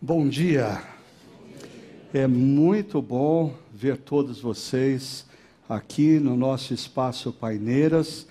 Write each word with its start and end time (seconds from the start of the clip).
Bom 0.00 0.28
dia. 0.28 0.80
É 2.14 2.24
muito 2.28 3.02
bom 3.02 3.52
ver 3.74 3.96
todos 3.96 4.40
vocês 4.40 5.26
aqui 5.68 6.20
no 6.20 6.36
nosso 6.36 6.72
espaço 6.72 7.32
Paineiras. 7.32 8.24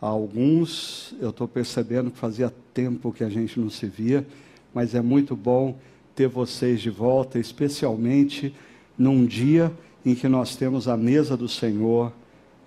Alguns 0.00 1.14
eu 1.20 1.30
estou 1.30 1.46
percebendo 1.46 2.10
que 2.10 2.18
fazia 2.18 2.52
tempo 2.74 3.12
que 3.12 3.22
a 3.22 3.28
gente 3.28 3.60
não 3.60 3.70
se 3.70 3.86
via, 3.86 4.26
mas 4.74 4.96
é 4.96 5.00
muito 5.00 5.36
bom 5.36 5.78
ter 6.12 6.26
vocês 6.26 6.80
de 6.80 6.90
volta, 6.90 7.38
especialmente 7.38 8.52
num 8.98 9.24
dia 9.24 9.72
em 10.04 10.16
que 10.16 10.26
nós 10.26 10.56
temos 10.56 10.88
a 10.88 10.96
mesa 10.96 11.36
do 11.36 11.48
Senhor 11.48 12.12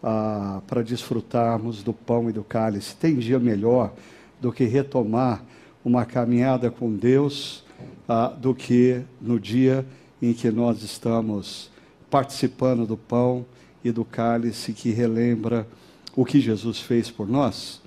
ah, 0.02 0.62
para 0.66 0.82
desfrutarmos 0.82 1.84
do 1.84 1.92
pão 1.92 2.30
e 2.30 2.32
do 2.32 2.42
cálice. 2.42 2.96
Tem 2.96 3.16
dia 3.16 3.38
melhor 3.38 3.94
do 4.40 4.50
que 4.50 4.64
retomar 4.64 5.44
uma 5.84 6.06
caminhada 6.06 6.72
com 6.72 6.96
Deus 6.96 7.65
ah, 8.08 8.28
do 8.28 8.54
que 8.54 9.02
no 9.20 9.40
dia 9.40 9.86
em 10.22 10.34
que 10.34 10.52
nós 10.52 10.84
estamos 10.84 11.70
participando 12.10 12.86
do 12.86 12.98
pão 12.98 13.46
e 13.84 13.92
do 13.92 14.06
cálice 14.06 14.74
que 14.74 14.92
relembra 14.92 15.68
o 16.16 16.26
que 16.26 16.40
Jesus 16.40 16.80
fez 16.80 17.12
por 17.12 17.28
nós. 17.28 17.82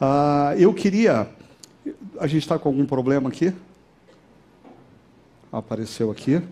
Ah, 0.00 0.54
eu 0.58 0.74
queria. 0.74 1.28
A 2.18 2.26
gente 2.26 2.42
está 2.42 2.58
com 2.58 2.68
algum 2.68 2.84
problema 2.84 3.28
aqui? 3.28 3.52
Apareceu 5.52 6.10
aqui. 6.10 6.42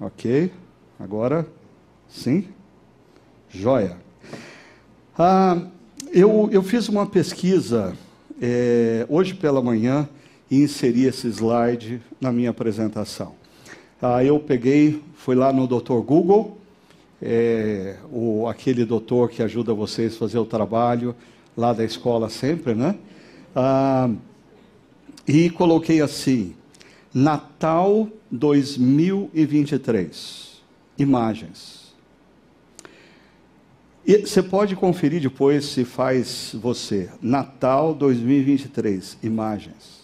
Ok. 0.00 0.52
Agora, 0.98 1.46
sim. 2.08 2.48
Joia. 3.50 3.96
Ah, 5.18 5.60
eu, 6.12 6.48
eu 6.52 6.62
fiz 6.62 6.88
uma 6.88 7.06
pesquisa 7.06 7.94
é, 8.40 9.06
hoje 9.08 9.34
pela 9.34 9.60
manhã 9.60 10.08
e 10.50 10.62
inseri 10.62 11.04
esse 11.04 11.28
slide 11.28 12.00
na 12.20 12.32
minha 12.32 12.50
apresentação. 12.50 13.34
Ah, 14.00 14.24
eu 14.24 14.38
peguei, 14.38 15.02
fui 15.14 15.34
lá 15.34 15.52
no 15.52 15.66
Dr. 15.66 16.00
Google, 16.00 16.56
é, 17.20 17.96
o, 18.12 18.46
aquele 18.46 18.84
doutor 18.84 19.28
que 19.28 19.42
ajuda 19.42 19.74
vocês 19.74 20.14
a 20.14 20.18
fazer 20.18 20.38
o 20.38 20.44
trabalho 20.44 21.16
lá 21.56 21.72
da 21.72 21.84
escola 21.84 22.28
sempre, 22.28 22.74
né? 22.74 22.94
Ah, 23.54 24.10
e 25.26 25.50
coloquei 25.50 26.00
assim, 26.00 26.54
Natal 27.12 28.08
2023, 28.30 30.62
imagens. 30.96 31.88
E 34.06 34.18
você 34.18 34.40
pode 34.42 34.76
conferir 34.76 35.20
depois 35.20 35.64
se 35.66 35.84
faz 35.84 36.54
você. 36.54 37.10
Natal 37.20 37.92
2023, 37.92 39.18
imagens. 39.22 39.97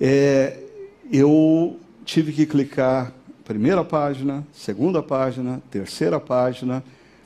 É, 0.00 0.58
eu 1.10 1.78
tive 2.04 2.32
que 2.32 2.44
clicar 2.44 3.12
primeira 3.44 3.84
página, 3.84 4.46
segunda 4.52 5.02
página, 5.02 5.62
terceira 5.70 6.20
página. 6.20 6.84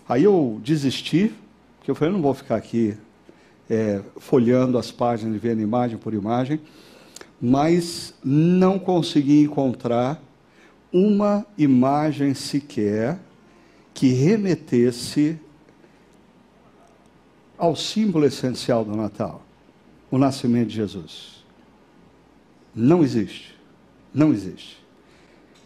Aí 0.09 0.25
eu 0.25 0.61
desisti, 0.63 1.33
porque 1.79 1.91
eu 1.91 1.95
falei, 1.95 2.13
não 2.13 2.23
vou 2.23 2.35
ficar 2.35 2.57
aqui 2.57 2.97
é, 3.69 4.01
folhando 4.19 4.79
as 4.79 4.91
páginas 4.91 5.41
vendo 5.41 5.63
imagem 5.63 5.97
por 5.97 6.15
imagem, 6.15 6.61
mas 7.41 8.15
não 8.23 8.79
consegui 8.79 9.43
encontrar 9.43 10.23
uma 10.93 11.47
imagem 11.57 12.35
sequer 12.35 13.19
que 13.95 14.09
remetesse 14.09 15.39
ao 17.57 17.75
símbolo 17.75 18.27
essencial 18.27 18.85
do 18.85 18.95
Natal, 18.97 19.43
o 20.11 20.19
nascimento 20.19 20.69
de 20.69 20.77
Jesus. 20.77 21.40
Não 22.75 23.03
existe. 23.03 23.55
Não 24.13 24.33
existe. 24.33 24.79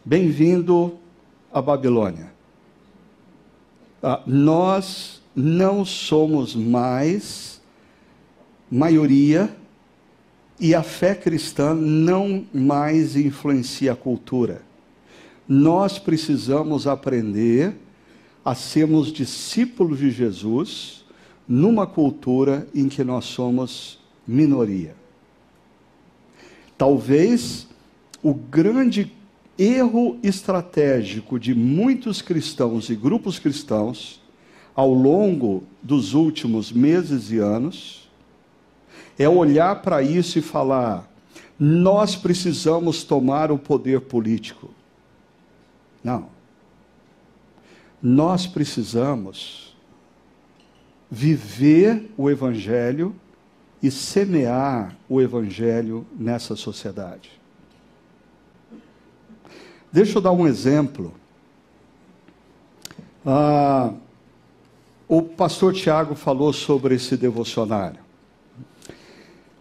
Bem-vindo 0.04 0.98
à 1.52 1.60
Babilônia. 1.60 2.32
Ah, 4.02 4.22
nós 4.26 5.22
não 5.34 5.84
somos 5.84 6.54
mais 6.54 7.60
maioria 8.70 9.54
e 10.58 10.74
a 10.74 10.82
fé 10.82 11.14
cristã 11.14 11.74
não 11.74 12.46
mais 12.52 13.16
influencia 13.16 13.92
a 13.92 13.96
cultura. 13.96 14.62
Nós 15.48 15.98
precisamos 15.98 16.86
aprender 16.86 17.74
a 18.44 18.54
sermos 18.54 19.12
discípulos 19.12 19.98
de 19.98 20.10
Jesus 20.10 21.04
numa 21.46 21.86
cultura 21.86 22.66
em 22.74 22.88
que 22.88 23.04
nós 23.04 23.24
somos 23.26 23.98
minoria. 24.26 25.03
Talvez 26.76 27.68
o 28.22 28.34
grande 28.34 29.12
erro 29.58 30.18
estratégico 30.22 31.38
de 31.38 31.54
muitos 31.54 32.20
cristãos 32.20 32.90
e 32.90 32.96
grupos 32.96 33.38
cristãos 33.38 34.20
ao 34.74 34.92
longo 34.92 35.62
dos 35.82 36.14
últimos 36.14 36.72
meses 36.72 37.30
e 37.30 37.38
anos 37.38 38.08
é 39.18 39.28
olhar 39.28 39.82
para 39.82 40.02
isso 40.02 40.38
e 40.38 40.42
falar: 40.42 41.08
nós 41.58 42.16
precisamos 42.16 43.04
tomar 43.04 43.52
o 43.52 43.58
poder 43.58 44.00
político. 44.00 44.70
Não. 46.02 46.28
Nós 48.02 48.46
precisamos 48.46 49.74
viver 51.10 52.10
o 52.16 52.28
Evangelho 52.28 53.14
e 53.84 53.90
semear 53.90 54.96
o 55.06 55.20
Evangelho 55.20 56.06
nessa 56.18 56.56
sociedade. 56.56 57.30
Deixa 59.92 60.16
eu 60.16 60.22
dar 60.22 60.32
um 60.32 60.46
exemplo. 60.46 61.12
Ah, 63.26 63.92
o 65.06 65.20
pastor 65.20 65.74
Tiago 65.74 66.14
falou 66.14 66.50
sobre 66.50 66.94
esse 66.94 67.14
devocionário. 67.14 68.00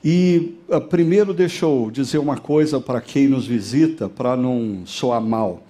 E 0.01 0.57
ah, 0.71 0.79
primeiro 0.79 1.33
deixa 1.33 1.65
eu 1.65 1.91
dizer 1.91 2.19
uma 2.19 2.37
coisa 2.37 2.79
para 2.79 3.01
quem 3.01 3.27
nos 3.27 3.45
visita, 3.45 4.07
para 4.07 4.37
não 4.37 4.83
soar 4.85 5.19
mal. 5.19 5.63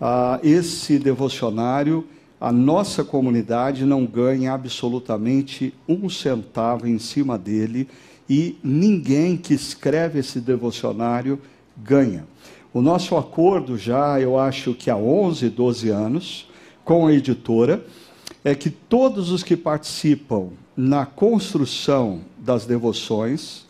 Ah, 0.00 0.40
esse 0.42 0.98
devocionário 0.98 2.08
a 2.40 2.52
nossa 2.52 3.02
comunidade 3.02 3.84
não 3.84 4.06
ganha 4.06 4.52
absolutamente 4.52 5.74
um 5.88 6.08
centavo 6.08 6.86
em 6.86 6.98
cima 6.98 7.36
dele 7.36 7.88
e 8.28 8.56
ninguém 8.62 9.36
que 9.36 9.54
escreve 9.54 10.20
esse 10.20 10.40
devocionário 10.40 11.40
ganha. 11.76 12.26
O 12.72 12.80
nosso 12.80 13.16
acordo 13.16 13.76
já, 13.76 14.20
eu 14.20 14.38
acho 14.38 14.74
que 14.74 14.90
há 14.90 14.96
11, 14.96 15.48
12 15.48 15.88
anos, 15.88 16.48
com 16.84 17.06
a 17.06 17.12
editora, 17.12 17.84
é 18.44 18.54
que 18.54 18.70
todos 18.70 19.30
os 19.30 19.42
que 19.42 19.56
participam 19.56 20.50
na 20.76 21.04
construção 21.04 22.20
das 22.38 22.66
devoções 22.66 23.66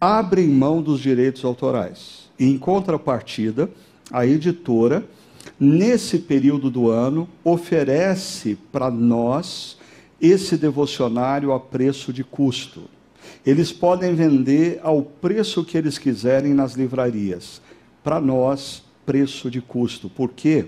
abrem 0.00 0.48
mão 0.48 0.80
dos 0.80 1.00
direitos 1.00 1.44
autorais. 1.44 2.30
E, 2.38 2.46
em 2.46 2.56
contrapartida, 2.56 3.68
a 4.10 4.26
editora 4.26 5.04
nesse 5.58 6.18
período 6.18 6.70
do 6.70 6.90
ano, 6.90 7.28
oferece 7.44 8.58
para 8.70 8.90
nós 8.90 9.78
esse 10.20 10.56
devocionário 10.56 11.52
a 11.52 11.60
preço 11.60 12.12
de 12.12 12.24
custo. 12.24 12.82
Eles 13.44 13.72
podem 13.72 14.14
vender 14.14 14.80
ao 14.82 15.02
preço 15.02 15.64
que 15.64 15.76
eles 15.76 15.98
quiserem 15.98 16.54
nas 16.54 16.74
livrarias. 16.74 17.60
Para 18.02 18.20
nós, 18.20 18.82
preço 19.04 19.50
de 19.50 19.60
custo. 19.60 20.08
Por 20.08 20.32
quê? 20.32 20.66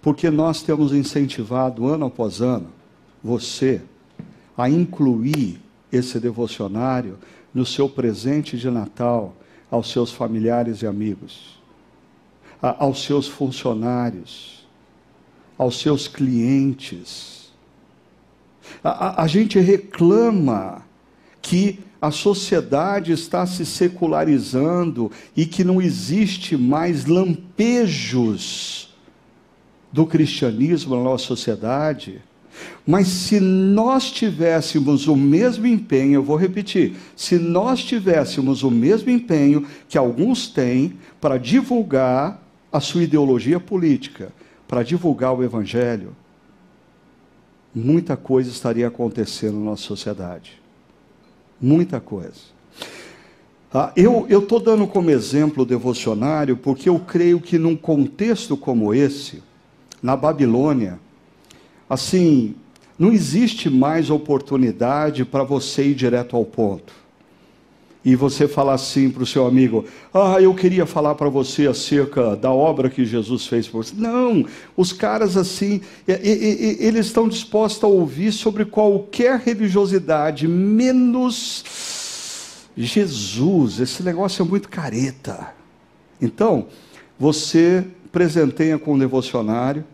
Porque 0.00 0.30
nós 0.30 0.62
temos 0.62 0.92
incentivado 0.92 1.86
ano 1.86 2.06
após 2.06 2.40
ano 2.40 2.68
você 3.22 3.80
a 4.56 4.68
incluir 4.68 5.60
esse 5.90 6.18
devocionário 6.18 7.18
no 7.54 7.64
seu 7.64 7.88
presente 7.88 8.56
de 8.58 8.70
Natal 8.70 9.36
aos 9.70 9.90
seus 9.90 10.10
familiares 10.10 10.82
e 10.82 10.86
amigos 10.86 11.61
aos 12.62 13.04
seus 13.04 13.26
funcionários, 13.26 14.64
aos 15.58 15.80
seus 15.80 16.06
clientes. 16.06 17.52
A, 18.82 18.90
a, 18.90 19.24
a 19.24 19.26
gente 19.26 19.58
reclama 19.58 20.82
que 21.40 21.80
a 22.00 22.10
sociedade 22.10 23.12
está 23.12 23.44
se 23.46 23.66
secularizando 23.66 25.10
e 25.36 25.44
que 25.44 25.64
não 25.64 25.82
existe 25.82 26.56
mais 26.56 27.04
lampejos 27.06 28.92
do 29.92 30.06
cristianismo 30.06 30.96
na 30.96 31.02
nossa 31.02 31.26
sociedade. 31.26 32.22
Mas 32.86 33.08
se 33.08 33.38
nós 33.38 34.10
tivéssemos 34.10 35.06
o 35.06 35.16
mesmo 35.16 35.66
empenho, 35.66 36.14
eu 36.14 36.22
vou 36.22 36.36
repetir, 36.36 36.94
se 37.14 37.38
nós 37.38 37.84
tivéssemos 37.84 38.62
o 38.62 38.70
mesmo 38.70 39.10
empenho 39.10 39.66
que 39.88 39.96
alguns 39.96 40.48
têm 40.48 40.94
para 41.20 41.38
divulgar 41.38 42.41
a 42.72 42.80
sua 42.80 43.02
ideologia 43.02 43.60
política 43.60 44.32
para 44.66 44.82
divulgar 44.82 45.34
o 45.34 45.44
Evangelho, 45.44 46.16
muita 47.74 48.16
coisa 48.16 48.50
estaria 48.50 48.88
acontecendo 48.88 49.58
na 49.58 49.66
nossa 49.66 49.82
sociedade. 49.82 50.60
Muita 51.60 52.00
coisa. 52.00 52.52
Ah, 53.72 53.92
eu 53.96 54.26
estou 54.28 54.60
dando 54.60 54.86
como 54.86 55.10
exemplo 55.10 55.62
o 55.62 55.66
devocionário 55.66 56.56
porque 56.56 56.88
eu 56.88 56.98
creio 56.98 57.40
que 57.40 57.58
num 57.58 57.76
contexto 57.76 58.56
como 58.56 58.92
esse, 58.92 59.42
na 60.02 60.16
Babilônia, 60.16 60.98
assim, 61.88 62.54
não 62.98 63.12
existe 63.12 63.70
mais 63.70 64.10
oportunidade 64.10 65.24
para 65.24 65.42
você 65.42 65.88
ir 65.88 65.94
direto 65.94 66.36
ao 66.36 66.44
ponto. 66.44 67.01
E 68.04 68.16
você 68.16 68.48
falar 68.48 68.74
assim 68.74 69.10
para 69.10 69.22
o 69.22 69.26
seu 69.26 69.46
amigo: 69.46 69.84
Ah, 70.12 70.40
eu 70.40 70.52
queria 70.54 70.84
falar 70.86 71.14
para 71.14 71.28
você 71.28 71.68
acerca 71.68 72.34
da 72.34 72.50
obra 72.50 72.90
que 72.90 73.04
Jesus 73.04 73.46
fez 73.46 73.68
por 73.68 73.84
você. 73.84 73.94
Não, 73.96 74.44
os 74.76 74.92
caras 74.92 75.36
assim, 75.36 75.80
eles 76.06 77.06
estão 77.06 77.28
dispostos 77.28 77.84
a 77.84 77.86
ouvir 77.86 78.32
sobre 78.32 78.64
qualquer 78.64 79.38
religiosidade, 79.38 80.48
menos 80.48 81.64
Jesus, 82.76 83.80
esse 83.80 84.02
negócio 84.02 84.42
é 84.42 84.48
muito 84.48 84.68
careta. 84.68 85.52
Então, 86.20 86.66
você 87.18 87.84
presenteia 88.10 88.78
com 88.78 88.94
o 88.94 88.98
devocionário 88.98 89.84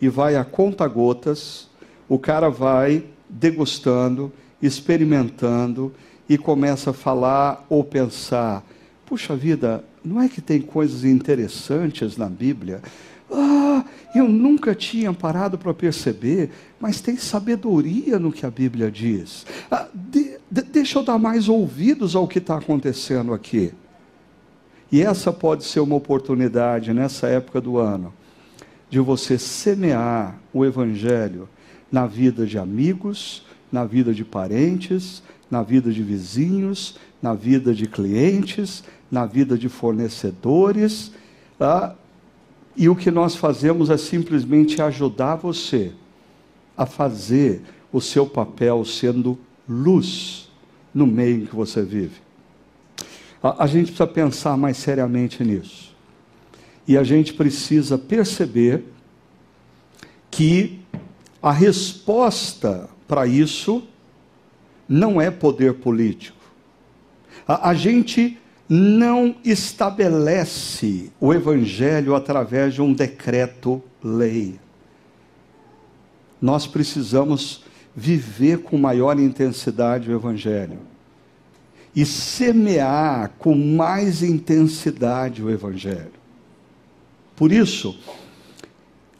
e 0.00 0.08
vai 0.08 0.36
a 0.36 0.44
conta 0.44 0.86
gotas, 0.88 1.68
o 2.08 2.18
cara 2.18 2.48
vai 2.48 3.04
degustando, 3.28 4.32
experimentando 4.60 5.92
e 6.28 6.38
começa 6.38 6.90
a 6.90 6.94
falar 6.94 7.64
ou 7.68 7.82
pensar: 7.84 8.64
puxa 9.06 9.34
vida, 9.36 9.84
não 10.04 10.20
é 10.20 10.28
que 10.28 10.40
tem 10.40 10.60
coisas 10.60 11.04
interessantes 11.04 12.16
na 12.16 12.28
Bíblia? 12.28 12.82
Ah, 13.30 13.84
eu 14.14 14.28
nunca 14.28 14.74
tinha 14.74 15.12
parado 15.12 15.56
para 15.56 15.72
perceber, 15.72 16.50
mas 16.78 17.00
tem 17.00 17.16
sabedoria 17.16 18.18
no 18.18 18.32
que 18.32 18.44
a 18.44 18.50
Bíblia 18.50 18.90
diz. 18.90 19.46
Ah, 19.70 19.86
de, 19.94 20.38
de, 20.50 20.62
deixa 20.62 20.98
eu 20.98 21.02
dar 21.02 21.18
mais 21.18 21.48
ouvidos 21.48 22.14
ao 22.14 22.28
que 22.28 22.38
está 22.38 22.58
acontecendo 22.58 23.32
aqui. 23.32 23.72
E 24.90 25.00
essa 25.00 25.32
pode 25.32 25.64
ser 25.64 25.80
uma 25.80 25.96
oportunidade 25.96 26.92
nessa 26.92 27.26
época 27.26 27.60
do 27.60 27.78
ano 27.78 28.12
de 28.92 29.00
você 29.00 29.38
semear 29.38 30.38
o 30.52 30.66
Evangelho 30.66 31.48
na 31.90 32.06
vida 32.06 32.46
de 32.46 32.58
amigos, 32.58 33.42
na 33.72 33.86
vida 33.86 34.12
de 34.12 34.22
parentes, 34.22 35.22
na 35.52 35.62
vida 35.62 35.92
de 35.92 36.02
vizinhos, 36.02 36.96
na 37.20 37.34
vida 37.34 37.74
de 37.74 37.86
clientes, 37.86 38.82
na 39.10 39.26
vida 39.26 39.58
de 39.58 39.68
fornecedores. 39.68 41.12
Ah, 41.60 41.94
e 42.74 42.88
o 42.88 42.96
que 42.96 43.10
nós 43.10 43.36
fazemos 43.36 43.90
é 43.90 43.98
simplesmente 43.98 44.80
ajudar 44.80 45.36
você 45.36 45.92
a 46.74 46.86
fazer 46.86 47.60
o 47.92 48.00
seu 48.00 48.24
papel 48.24 48.82
sendo 48.86 49.38
luz 49.68 50.48
no 50.94 51.06
meio 51.06 51.42
em 51.42 51.44
que 51.44 51.54
você 51.54 51.82
vive. 51.82 52.22
A, 53.42 53.64
a 53.64 53.66
gente 53.66 53.88
precisa 53.88 54.06
pensar 54.06 54.56
mais 54.56 54.78
seriamente 54.78 55.44
nisso. 55.44 55.94
E 56.88 56.96
a 56.96 57.04
gente 57.04 57.34
precisa 57.34 57.98
perceber 57.98 58.86
que 60.30 60.80
a 61.42 61.52
resposta 61.52 62.88
para 63.06 63.26
isso 63.26 63.86
não 64.92 65.18
é 65.18 65.30
poder 65.30 65.74
político. 65.74 66.36
A, 67.48 67.70
a 67.70 67.74
gente 67.74 68.38
não 68.68 69.34
estabelece 69.42 71.10
o 71.18 71.32
evangelho 71.32 72.14
através 72.14 72.74
de 72.74 72.82
um 72.82 72.92
decreto-lei. 72.92 74.60
Nós 76.40 76.66
precisamos 76.66 77.64
viver 77.96 78.58
com 78.58 78.76
maior 78.76 79.18
intensidade 79.18 80.10
o 80.10 80.14
evangelho 80.14 80.78
e 81.96 82.04
semear 82.04 83.32
com 83.38 83.54
mais 83.54 84.22
intensidade 84.22 85.42
o 85.42 85.50
evangelho. 85.50 86.12
Por 87.34 87.50
isso, 87.50 87.98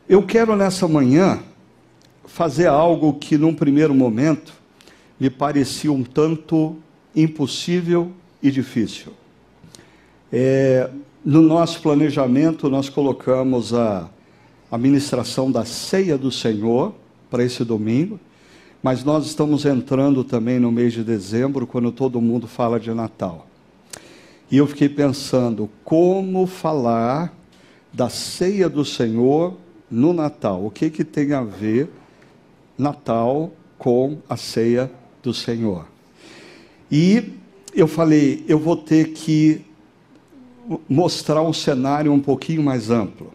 eu 0.06 0.22
quero 0.22 0.54
nessa 0.54 0.86
manhã 0.86 1.42
fazer 2.26 2.66
algo 2.66 3.14
que 3.14 3.38
num 3.38 3.54
primeiro 3.54 3.94
momento 3.94 4.62
me 5.22 5.30
parecia 5.30 5.92
um 5.92 6.02
tanto 6.02 6.74
impossível 7.14 8.10
e 8.42 8.50
difícil. 8.50 9.12
É, 10.32 10.90
no 11.24 11.40
nosso 11.40 11.80
planejamento, 11.80 12.69
nós 12.69 12.88
colocamos 12.88 13.72
a 13.72 14.10
administração 14.69 15.48
da 15.48 15.64
ceia 15.64 16.19
do 16.19 16.32
Senhor 16.32 16.92
para 17.30 17.44
esse 17.44 17.64
domingo, 17.64 18.19
mas 18.82 19.04
nós 19.04 19.24
estamos 19.24 19.64
entrando 19.64 20.24
também 20.24 20.58
no 20.58 20.72
mês 20.72 20.92
de 20.92 21.04
dezembro, 21.04 21.69
quando 21.69 21.92
todo 21.92 22.20
mundo 22.20 22.48
fala 22.48 22.80
de 22.80 22.92
Natal. 22.92 23.46
E 24.50 24.56
eu 24.56 24.66
fiquei 24.66 24.88
pensando 24.88 25.70
como 25.84 26.48
falar 26.48 27.32
da 27.92 28.08
ceia 28.08 28.69
do 28.69 28.84
Senhor 28.84 29.56
no 29.88 30.12
Natal. 30.12 30.66
O 30.66 30.70
que, 30.72 30.90
que 30.90 31.04
tem 31.04 31.32
a 31.32 31.44
ver 31.44 31.88
Natal 32.76 33.52
com 33.78 34.19
a 34.28 34.36
ceia 34.36 34.90
do 35.22 35.32
Senhor? 35.32 35.86
E 36.90 37.32
eu 37.74 37.86
falei, 37.86 38.44
eu 38.46 38.58
vou 38.58 38.76
ter 38.76 39.12
que 39.12 39.64
mostrar 40.88 41.42
um 41.42 41.52
cenário 41.52 42.12
um 42.12 42.20
pouquinho 42.20 42.62
mais 42.62 42.90
amplo. 42.90 43.32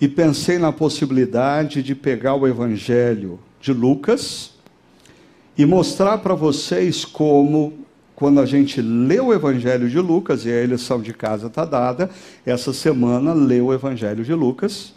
E 0.00 0.06
pensei 0.06 0.58
na 0.58 0.70
possibilidade 0.70 1.82
de 1.82 1.94
pegar 1.94 2.34
o 2.34 2.46
Evangelho 2.46 3.38
de 3.60 3.72
Lucas 3.72 4.52
e 5.56 5.66
mostrar 5.66 6.18
para 6.18 6.34
vocês 6.34 7.04
como, 7.04 7.72
quando 8.14 8.40
a 8.40 8.46
gente 8.46 8.80
lê 8.80 9.18
o 9.18 9.32
Evangelho 9.32 9.88
de 9.88 9.98
Lucas, 9.98 10.46
e 10.46 10.52
a 10.52 10.64
lição 10.64 11.02
de 11.02 11.12
casa 11.12 11.48
está 11.48 11.64
dada, 11.64 12.08
essa 12.46 12.72
semana 12.72 13.32
lê 13.32 13.60
o 13.60 13.72
Evangelho 13.72 14.24
de 14.24 14.32
Lucas. 14.32 14.94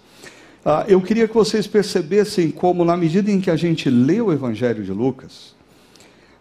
Ah, 0.63 0.85
eu 0.87 1.01
queria 1.01 1.27
que 1.27 1.33
vocês 1.33 1.65
percebessem 1.65 2.51
como, 2.51 2.85
na 2.85 2.95
medida 2.95 3.31
em 3.31 3.41
que 3.41 3.49
a 3.49 3.55
gente 3.55 3.89
lê 3.89 4.21
o 4.21 4.31
Evangelho 4.31 4.83
de 4.83 4.91
Lucas, 4.91 5.55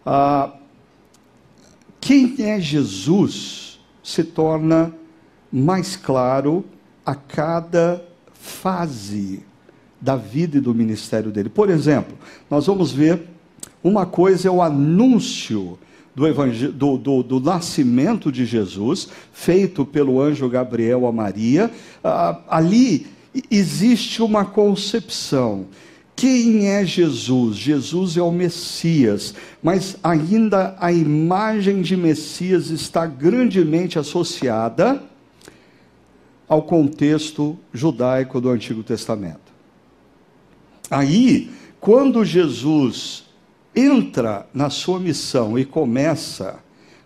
ah, 0.05 0.53
quem 1.99 2.35
é 2.39 2.59
Jesus 2.59 3.79
se 4.03 4.23
torna 4.23 4.93
mais 5.51 5.95
claro 5.95 6.65
a 7.05 7.13
cada 7.13 8.03
fase 8.33 9.43
da 9.99 10.15
vida 10.15 10.57
e 10.57 10.61
do 10.61 10.73
ministério 10.73 11.31
dele. 11.31 11.49
Por 11.49 11.69
exemplo, 11.69 12.17
nós 12.49 12.65
vamos 12.65 12.91
ver 12.91 13.27
uma 13.83 14.05
coisa 14.05 14.47
é 14.47 14.51
o 14.51 14.61
anúncio 14.61 15.77
do, 16.15 16.71
do, 16.71 16.97
do, 16.97 17.23
do, 17.23 17.39
nascimento 17.39 18.31
de 18.31 18.45
Jesus, 18.45 19.07
feito 19.31 19.85
pelo 19.85 20.21
anjo 20.21 20.49
Gabriel 20.49 21.05
a 21.07 21.11
Maria. 21.11 21.71
Ah, 22.03 22.39
ali 22.49 23.07
existe 23.49 24.21
uma 24.21 24.43
concepção. 24.45 25.67
Quem 26.21 26.67
é 26.67 26.85
Jesus? 26.85 27.57
Jesus 27.57 28.15
é 28.15 28.21
o 28.21 28.31
Messias, 28.31 29.33
mas 29.59 29.97
ainda 30.03 30.75
a 30.79 30.91
imagem 30.91 31.81
de 31.81 31.97
Messias 31.97 32.69
está 32.69 33.07
grandemente 33.07 33.97
associada 33.97 35.01
ao 36.47 36.61
contexto 36.61 37.57
judaico 37.73 38.39
do 38.39 38.51
Antigo 38.51 38.83
Testamento. 38.83 39.51
Aí, 40.91 41.49
quando 41.79 42.23
Jesus 42.23 43.23
entra 43.75 44.45
na 44.53 44.69
sua 44.69 44.99
missão 44.99 45.57
e 45.57 45.65
começa 45.65 46.59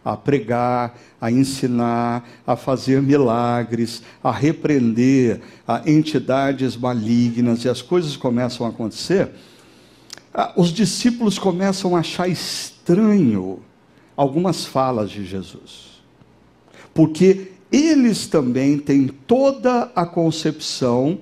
a 0.06 0.16
pregar, 0.16 0.96
a 1.20 1.32
ensinar, 1.32 2.30
a 2.46 2.56
fazer 2.56 3.02
milagres, 3.02 4.04
a 4.24 4.32
repreender 4.32 5.42
a 5.68 5.82
entidades 5.90 6.78
malignas 6.78 7.66
e 7.66 7.70
as 7.70 7.82
coisas 7.82 8.16
começam 8.16 8.68
a 8.68 8.70
acontecer, 8.70 9.32
os 10.56 10.70
discípulos 10.70 11.40
começam 11.40 11.96
a 11.96 12.00
achar 12.00 12.30
estranho 12.30 13.60
algumas 14.16 14.66
falas 14.66 15.10
de 15.10 15.26
Jesus. 15.26 15.96
Porque 16.94 17.52
eles 17.72 18.28
também 18.28 18.78
têm 18.78 19.08
toda 19.08 19.92
a 19.96 20.06
concepção 20.06 21.20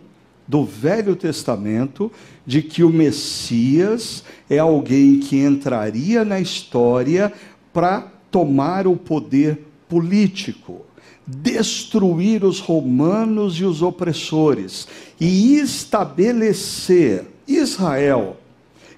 do 0.48 0.66
Velho 0.66 1.16
Testamento 1.16 2.12
de 2.46 2.62
que 2.62 2.84
o 2.84 2.90
Messias 2.90 4.24
é 4.50 4.60
alguém 4.60 5.20
que 5.20 5.38
entraria 5.38 6.26
na 6.26 6.40
história 6.40 7.32
para 7.72 8.13
tomar 8.34 8.88
o 8.88 8.98
poder 8.98 9.60
político, 9.88 10.82
destruir 11.26 12.44
os 12.44 12.60
romanos 12.60 13.60
e 13.60 13.64
os 13.64 13.84
opressores 13.84 14.88
e 15.22 15.58
estabelecer 15.58 17.28
Israel 17.48 18.38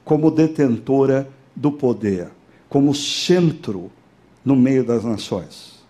como 0.05 0.31
detentora 0.31 1.27
do 1.53 1.69
poder, 1.69 2.29
como 2.69 2.95
centro 2.95 3.91
no 4.43 4.55
meio 4.55 4.85
das 4.85 5.03
nações. 5.03 5.83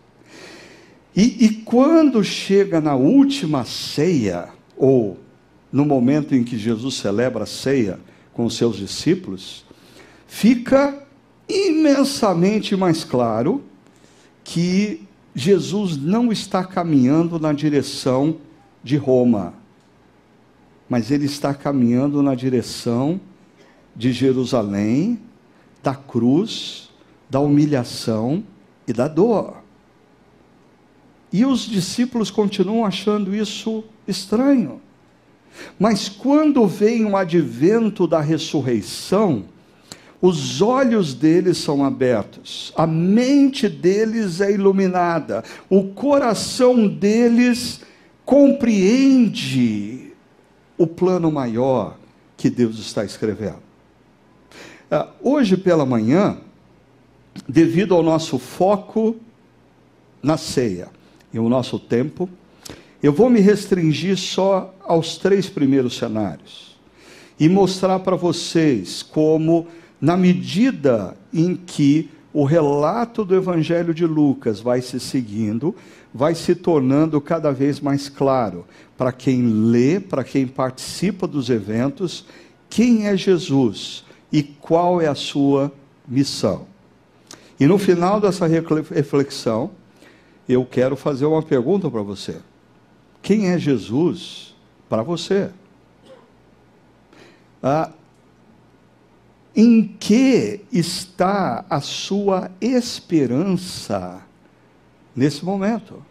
E, 1.15 1.45
e 1.45 1.49
quando 1.49 2.23
chega 2.23 2.81
na 2.81 2.95
última 2.95 3.63
ceia, 3.63 4.49
ou 4.75 5.19
no 5.71 5.85
momento 5.85 6.33
em 6.33 6.43
que 6.43 6.57
Jesus 6.57 6.95
celebra 6.95 7.43
a 7.43 7.47
ceia 7.47 7.99
com 8.33 8.45
os 8.45 8.57
seus 8.57 8.75
discípulos, 8.75 9.63
fica 10.25 11.04
imensamente 11.47 12.75
mais 12.75 13.03
claro 13.03 13.63
que 14.43 15.01
Jesus 15.33 15.97
não 15.97 16.31
está 16.31 16.63
caminhando 16.63 17.39
na 17.39 17.51
direção 17.51 18.37
de 18.83 18.95
Roma, 18.95 19.53
mas 20.87 21.11
ele 21.11 21.25
está 21.25 21.53
caminhando 21.53 22.21
na 22.21 22.35
direção 22.35 23.19
de 23.95 24.11
Jerusalém, 24.11 25.19
da 25.81 25.95
cruz, 25.95 26.89
da 27.29 27.39
humilhação 27.39 28.43
e 28.87 28.93
da 28.93 29.07
dor. 29.07 29.57
E 31.33 31.45
os 31.45 31.61
discípulos 31.61 32.31
continuam 32.31 32.85
achando 32.85 33.35
isso 33.35 33.83
estranho. 34.07 34.79
Mas 35.79 36.07
quando 36.07 36.65
vem 36.67 37.05
o 37.05 37.17
advento 37.17 38.07
da 38.07 38.21
ressurreição, 38.21 39.45
os 40.25 40.61
olhos 40.61 41.13
deles 41.13 41.57
são 41.57 41.83
abertos, 41.85 42.73
a 42.75 42.87
mente 42.87 43.69
deles 43.69 44.41
é 44.41 44.51
iluminada, 44.51 45.43
o 45.69 45.83
coração 45.89 46.87
deles 46.87 47.81
compreende 48.25 50.11
o 50.77 50.87
plano 50.87 51.31
maior 51.31 51.97
que 52.35 52.49
Deus 52.49 52.79
está 52.79 53.05
escrevendo. 53.05 53.63
Ah, 54.89 55.09
hoje 55.21 55.55
pela 55.55 55.85
manhã, 55.85 56.37
devido 57.47 57.93
ao 57.93 58.01
nosso 58.01 58.39
foco 58.39 59.15
na 60.23 60.37
ceia 60.37 60.87
e 61.31 61.37
o 61.37 61.47
nosso 61.47 61.77
tempo, 61.77 62.27
eu 63.01 63.13
vou 63.13 63.29
me 63.29 63.39
restringir 63.39 64.17
só 64.17 64.73
aos 64.81 65.17
três 65.17 65.47
primeiros 65.47 65.97
cenários 65.97 66.75
e 67.39 67.47
mostrar 67.47 67.99
para 67.99 68.15
vocês 68.15 69.03
como, 69.03 69.67
na 70.05 70.15
medida 70.15 71.17
em 71.33 71.55
que 71.55 72.11
o 72.31 72.43
relato 72.43 73.25
do 73.25 73.35
Evangelho 73.35 73.91
de 73.91 74.05
Lucas 74.05 74.59
vai 74.59 74.79
se 74.79 74.99
seguindo, 74.99 75.73
vai 76.13 76.35
se 76.35 76.53
tornando 76.53 77.19
cada 77.19 77.51
vez 77.51 77.79
mais 77.79 78.07
claro 78.07 78.67
para 78.95 79.11
quem 79.11 79.41
lê, 79.71 79.99
para 79.99 80.23
quem 80.23 80.45
participa 80.45 81.25
dos 81.25 81.49
eventos, 81.49 82.23
quem 82.69 83.07
é 83.07 83.17
Jesus 83.17 84.05
e 84.31 84.43
qual 84.43 85.01
é 85.01 85.07
a 85.07 85.15
sua 85.15 85.71
missão. 86.07 86.67
E 87.59 87.65
no 87.65 87.79
final 87.79 88.21
dessa 88.21 88.45
reflexão, 88.45 89.71
eu 90.47 90.63
quero 90.63 90.95
fazer 90.95 91.25
uma 91.25 91.41
pergunta 91.41 91.89
para 91.89 92.03
você. 92.03 92.37
Quem 93.23 93.47
é 93.47 93.57
Jesus 93.57 94.53
para 94.87 95.01
você? 95.01 95.49
Ah, 97.63 97.89
em 99.55 99.83
que 99.99 100.61
está 100.71 101.65
a 101.69 101.79
sua 101.79 102.51
esperança 102.59 104.21
nesse 105.15 105.45
momento? 105.45 106.03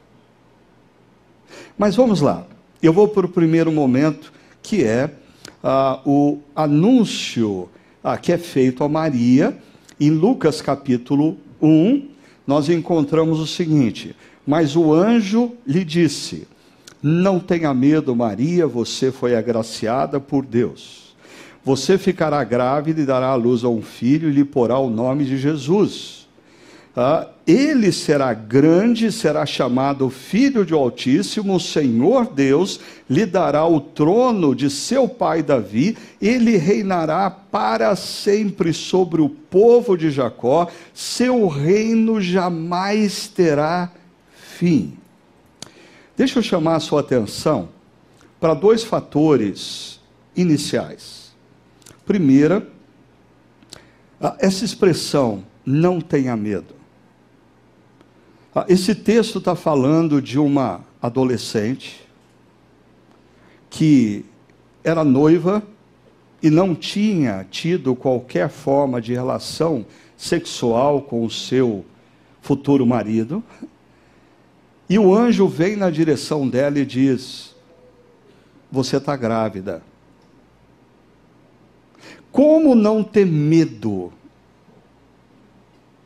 Mas 1.77 1.95
vamos 1.95 2.21
lá. 2.21 2.47
Eu 2.83 2.93
vou 2.93 3.09
para 3.09 3.27
o 3.27 3.29
primeiro 3.29 3.71
momento, 3.71 4.33
que 4.63 4.83
é 4.85 5.11
ah, 5.63 6.01
o 6.05 6.39
anúncio 6.55 7.69
ah, 8.03 8.17
que 8.17 8.33
é 8.33 8.39
feito 8.39 8.83
a 8.83 8.89
Maria. 8.89 9.57
Em 10.01 10.11
Lucas 10.11 10.61
capítulo 10.61 11.37
1, 11.61 12.09
nós 12.47 12.69
encontramos 12.69 13.41
o 13.41 13.47
seguinte: 13.47 14.17
Mas 14.47 14.75
o 14.75 14.93
anjo 14.93 15.53
lhe 15.67 15.85
disse 15.85 16.47
não 17.07 17.39
tenha 17.39 17.75
medo, 17.75 18.17
Maria, 18.17 18.67
você 18.67 19.13
foi 19.13 19.37
agraciada 19.37 20.19
por 20.19 20.43
Deus. 20.43 21.04
Você 21.65 21.97
ficará 21.97 22.45
grávida 22.45 23.01
e 23.01 23.07
dará 23.07 23.29
à 23.29 23.35
luz 23.35 23.65
a 23.65 23.69
um 23.69 23.81
filho 23.81 24.29
e 24.29 24.33
lhe 24.33 24.45
porá 24.45 24.79
o 24.79 24.91
nome 24.91 25.25
de 25.25 25.39
Jesus. 25.39 26.25
Ah, 26.97 27.29
ele 27.45 27.91
será 27.91 28.33
grande, 28.33 29.11
será 29.11 29.45
chamado 29.45 30.09
Filho 30.09 30.65
de 30.65 30.73
Altíssimo, 30.73 31.57
o 31.57 31.61
Senhor 31.61 32.33
Deus 32.33 32.79
lhe 33.11 33.27
dará 33.27 33.67
o 33.67 33.81
trono 33.81 34.55
de 34.55 34.71
seu 34.71 35.09
pai 35.09 35.43
Davi, 35.43 35.97
ele 36.23 36.57
reinará 36.57 37.29
para 37.29 37.97
sempre 37.97 38.73
sobre 38.73 39.21
o 39.21 39.29
povo 39.29 39.97
de 39.97 40.09
Jacó, 40.09 40.69
seu 40.95 41.49
reino 41.49 42.21
jamais 42.21 43.27
terá 43.27 43.91
fim. 44.33 44.97
Deixa 46.17 46.39
eu 46.39 46.45
chamar 46.45 46.77
a 46.77 46.81
sua 46.81 47.01
atenção 47.01 47.71
para 48.39 48.55
dois 48.55 48.85
fatores 48.85 49.99
iniciais. 50.37 51.24
Primeira, 52.05 52.69
essa 54.39 54.65
expressão, 54.65 55.45
não 55.65 56.01
tenha 56.01 56.37
medo. 56.37 56.75
Esse 58.69 58.95
texto 58.95 59.39
está 59.39 59.57
falando 59.57 60.23
de 60.23 60.39
uma 60.39 60.85
adolescente 61.03 62.07
que 63.69 64.25
era 64.85 65.03
noiva 65.03 65.63
e 66.43 66.51
não 66.51 66.75
tinha 66.75 67.45
tido 67.51 67.97
qualquer 67.97 68.49
forma 68.49 69.01
de 69.01 69.13
relação 69.13 69.85
sexual 70.17 71.03
com 71.03 71.25
o 71.25 71.31
seu 71.31 71.85
futuro 72.41 72.87
marido. 72.87 73.43
E 74.89 74.99
o 74.99 75.15
anjo 75.15 75.49
vem 75.49 75.75
na 75.75 75.91
direção 75.91 76.47
dela 76.47 76.79
e 76.79 76.87
diz: 76.87 77.57
Você 78.71 78.99
está 78.99 79.17
grávida. 79.17 79.83
Como 82.35 82.75
não 82.75 83.05
ter 83.05 83.25
medo? 83.25 84.13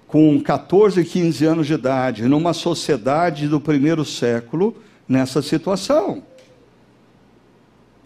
Com 0.07 0.39
14, 0.39 1.03
15 1.03 1.47
anos 1.47 1.67
de 1.67 1.73
idade, 1.73 2.29
numa 2.29 2.53
sociedade 2.53 3.49
do 3.49 3.59
primeiro 3.59 4.05
século, 4.05 4.77
nessa 5.09 5.41
situação. 5.41 6.23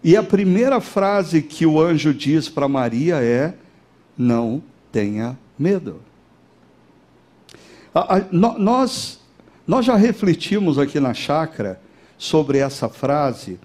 E 0.01 0.15
a 0.15 0.23
primeira 0.23 0.79
frase 0.79 1.41
que 1.41 1.65
o 1.65 1.81
anjo 1.81 2.13
diz 2.13 2.47
para 2.47 2.65
Maria 2.65 3.17
é: 3.17 3.55
Não 4.17 4.63
tenha 4.89 5.37
medo. 5.59 5.99
A, 7.93 8.19
a, 8.19 8.21
nós 8.31 9.19
nós 9.67 9.85
já 9.85 9.97
refletimos 9.97 10.79
aqui 10.79 10.97
na 10.97 11.13
chácara 11.13 11.77
sobre 12.17 12.59
essa 12.59 12.87
frase, 12.87 13.59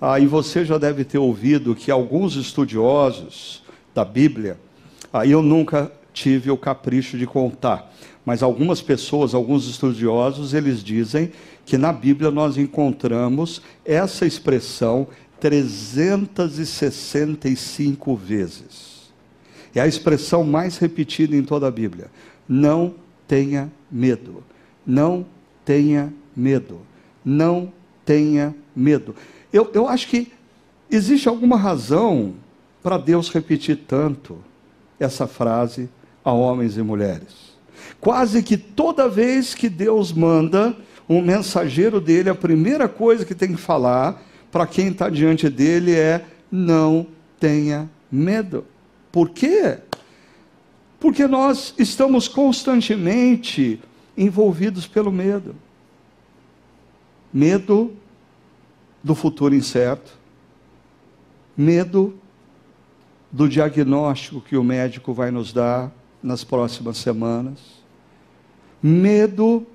ah, 0.00 0.20
e 0.20 0.26
você 0.26 0.64
já 0.64 0.78
deve 0.78 1.04
ter 1.04 1.18
ouvido 1.18 1.74
que 1.74 1.90
alguns 1.90 2.36
estudiosos 2.36 3.63
da 3.94 4.04
Bíblia, 4.04 4.58
ah, 5.12 5.24
eu 5.26 5.40
nunca 5.40 5.92
tive 6.12 6.50
o 6.50 6.56
capricho 6.56 7.16
de 7.16 7.24
contar, 7.26 7.94
mas 8.24 8.42
algumas 8.42 8.82
pessoas, 8.82 9.34
alguns 9.34 9.68
estudiosos, 9.68 10.54
eles 10.54 10.82
dizem 10.82 11.30
que 11.64 11.78
na 11.78 11.92
Bíblia 11.92 12.30
nós 12.30 12.56
encontramos 12.56 13.60
essa 13.84 14.26
expressão 14.26 15.06
365 15.40 18.16
vezes. 18.16 18.94
É 19.74 19.80
a 19.80 19.86
expressão 19.86 20.44
mais 20.44 20.78
repetida 20.78 21.36
em 21.36 21.42
toda 21.42 21.66
a 21.66 21.70
Bíblia. 21.70 22.10
Não 22.48 22.94
tenha 23.26 23.70
medo. 23.90 24.44
Não 24.86 25.26
tenha 25.64 26.12
medo. 26.36 26.80
Não 27.24 27.72
tenha 28.04 28.54
medo. 28.74 29.14
Eu, 29.52 29.70
eu 29.74 29.88
acho 29.88 30.08
que 30.08 30.32
existe 30.90 31.28
alguma 31.28 31.56
razão 31.56 32.34
para 32.84 32.98
Deus 32.98 33.30
repetir 33.30 33.78
tanto 33.88 34.44
essa 35.00 35.26
frase 35.26 35.88
a 36.22 36.30
homens 36.30 36.76
e 36.76 36.82
mulheres. 36.82 37.54
Quase 37.98 38.42
que 38.42 38.58
toda 38.58 39.08
vez 39.08 39.54
que 39.54 39.70
Deus 39.70 40.12
manda 40.12 40.76
um 41.08 41.22
mensageiro 41.22 41.98
dele, 41.98 42.28
a 42.28 42.34
primeira 42.34 42.86
coisa 42.86 43.24
que 43.24 43.34
tem 43.34 43.54
que 43.54 43.60
falar 43.60 44.22
para 44.52 44.66
quem 44.66 44.88
está 44.88 45.08
diante 45.08 45.48
dele 45.48 45.94
é: 45.94 46.26
não 46.52 47.06
tenha 47.40 47.88
medo. 48.12 48.66
Por 49.10 49.30
quê? 49.30 49.78
Porque 51.00 51.26
nós 51.26 51.72
estamos 51.78 52.28
constantemente 52.28 53.80
envolvidos 54.14 54.86
pelo 54.86 55.10
medo. 55.10 55.56
Medo 57.32 57.94
do 59.02 59.14
futuro 59.14 59.54
incerto, 59.54 60.12
medo 61.56 62.18
do 63.34 63.48
diagnóstico 63.48 64.40
que 64.40 64.56
o 64.56 64.62
médico 64.62 65.12
vai 65.12 65.32
nos 65.32 65.52
dar 65.52 65.90
nas 66.22 66.44
próximas 66.44 66.98
semanas, 66.98 67.58
medo 68.80 69.66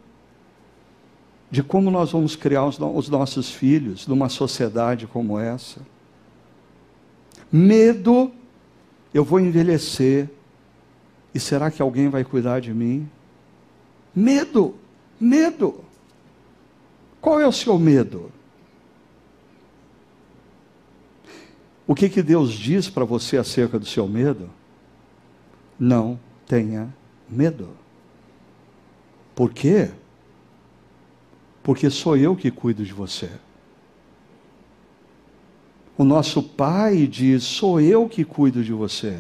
de 1.51 1.61
como 1.61 1.91
nós 1.91 2.09
vamos 2.13 2.37
criar 2.37 2.63
os, 2.63 2.79
os 2.79 3.09
nossos 3.09 3.51
filhos 3.51 4.07
numa 4.07 4.29
sociedade 4.29 5.07
como 5.07 5.37
essa, 5.37 5.81
medo, 7.51 8.31
eu 9.13 9.25
vou 9.25 9.41
envelhecer, 9.41 10.29
e 11.35 11.39
será 11.39 11.69
que 11.69 11.81
alguém 11.81 12.07
vai 12.07 12.23
cuidar 12.23 12.61
de 12.61 12.73
mim? 12.73 13.09
Medo, 14.15 14.73
medo. 15.19 15.83
Qual 17.19 17.41
é 17.41 17.45
o 17.45 17.51
seu 17.51 17.77
medo? 17.77 18.31
O 21.89 21.95
que, 21.95 22.07
que 22.07 22.21
Deus 22.21 22.53
diz 22.53 22.89
para 22.89 23.03
você 23.03 23.35
acerca 23.35 23.77
do 23.77 23.85
seu 23.85 24.07
medo? 24.07 24.49
Não 25.77 26.17
tenha 26.45 26.93
medo. 27.27 27.69
Por 29.35 29.51
quê? 29.51 29.89
porque 31.69 31.87
sou 31.91 32.17
eu 32.17 32.35
que 32.35 32.49
cuido 32.49 32.83
de 32.83 32.91
você. 32.91 33.29
O 35.95 36.03
nosso 36.03 36.41
pai 36.41 37.05
diz: 37.05 37.43
sou 37.43 37.79
eu 37.79 38.09
que 38.09 38.25
cuido 38.25 38.63
de 38.63 38.73
você. 38.73 39.19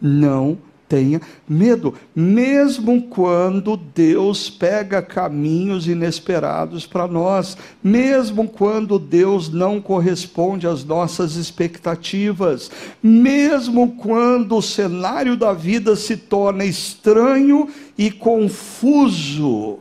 Não 0.00 0.58
tenha 0.94 1.20
medo, 1.48 1.92
mesmo 2.14 3.02
quando 3.02 3.76
Deus 3.76 4.48
pega 4.48 5.02
caminhos 5.02 5.88
inesperados 5.88 6.86
para 6.86 7.08
nós, 7.08 7.58
mesmo 7.82 8.48
quando 8.48 8.96
Deus 8.96 9.48
não 9.48 9.80
corresponde 9.80 10.68
às 10.68 10.84
nossas 10.84 11.34
expectativas, 11.34 12.70
mesmo 13.02 13.96
quando 13.96 14.56
o 14.56 14.62
cenário 14.62 15.36
da 15.36 15.52
vida 15.52 15.96
se 15.96 16.16
torna 16.16 16.64
estranho 16.64 17.68
e 17.98 18.12
confuso, 18.12 19.80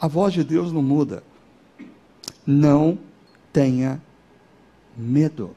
a 0.00 0.08
voz 0.08 0.32
de 0.32 0.42
Deus 0.42 0.72
não 0.72 0.82
muda. 0.82 1.22
Não 2.46 2.98
tenha 3.52 4.00
medo. 4.96 5.50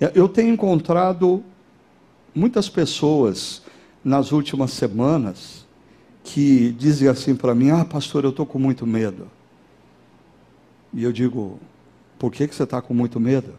Eu 0.00 0.28
tenho 0.28 0.54
encontrado 0.54 1.42
muitas 2.34 2.68
pessoas 2.68 3.62
nas 4.04 4.30
últimas 4.30 4.70
semanas 4.72 5.66
que 6.22 6.72
dizem 6.72 7.08
assim 7.08 7.34
para 7.34 7.54
mim: 7.54 7.70
Ah, 7.70 7.84
pastor, 7.84 8.24
eu 8.24 8.30
estou 8.30 8.46
com 8.46 8.58
muito 8.58 8.86
medo. 8.86 9.28
E 10.92 11.02
eu 11.02 11.12
digo: 11.12 11.58
Por 12.18 12.30
que, 12.30 12.46
que 12.46 12.54
você 12.54 12.62
está 12.62 12.80
com 12.80 12.94
muito 12.94 13.18
medo? 13.18 13.54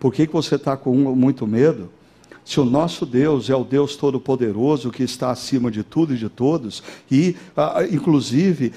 Por 0.00 0.12
que, 0.12 0.26
que 0.26 0.32
você 0.32 0.56
está 0.56 0.76
com 0.76 0.94
muito 1.14 1.46
medo? 1.46 1.90
Se 2.44 2.58
o 2.58 2.64
nosso 2.64 3.06
Deus 3.06 3.48
é 3.48 3.54
o 3.54 3.62
Deus 3.62 3.94
Todo-Poderoso 3.94 4.90
que 4.90 5.04
está 5.04 5.30
acima 5.30 5.70
de 5.70 5.84
tudo 5.84 6.12
e 6.12 6.16
de 6.16 6.28
todos, 6.28 6.82
e 7.10 7.36
inclusive 7.90 8.72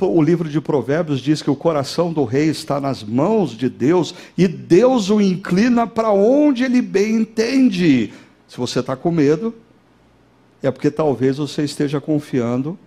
o 0.00 0.22
livro 0.22 0.48
de 0.48 0.60
Provérbios 0.60 1.20
diz 1.20 1.42
que 1.42 1.50
o 1.50 1.56
coração 1.56 2.12
do 2.12 2.24
rei 2.24 2.48
está 2.48 2.80
nas 2.80 3.04
mãos 3.04 3.50
de 3.50 3.68
Deus 3.68 4.14
e 4.36 4.48
Deus 4.48 5.10
o 5.10 5.20
inclina 5.20 5.86
para 5.86 6.10
onde 6.10 6.64
ele 6.64 6.80
bem 6.80 7.16
entende. 7.16 8.12
Se 8.48 8.56
você 8.56 8.80
está 8.80 8.96
com 8.96 9.10
medo, 9.10 9.54
é 10.62 10.70
porque 10.70 10.90
talvez 10.90 11.36
você 11.36 11.64
esteja 11.64 12.00
confiando 12.00 12.78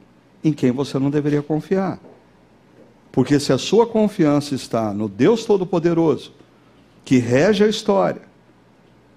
em 0.44 0.51
quem 0.51 0.72
você 0.72 0.98
não 0.98 1.12
deveria 1.12 1.44
confiar. 1.44 2.00
Porque 3.12 3.39
se 3.39 3.54
a 3.54 3.58
sua 3.58 3.86
confiança 3.86 4.56
está 4.56 4.94
no 4.94 5.08
Deus 5.08 5.46
Todo-Poderoso, 5.46 6.32
que 7.06 7.18
rege 7.18 7.63
a 7.63 7.68
história, 7.68 8.29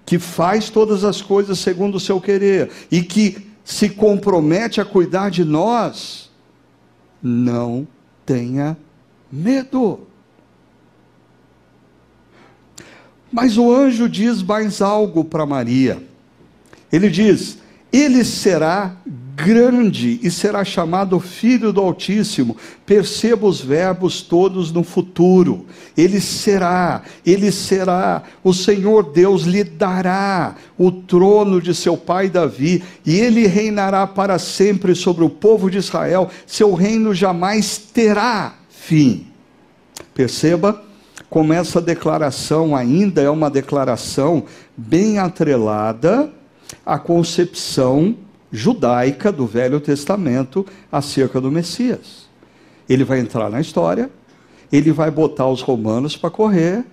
que 0.05 0.19
faz 0.19 0.69
todas 0.69 1.03
as 1.03 1.21
coisas 1.21 1.59
segundo 1.59 1.95
o 1.95 1.99
seu 1.99 2.19
querer 2.19 2.69
e 2.91 3.01
que 3.01 3.53
se 3.63 3.89
compromete 3.89 4.81
a 4.81 4.85
cuidar 4.85 5.29
de 5.29 5.45
nós, 5.45 6.29
não 7.21 7.87
tenha 8.25 8.77
medo. 9.31 10.01
Mas 13.31 13.57
o 13.57 13.73
anjo 13.73 14.07
diz 14.07 14.43
mais 14.43 14.81
algo 14.81 15.23
para 15.23 15.45
Maria. 15.45 16.03
Ele 16.91 17.09
diz: 17.09 17.57
Ele 17.91 18.23
será 18.23 18.95
grande 19.35 20.19
e 20.21 20.29
será 20.29 20.63
chamado 20.63 21.19
Filho 21.19 21.73
do 21.73 21.81
Altíssimo. 21.81 22.55
Perceba 22.85 23.47
os 23.47 23.59
verbos 23.59 24.21
todos 24.21 24.71
no 24.71 24.83
futuro. 24.83 25.65
Ele 25.97 26.21
será, 26.21 27.01
ele 27.25 27.51
será, 27.51 28.23
o 28.43 28.53
Senhor 28.53 29.11
Deus 29.11 29.43
lhe 29.43 29.63
dará 29.63 30.55
o 30.77 30.91
trono 30.91 31.61
de 31.61 31.73
seu 31.73 31.97
pai 31.97 32.29
Davi, 32.29 32.83
e 33.05 33.19
ele 33.19 33.47
reinará 33.47 34.05
para 34.05 34.37
sempre 34.37 34.95
sobre 34.95 35.23
o 35.23 35.29
povo 35.29 35.69
de 35.69 35.77
Israel. 35.77 36.29
Seu 36.45 36.73
reino 36.73 37.13
jamais 37.13 37.77
terá 37.77 38.53
fim. 38.69 39.27
Perceba 40.13 40.81
como 41.29 41.53
essa 41.53 41.81
declaração 41.81 42.75
ainda 42.75 43.21
é 43.21 43.29
uma 43.29 43.49
declaração 43.49 44.43
bem 44.77 45.17
atrelada 45.17 46.31
à 46.85 46.99
concepção 46.99 48.15
judaica 48.53 49.31
do 49.31 49.47
Velho 49.47 49.79
Testamento 49.79 50.63
acerca 50.91 51.41
do 51.41 51.51
Messias. 51.51 52.29
Ele 52.87 53.03
vai 53.03 53.19
entrar 53.19 53.49
na 53.49 53.59
história, 53.59 54.11
ele 54.71 54.91
vai 54.91 55.09
botar 55.09 55.47
os 55.47 55.61
romanos 55.61 56.15
para 56.15 56.29
correr, 56.29 56.85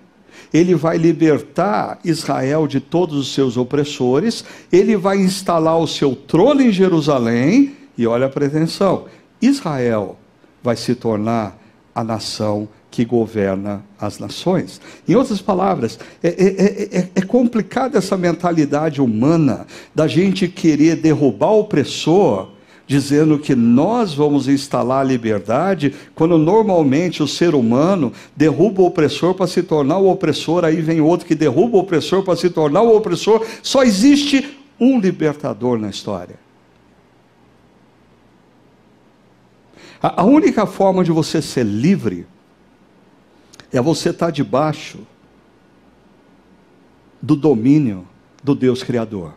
ele 0.51 0.73
vai 0.73 0.97
libertar 0.97 1.99
Israel 2.03 2.65
de 2.65 2.79
todos 2.79 3.15
os 3.15 3.33
seus 3.33 3.57
opressores, 3.57 4.43
ele 4.71 4.97
vai 4.97 5.17
instalar 5.17 5.77
o 5.77 5.87
seu 5.87 6.15
trono 6.15 6.63
em 6.63 6.71
Jerusalém, 6.71 7.75
e 7.95 8.07
olha 8.07 8.25
a 8.25 8.29
pretensão: 8.29 9.05
Israel 9.39 10.17
vai 10.63 10.75
se 10.75 10.95
tornar 10.95 11.59
a 11.93 12.03
nação 12.03 12.67
que 12.91 13.05
governa 13.05 13.83
as 13.97 14.19
nações. 14.19 14.81
Em 15.07 15.15
outras 15.15 15.41
palavras, 15.41 15.97
é, 16.21 16.27
é, 16.27 16.99
é, 16.99 17.09
é, 17.15 17.21
complicada 17.21 17.97
essa 17.97 18.17
mentalidade 18.17 19.01
humana 19.01 19.65
da 19.95 20.07
gente 20.07 20.49
querer 20.49 20.97
derrubar 20.97 21.51
o 21.51 21.61
opressor, 21.61 22.49
dizendo 22.85 23.39
que 23.39 23.55
nós 23.55 24.13
vamos 24.13 24.49
instalar 24.49 24.99
a 24.99 25.07
liberdade, 25.07 25.95
quando 26.13 26.37
normalmente 26.37 27.23
o 27.23 27.27
ser 27.27 27.55
humano 27.55 28.11
derruba 28.35 28.81
o 28.81 28.87
opressor 28.87 29.33
para 29.33 29.47
se 29.47 29.63
tornar 29.63 29.97
o 29.97 30.11
opressor, 30.11 30.65
aí 30.65 30.81
vem 30.81 30.99
outro 30.99 31.25
que 31.25 31.33
derruba 31.33 31.77
o 31.77 31.79
opressor 31.79 32.23
para 32.23 32.35
se 32.35 32.49
tornar 32.49 32.81
o 32.81 32.93
opressor. 32.93 33.45
Só 33.63 33.83
existe 33.83 34.57
um 34.77 34.99
libertador 34.99 35.79
na 35.79 35.89
história. 35.89 36.35
A 40.01 40.25
única 40.25 40.65
forma 40.65 41.03
de 41.03 41.11
você 41.11 41.41
ser 41.41 41.63
livre 41.63 42.25
é 43.71 43.81
você 43.81 44.09
estar 44.09 44.27
tá 44.27 44.31
debaixo 44.31 44.99
do 47.21 47.35
domínio 47.35 48.07
do 48.43 48.55
Deus 48.55 48.83
Criador. 48.83 49.33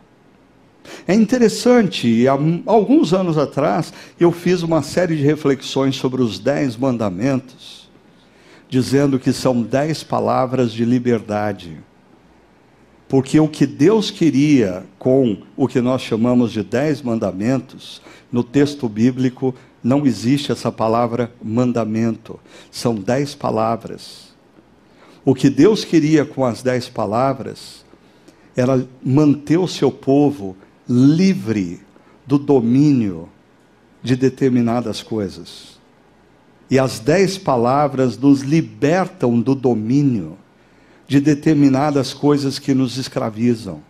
É 1.07 1.13
interessante, 1.13 2.27
há 2.27 2.37
alguns 2.65 3.13
anos 3.13 3.37
atrás 3.37 3.93
eu 4.19 4.31
fiz 4.31 4.61
uma 4.61 4.81
série 4.81 5.15
de 5.15 5.23
reflexões 5.23 5.95
sobre 5.95 6.21
os 6.21 6.39
dez 6.39 6.75
mandamentos, 6.75 7.89
dizendo 8.69 9.19
que 9.19 9.33
são 9.33 9.61
dez 9.61 10.03
palavras 10.03 10.71
de 10.71 10.85
liberdade. 10.85 11.77
Porque 13.07 13.39
o 13.39 13.47
que 13.47 13.65
Deus 13.65 14.09
queria 14.09 14.83
com 14.97 15.37
o 15.55 15.67
que 15.67 15.79
nós 15.79 16.01
chamamos 16.01 16.51
de 16.51 16.63
dez 16.63 17.01
mandamentos, 17.01 18.01
no 18.31 18.43
texto 18.43 18.89
bíblico 18.89 19.53
não 19.83 20.05
existe 20.05 20.51
essa 20.51 20.71
palavra 20.71 21.31
mandamento, 21.43 22.39
são 22.71 22.95
dez 22.95 23.35
palavras 23.35 24.24
o 25.25 25.33
que 25.33 25.49
Deus 25.49 25.83
queria 25.83 26.23
com 26.23 26.45
as 26.45 26.61
dez 26.61 26.87
palavras 26.87 27.83
era 28.55 28.87
manter 29.03 29.57
o 29.57 29.67
seu 29.67 29.91
povo 29.91 30.55
livre 30.87 31.81
do 32.27 32.37
domínio 32.37 33.27
de 34.03 34.15
determinadas 34.15 35.01
coisas. 35.01 35.79
E 36.69 36.77
as 36.77 36.99
dez 36.99 37.37
palavras 37.37 38.17
nos 38.17 38.41
libertam 38.41 39.41
do 39.41 39.55
domínio 39.55 40.37
de 41.07 41.19
determinadas 41.19 42.13
coisas 42.13 42.57
que 42.59 42.73
nos 42.73 42.97
escravizam. 42.97 43.81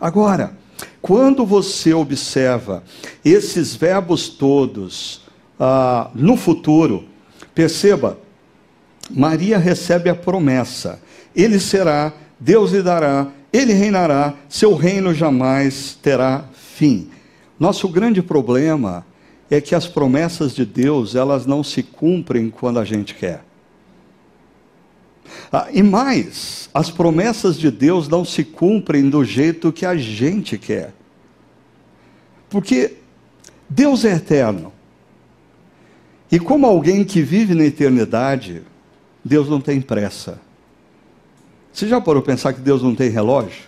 Agora, 0.00 0.56
quando 1.00 1.46
você 1.46 1.94
observa 1.94 2.82
esses 3.24 3.74
verbos 3.74 4.28
todos 4.28 5.22
ah, 5.60 6.10
no 6.14 6.36
futuro, 6.36 7.04
perceba, 7.54 8.18
Maria 9.14 9.58
recebe 9.58 10.08
a 10.08 10.14
promessa: 10.14 11.00
Ele 11.34 11.60
será, 11.60 12.12
Deus 12.38 12.72
lhe 12.72 12.82
dará, 12.82 13.28
ele 13.52 13.72
reinará, 13.72 14.34
seu 14.48 14.74
reino 14.74 15.14
jamais 15.14 15.98
terá 16.02 16.44
fim. 16.52 17.10
Nosso 17.60 17.86
grande 17.88 18.22
problema 18.22 19.06
é 19.50 19.60
que 19.60 19.74
as 19.74 19.86
promessas 19.86 20.54
de 20.54 20.64
Deus, 20.64 21.14
elas 21.14 21.44
não 21.44 21.62
se 21.62 21.82
cumprem 21.82 22.50
quando 22.50 22.78
a 22.78 22.84
gente 22.84 23.14
quer. 23.14 23.44
Ah, 25.52 25.68
e 25.70 25.82
mais, 25.82 26.70
as 26.72 26.90
promessas 26.90 27.58
de 27.58 27.70
Deus 27.70 28.08
não 28.08 28.24
se 28.24 28.42
cumprem 28.42 29.10
do 29.10 29.22
jeito 29.22 29.70
que 29.70 29.84
a 29.84 29.94
gente 29.94 30.56
quer. 30.56 30.94
Porque 32.48 32.94
Deus 33.68 34.04
é 34.04 34.14
eterno. 34.14 34.72
E 36.30 36.38
como 36.38 36.66
alguém 36.66 37.04
que 37.04 37.20
vive 37.20 37.54
na 37.54 37.64
eternidade, 37.64 38.62
Deus 39.24 39.48
não 39.48 39.60
tem 39.60 39.80
pressa. 39.80 40.40
Você 41.72 41.88
já 41.88 42.00
parou 42.00 42.22
pensar 42.22 42.52
que 42.52 42.60
Deus 42.60 42.82
não 42.82 42.94
tem 42.94 43.08
relógio? 43.08 43.64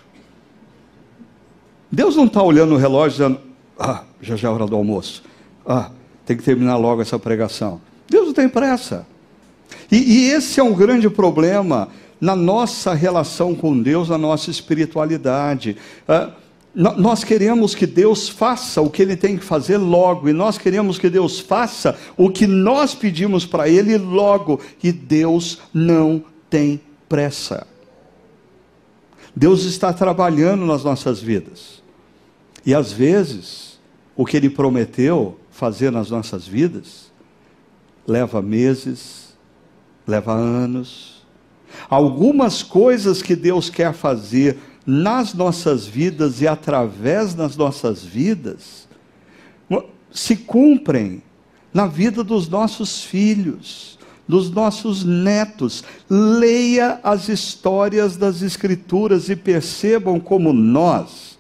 Deus 1.91 2.17
não 2.17 2.27
está 2.27 2.43
olhando 2.43 2.75
o 2.75 2.79
relógio 2.79 3.11
dizendo, 3.11 3.41
ah, 3.79 4.03
já 4.21 4.37
já 4.37 4.49
é 4.49 4.51
hora 4.51 4.67
do 4.67 4.77
almoço. 4.77 5.23
Ah, 5.67 5.91
tem 6.27 6.37
que 6.37 6.43
terminar 6.43 6.77
logo 6.77 7.01
essa 7.01 7.19
pregação. 7.19 7.81
Deus 8.09 8.27
não 8.27 8.35
tem 8.35 8.49
pressa. 8.49 9.07
E, 9.91 9.97
e 9.97 10.31
esse 10.31 10.61
é 10.61 10.63
um 10.63 10.75
grande 10.75 11.09
problema 11.09 11.89
na 12.21 12.35
nossa 12.35 12.95
relação 12.95 13.55
com 13.55 13.81
Deus, 13.81 14.09
na 14.09 14.19
nossa 14.19 14.51
espiritualidade. 14.51 15.77
Ah, 16.09 16.31
nós 16.75 17.23
queremos 17.23 17.75
que 17.75 17.87
Deus 17.87 18.29
faça 18.29 18.81
o 18.83 18.91
que 18.91 19.01
Ele 19.01 19.17
tem 19.17 19.37
que 19.37 19.45
fazer 19.45 19.79
logo, 19.79 20.29
e 20.29 20.33
nós 20.33 20.59
queremos 20.59 20.99
que 20.99 21.09
Deus 21.09 21.39
faça 21.39 21.97
o 22.17 22.29
que 22.29 22.47
nós 22.47 22.95
pedimos 22.95 23.47
para 23.47 23.69
Ele 23.69 23.97
logo, 23.97 24.61
e 24.83 24.91
Deus 24.91 25.61
não 25.73 26.25
tem 26.51 26.81
pressa. 27.09 27.67
Deus 29.37 29.65
está 29.65 29.93
trabalhando 29.93 30.67
nas 30.67 30.83
nossas 30.83 31.21
vidas, 31.21 31.83
e 32.67 32.75
às 32.75 32.91
vezes, 32.91 33.79
o 34.17 34.25
que 34.25 34.37
Ele 34.37 34.51
prometeu 34.51 35.39
fazer 35.51 35.93
nas 35.93 36.11
nossas 36.11 36.47
vidas, 36.47 37.13
leva 38.07 38.43
meses, 38.43 39.37
leva 40.07 40.33
anos. 40.33 41.25
Algumas 41.89 42.63
coisas 42.63 43.23
que 43.23 43.35
Deus 43.35 43.71
quer 43.71 43.93
fazer, 43.93 44.59
nas 44.87 45.35
nossas 45.35 45.87
vidas 45.87 46.41
e 46.41 46.49
através 46.49 47.35
das 47.35 47.57
nossas 47.57 48.05
vidas 48.05 48.85
se 50.15 50.37
cumprem 50.37 51.21
na 51.73 51.89
vida 51.89 52.23
dos 52.23 52.49
nossos 52.49 53.03
filhos, 53.03 53.99
dos 54.29 54.49
nossos 54.49 55.05
netos. 55.05 55.83
Leia 56.09 57.01
as 57.03 57.29
histórias 57.29 58.17
das 58.17 58.41
Escrituras 58.41 59.29
e 59.29 59.35
percebam 59.35 60.21
como 60.21 60.53
nós, 60.53 61.37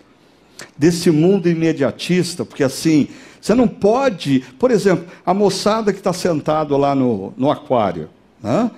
desse 0.76 1.10
mundo 1.10 1.48
imediatista, 1.48 2.44
porque 2.44 2.64
assim, 2.64 3.06
você 3.40 3.54
não 3.54 3.68
pode, 3.68 4.40
por 4.58 4.72
exemplo, 4.72 5.06
a 5.24 5.32
moçada 5.32 5.92
que 5.92 5.98
está 5.98 6.12
sentado 6.12 6.76
lá 6.76 6.94
no, 6.94 7.32
no 7.36 7.50
aquário, 7.50 8.10
né? 8.42 8.70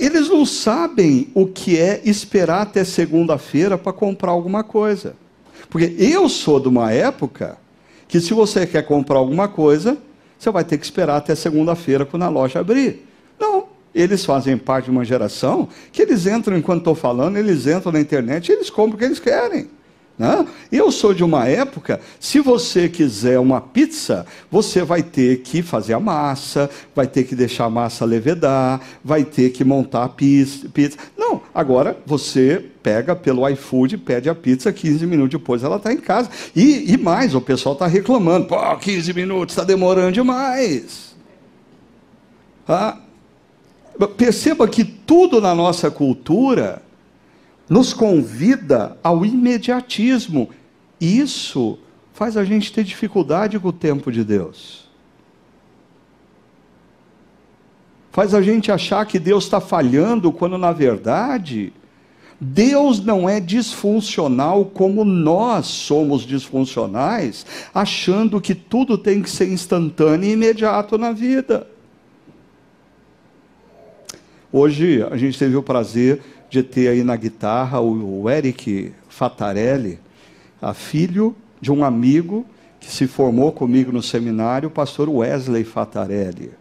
Eles 0.00 0.28
não 0.28 0.44
sabem 0.44 1.28
o 1.34 1.46
que 1.46 1.78
é 1.78 2.00
esperar 2.04 2.62
até 2.62 2.84
segunda-feira 2.84 3.78
para 3.78 3.92
comprar 3.92 4.30
alguma 4.30 4.64
coisa. 4.64 5.14
Porque 5.70 5.94
eu 5.98 6.28
sou 6.28 6.58
de 6.58 6.68
uma 6.68 6.92
época 6.92 7.56
que, 8.06 8.20
se 8.20 8.34
você 8.34 8.66
quer 8.66 8.82
comprar 8.82 9.18
alguma 9.18 9.48
coisa, 9.48 9.96
você 10.38 10.50
vai 10.50 10.64
ter 10.64 10.78
que 10.78 10.84
esperar 10.84 11.16
até 11.16 11.34
segunda-feira 11.34 12.04
quando 12.04 12.22
a 12.22 12.28
loja 12.28 12.60
abrir. 12.60 13.06
Não. 13.38 13.66
Eles 13.94 14.24
fazem 14.24 14.56
parte 14.56 14.84
de 14.84 14.90
uma 14.90 15.04
geração 15.04 15.68
que 15.90 16.02
eles 16.02 16.26
entram, 16.26 16.56
enquanto 16.56 16.80
estou 16.80 16.94
falando, 16.94 17.36
eles 17.36 17.66
entram 17.66 17.90
na 17.90 18.00
internet 18.00 18.48
e 18.48 18.52
eles 18.52 18.70
compram 18.70 18.96
o 18.96 18.98
que 18.98 19.04
eles 19.04 19.18
querem. 19.18 19.68
Né? 20.18 20.46
Eu 20.72 20.90
sou 20.90 21.14
de 21.14 21.22
uma 21.22 21.46
época, 21.46 22.00
se 22.18 22.40
você 22.40 22.88
quiser 22.88 23.38
uma 23.38 23.60
pizza, 23.60 24.26
você 24.50 24.82
vai 24.82 25.00
ter 25.00 25.42
que 25.42 25.62
fazer 25.62 25.94
a 25.94 26.00
massa, 26.00 26.68
vai 26.92 27.06
ter 27.06 27.22
que 27.22 27.36
deixar 27.36 27.66
a 27.66 27.70
massa 27.70 28.04
levedar, 28.04 28.80
vai 29.04 29.24
ter 29.24 29.50
que 29.50 29.62
montar 29.62 30.04
a 30.04 30.08
pizza. 30.08 30.66
Não, 31.16 31.40
agora 31.54 31.96
você 32.04 32.64
pega 32.82 33.14
pelo 33.14 33.48
iFood, 33.48 33.96
pede 33.98 34.28
a 34.28 34.34
pizza, 34.34 34.72
15 34.72 35.06
minutos 35.06 35.38
depois 35.38 35.62
ela 35.62 35.76
está 35.76 35.92
em 35.92 35.98
casa. 35.98 36.28
E, 36.54 36.92
e 36.92 36.96
mais, 36.96 37.36
o 37.36 37.40
pessoal 37.40 37.74
está 37.74 37.86
reclamando, 37.86 38.46
pô, 38.46 38.76
15 38.76 39.12
minutos, 39.12 39.52
está 39.52 39.62
demorando 39.62 40.12
demais. 40.12 41.14
Ah, 42.66 42.98
perceba 44.16 44.66
que 44.66 44.84
tudo 44.84 45.40
na 45.40 45.54
nossa 45.54 45.90
cultura 45.90 46.82
nos 47.68 47.92
convida 47.92 48.96
ao 49.02 49.24
imediatismo. 49.24 50.50
Isso 51.00 51.78
faz 52.12 52.36
a 52.36 52.44
gente 52.44 52.72
ter 52.72 52.82
dificuldade 52.82 53.58
com 53.58 53.68
o 53.68 53.72
tempo 53.72 54.10
de 54.10 54.24
Deus. 54.24 54.88
Faz 58.10 58.34
a 58.34 58.42
gente 58.42 58.72
achar 58.72 59.06
que 59.06 59.18
Deus 59.18 59.44
está 59.44 59.60
falhando, 59.60 60.32
quando 60.32 60.58
na 60.58 60.72
verdade, 60.72 61.72
Deus 62.40 63.04
não 63.04 63.28
é 63.28 63.38
disfuncional 63.38 64.64
como 64.64 65.04
nós 65.04 65.66
somos 65.66 66.22
disfuncionais, 66.22 67.46
achando 67.74 68.40
que 68.40 68.54
tudo 68.54 68.96
tem 68.96 69.22
que 69.22 69.30
ser 69.30 69.48
instantâneo 69.48 70.28
e 70.28 70.32
imediato 70.32 70.96
na 70.96 71.12
vida. 71.12 71.68
Hoje 74.50 75.06
a 75.10 75.16
gente 75.16 75.38
teve 75.38 75.56
o 75.56 75.62
prazer 75.62 76.22
de 76.50 76.62
ter 76.62 76.88
aí 76.88 77.04
na 77.04 77.16
guitarra 77.16 77.80
o, 77.80 78.28
Eric 78.28 78.92
Fatarelli, 79.08 79.98
a 80.60 80.72
filho 80.72 81.36
de 81.60 81.70
um 81.70 81.84
amigo 81.84 82.46
que 82.80 82.90
se 82.90 83.06
formou 83.06 83.52
comigo 83.52 83.92
no 83.92 84.02
seminário, 84.02 84.68
o 84.68 84.72
pastor 84.72 85.08
Wesley 85.08 85.64
Fatarelli. 85.64 86.52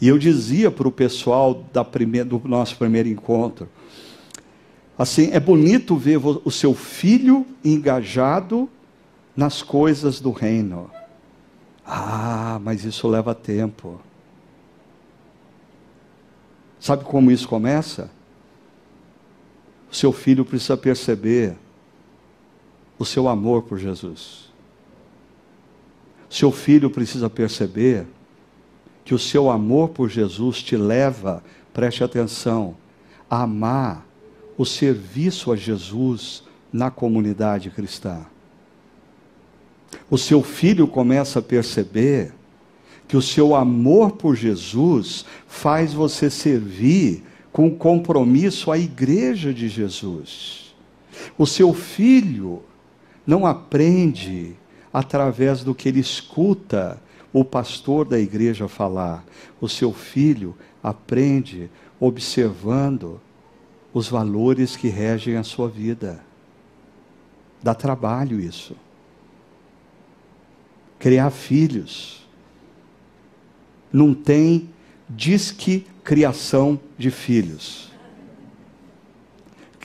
E 0.00 0.08
eu 0.08 0.18
dizia 0.18 0.70
para 0.70 0.88
o 0.88 0.92
pessoal 0.92 1.64
primeira, 1.90 2.24
do 2.24 2.40
nosso 2.44 2.76
primeiro 2.76 3.08
encontro, 3.08 3.68
assim, 4.98 5.30
é 5.32 5.40
bonito 5.40 5.96
ver 5.96 6.18
o 6.18 6.50
seu 6.50 6.74
filho 6.74 7.46
engajado 7.64 8.68
nas 9.36 9.62
coisas 9.62 10.20
do 10.20 10.30
reino. 10.30 10.90
Ah, 11.86 12.60
mas 12.62 12.84
isso 12.84 13.08
leva 13.08 13.34
tempo. 13.34 14.00
Sabe 16.78 17.04
como 17.04 17.30
isso 17.30 17.48
começa? 17.48 18.10
O 19.90 19.94
seu 19.94 20.12
filho 20.12 20.44
precisa 20.44 20.76
perceber 20.76 21.56
o 22.98 23.04
seu 23.04 23.28
amor 23.28 23.62
por 23.62 23.78
Jesus. 23.78 24.50
Seu 26.28 26.52
filho 26.52 26.90
precisa 26.90 27.28
perceber 27.28 28.06
que 29.04 29.14
o 29.14 29.18
seu 29.18 29.50
amor 29.50 29.88
por 29.88 30.08
Jesus 30.08 30.62
te 30.62 30.76
leva, 30.76 31.42
preste 31.72 32.04
atenção, 32.04 32.76
a 33.28 33.42
amar 33.42 34.06
o 34.56 34.64
serviço 34.64 35.50
a 35.50 35.56
Jesus 35.56 36.44
na 36.72 36.90
comunidade 36.90 37.70
cristã. 37.70 38.24
O 40.08 40.16
seu 40.16 40.42
filho 40.42 40.86
começa 40.86 41.40
a 41.40 41.42
perceber 41.42 42.32
que 43.08 43.16
o 43.16 43.22
seu 43.22 43.56
amor 43.56 44.12
por 44.12 44.36
Jesus 44.36 45.24
faz 45.48 45.92
você 45.92 46.30
servir 46.30 47.24
com 47.52 47.70
compromisso 47.70 48.70
à 48.70 48.78
igreja 48.78 49.52
de 49.52 49.68
Jesus. 49.68 50.74
O 51.36 51.46
seu 51.46 51.74
filho 51.74 52.62
não 53.26 53.44
aprende 53.44 54.54
através 54.92 55.62
do 55.62 55.74
que 55.74 55.88
ele 55.88 56.00
escuta 56.00 57.00
o 57.32 57.44
pastor 57.44 58.04
da 58.04 58.18
igreja 58.18 58.68
falar. 58.68 59.24
O 59.60 59.68
seu 59.68 59.92
filho 59.92 60.56
aprende 60.82 61.70
observando 61.98 63.20
os 63.92 64.08
valores 64.08 64.76
que 64.76 64.88
regem 64.88 65.36
a 65.36 65.42
sua 65.42 65.68
vida. 65.68 66.24
Dá 67.62 67.74
trabalho 67.74 68.40
isso. 68.40 68.74
Criar 70.98 71.30
filhos 71.30 72.26
não 73.92 74.14
tem 74.14 74.70
disque 75.08 75.86
criação 76.04 76.78
de 76.98 77.10
filhos. 77.10 77.90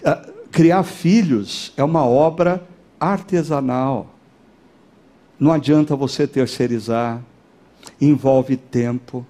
Ah, 0.03 0.27
criar 0.51 0.83
filhos 0.83 1.73
é 1.75 1.83
uma 1.83 2.05
obra 2.05 2.65
artesanal. 2.99 4.15
Não 5.39 5.51
adianta 5.51 5.95
você 5.95 6.25
terceirizar, 6.25 7.21
envolve 7.99 8.55
tempo. 8.55 9.25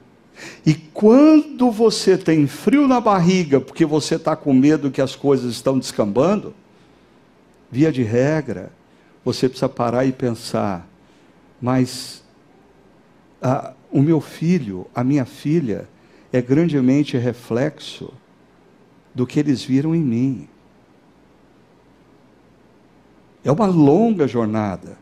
E 0.66 0.74
quando 0.74 1.72
você 1.72 2.18
tem 2.18 2.46
frio 2.46 2.88
na 2.88 3.00
barriga, 3.00 3.60
porque 3.60 3.86
você 3.86 4.16
está 4.16 4.36
com 4.36 4.54
medo 4.54 4.92
que 4.92 5.02
as 5.02 5.16
coisas 5.16 5.52
estão 5.54 5.80
descambando, 5.80 6.54
via 7.72 7.92
de 7.92 8.04
regra, 8.04 8.72
você 9.24 9.48
precisa 9.50 9.70
parar 9.70 10.06
e 10.06 10.12
pensar: 10.12 10.88
mas 11.60 12.24
ah, 13.42 13.74
o 13.92 14.02
meu 14.02 14.20
filho, 14.20 14.88
a 14.94 15.04
minha 15.04 15.26
filha, 15.26 15.88
é 16.36 16.42
grandemente 16.42 17.18
reflexo 17.18 18.12
do 19.14 19.26
que 19.26 19.40
eles 19.40 19.64
viram 19.64 19.96
em 19.96 20.02
mim. 20.02 20.50
É 23.42 23.50
uma 23.50 23.68
longa 23.68 24.28
jornada. 24.28 24.98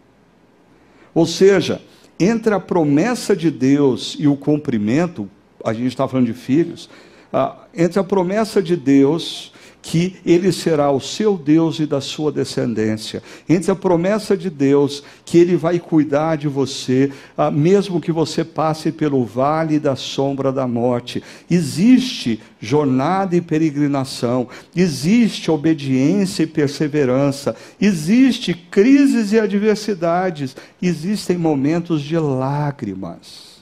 Ou 1.12 1.26
seja, 1.26 1.82
entre 2.20 2.54
a 2.54 2.60
promessa 2.60 3.36
de 3.36 3.50
Deus 3.50 4.16
e 4.20 4.28
o 4.28 4.38
cumprimento, 4.38 5.28
a 5.66 5.74
gente 5.74 5.88
está 5.88 6.08
falando 6.08 6.28
de 6.28 6.34
filhos, 6.34 6.88
ah, 7.32 7.66
entre 7.74 8.00
a 8.00 8.04
promessa 8.04 8.62
de 8.62 8.76
Deus 8.76 9.53
que 9.84 10.16
ele 10.26 10.54
será 10.54 10.90
o 10.90 11.00
seu 11.02 11.38
Deus 11.38 11.78
e 11.78 11.86
da 11.86 12.00
sua 12.00 12.32
descendência. 12.32 13.22
Entre 13.48 13.70
a 13.70 13.76
promessa 13.76 14.36
de 14.36 14.50
Deus 14.50 15.04
que 15.26 15.38
ele 15.38 15.58
vai 15.58 15.78
cuidar 15.78 16.38
de 16.38 16.48
você, 16.48 17.12
ah, 17.38 17.52
mesmo 17.52 18.00
que 18.00 18.12
você 18.12 18.46
passe 18.46 18.94
pelo 18.94 19.26
vale 19.26 19.78
da 19.80 19.98
sombra 19.98 20.54
da 20.54 20.66
morte. 20.66 21.22
Existe 21.52 22.42
jornada 22.62 23.36
e 23.36 23.42
peregrinação, 23.42 24.48
existe 24.74 25.52
obediência 25.52 26.44
e 26.44 26.48
perseverança, 26.48 27.54
existe 27.80 28.54
crises 28.54 29.34
e 29.34 29.40
adversidades, 29.40 30.56
existem 30.82 31.38
momentos 31.38 32.02
de 32.02 32.18
lágrimas 32.18 33.62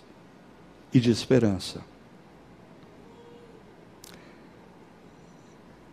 e 0.94 1.00
de 1.00 1.10
esperança. 1.10 1.91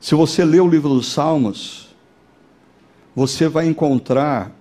Se 0.00 0.14
você 0.14 0.44
lê 0.44 0.60
o 0.60 0.68
livro 0.68 0.90
dos 0.90 1.12
Salmos, 1.12 1.88
você 3.14 3.48
vai 3.48 3.66
encontrar, 3.66 4.52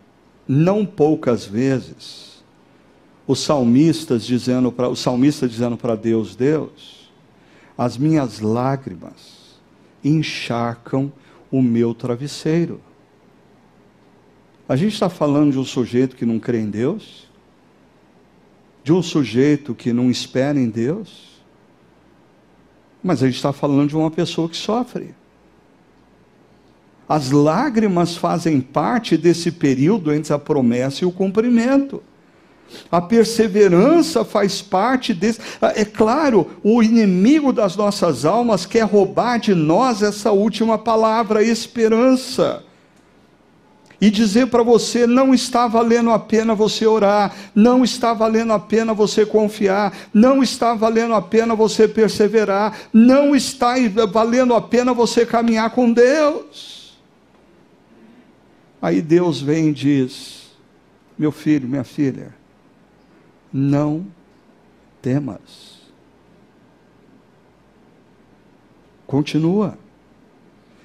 não 0.47 0.85
poucas 0.85 1.45
vezes, 1.45 2.43
os 3.27 3.39
salmistas 3.39 4.25
dizendo 4.25 4.71
para 4.71 4.87
o 4.87 4.95
salmista 4.95 5.47
dizendo 5.47 5.77
para 5.77 5.95
Deus, 5.95 6.35
Deus, 6.35 7.11
as 7.77 7.97
minhas 7.97 8.39
lágrimas 8.39 9.59
encharcam 10.03 11.11
o 11.51 11.61
meu 11.61 11.93
travesseiro. 11.93 12.81
A 14.67 14.75
gente 14.75 14.93
está 14.93 15.09
falando 15.09 15.51
de 15.51 15.59
um 15.59 15.63
sujeito 15.63 16.15
que 16.15 16.25
não 16.25 16.39
crê 16.39 16.59
em 16.59 16.69
Deus, 16.69 17.27
de 18.83 18.91
um 18.91 19.03
sujeito 19.03 19.75
que 19.75 19.93
não 19.93 20.09
espera 20.09 20.59
em 20.59 20.69
Deus, 20.69 21.41
mas 23.03 23.21
a 23.21 23.27
gente 23.27 23.35
está 23.35 23.53
falando 23.53 23.89
de 23.89 23.95
uma 23.95 24.09
pessoa 24.09 24.49
que 24.49 24.57
sofre. 24.57 25.13
As 27.07 27.31
lágrimas 27.31 28.17
fazem 28.17 28.59
parte 28.59 29.15
desse 29.15 29.51
período 29.51 30.13
entre 30.13 30.33
a 30.33 30.39
promessa 30.39 31.03
e 31.03 31.07
o 31.07 31.11
cumprimento. 31.11 32.03
A 32.91 32.99
perseverança 32.99 34.25
faz 34.25 34.61
parte 34.61 35.13
desse. 35.13 35.39
É 35.75 35.85
claro, 35.85 36.51
o 36.63 36.83
inimigo 36.83 37.53
das 37.53 37.77
nossas 37.77 38.25
almas 38.25 38.65
quer 38.65 38.83
roubar 38.83 39.39
de 39.39 39.55
nós 39.55 40.01
essa 40.01 40.31
última 40.31 40.77
palavra, 40.77 41.41
esperança 41.41 42.63
e 43.99 44.09
dizer 44.09 44.47
para 44.47 44.63
você: 44.63 45.07
não 45.07 45.33
está 45.33 45.67
valendo 45.67 46.11
a 46.11 46.19
pena 46.19 46.53
você 46.55 46.85
orar, 46.85 47.33
não 47.53 47.83
está 47.83 48.13
valendo 48.13 48.53
a 48.53 48.59
pena 48.59 48.93
você 48.93 49.25
confiar, 49.25 49.93
não 50.13 50.41
está 50.43 50.73
valendo 50.73 51.13
a 51.13 51.21
pena 51.21 51.55
você 51.55 51.87
perseverar, 51.87 52.77
não 52.93 53.35
está 53.35 53.75
valendo 54.11 54.53
a 54.53 54.61
pena 54.61 54.93
você 54.93 55.25
caminhar 55.25 55.69
com 55.71 55.91
Deus. 55.91 56.76
Aí 58.81 59.01
Deus 59.01 59.41
vem 59.41 59.69
e 59.69 59.73
diz: 59.73 60.51
meu 61.17 61.31
filho, 61.31 61.67
minha 61.67 61.83
filha, 61.83 62.33
não 63.51 64.05
temas. 65.01 65.77
Continua, 69.05 69.77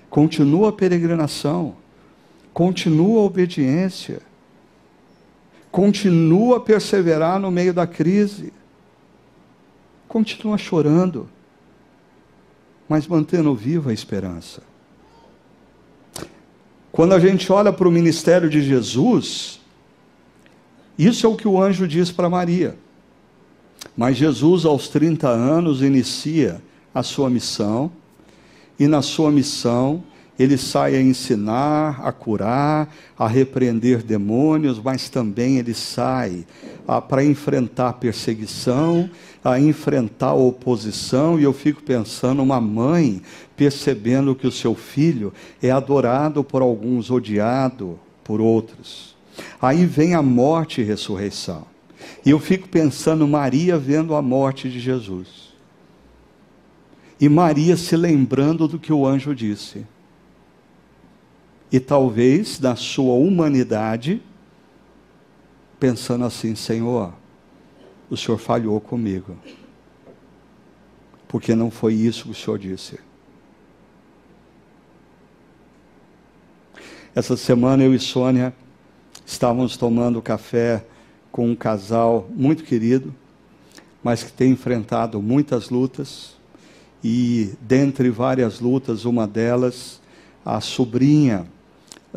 continua 0.08 0.68
a 0.68 0.72
peregrinação 0.72 1.76
continua 2.52 3.20
a 3.20 3.24
obediência, 3.24 4.20
continua 5.70 6.58
a 6.58 6.60
perseverar 6.60 7.38
no 7.40 7.50
meio 7.50 7.72
da 7.72 7.86
crise, 7.86 8.52
continua 10.06 10.58
chorando, 10.58 11.28
mas 12.88 13.06
mantendo 13.06 13.54
viva 13.54 13.90
a 13.90 13.94
esperança. 13.94 14.62
Quando 16.92 17.14
a 17.14 17.18
gente 17.18 17.50
olha 17.50 17.72
para 17.72 17.88
o 17.88 17.90
ministério 17.90 18.50
de 18.50 18.62
Jesus, 18.62 19.58
isso 20.98 21.26
é 21.26 21.28
o 21.28 21.34
que 21.34 21.48
o 21.48 21.60
anjo 21.60 21.88
diz 21.88 22.12
para 22.12 22.28
Maria. 22.28 22.76
Mas 23.96 24.18
Jesus, 24.18 24.66
aos 24.66 24.88
30 24.88 25.26
anos, 25.26 25.80
inicia 25.80 26.62
a 26.94 27.02
sua 27.02 27.30
missão, 27.30 27.90
e 28.78 28.86
na 28.86 29.00
sua 29.00 29.30
missão, 29.30 30.04
ele 30.38 30.56
sai 30.56 30.96
a 30.96 31.00
ensinar, 31.00 32.00
a 32.02 32.10
curar, 32.10 32.92
a 33.18 33.28
repreender 33.28 34.02
demônios, 34.02 34.80
mas 34.82 35.08
também 35.08 35.58
ele 35.58 35.74
sai 35.74 36.46
ah, 36.88 37.00
para 37.00 37.22
enfrentar 37.22 37.94
perseguição, 37.94 39.10
a 39.44 39.60
enfrentar 39.60 40.32
oposição. 40.32 41.38
E 41.38 41.42
eu 41.42 41.52
fico 41.52 41.82
pensando, 41.82 42.42
uma 42.42 42.60
mãe 42.60 43.20
percebendo 43.56 44.34
que 44.34 44.46
o 44.46 44.52
seu 44.52 44.74
filho 44.74 45.32
é 45.62 45.70
adorado 45.70 46.42
por 46.42 46.62
alguns, 46.62 47.10
odiado 47.10 48.00
por 48.24 48.40
outros. 48.40 49.14
Aí 49.60 49.84
vem 49.84 50.14
a 50.14 50.22
morte 50.22 50.80
e 50.80 50.84
ressurreição. 50.84 51.66
E 52.24 52.30
eu 52.30 52.38
fico 52.38 52.68
pensando, 52.68 53.28
Maria 53.28 53.78
vendo 53.78 54.14
a 54.14 54.22
morte 54.22 54.68
de 54.70 54.80
Jesus. 54.80 55.52
E 57.20 57.28
Maria 57.28 57.76
se 57.76 57.96
lembrando 57.96 58.66
do 58.66 58.78
que 58.78 58.92
o 58.92 59.06
anjo 59.06 59.34
disse 59.34 59.86
e 61.72 61.80
talvez 61.80 62.60
na 62.60 62.76
sua 62.76 63.14
humanidade, 63.14 64.22
pensando 65.80 66.26
assim: 66.26 66.54
Senhor, 66.54 67.14
o 68.10 68.16
Senhor 68.16 68.36
falhou 68.36 68.78
comigo, 68.78 69.34
porque 71.26 71.54
não 71.54 71.70
foi 71.70 71.94
isso 71.94 72.24
que 72.24 72.30
o 72.32 72.34
Senhor 72.34 72.58
disse. 72.58 73.00
Essa 77.14 77.36
semana 77.38 77.82
eu 77.82 77.94
e 77.94 77.98
Sônia 77.98 78.54
estávamos 79.24 79.76
tomando 79.76 80.20
café 80.20 80.84
com 81.30 81.48
um 81.48 81.56
casal 81.56 82.28
muito 82.34 82.64
querido, 82.64 83.14
mas 84.02 84.22
que 84.22 84.32
tem 84.32 84.52
enfrentado 84.52 85.22
muitas 85.22 85.70
lutas, 85.70 86.36
e 87.02 87.54
dentre 87.60 88.10
várias 88.10 88.60
lutas, 88.60 89.06
uma 89.06 89.26
delas, 89.26 90.00
a 90.44 90.60
sobrinha 90.60 91.46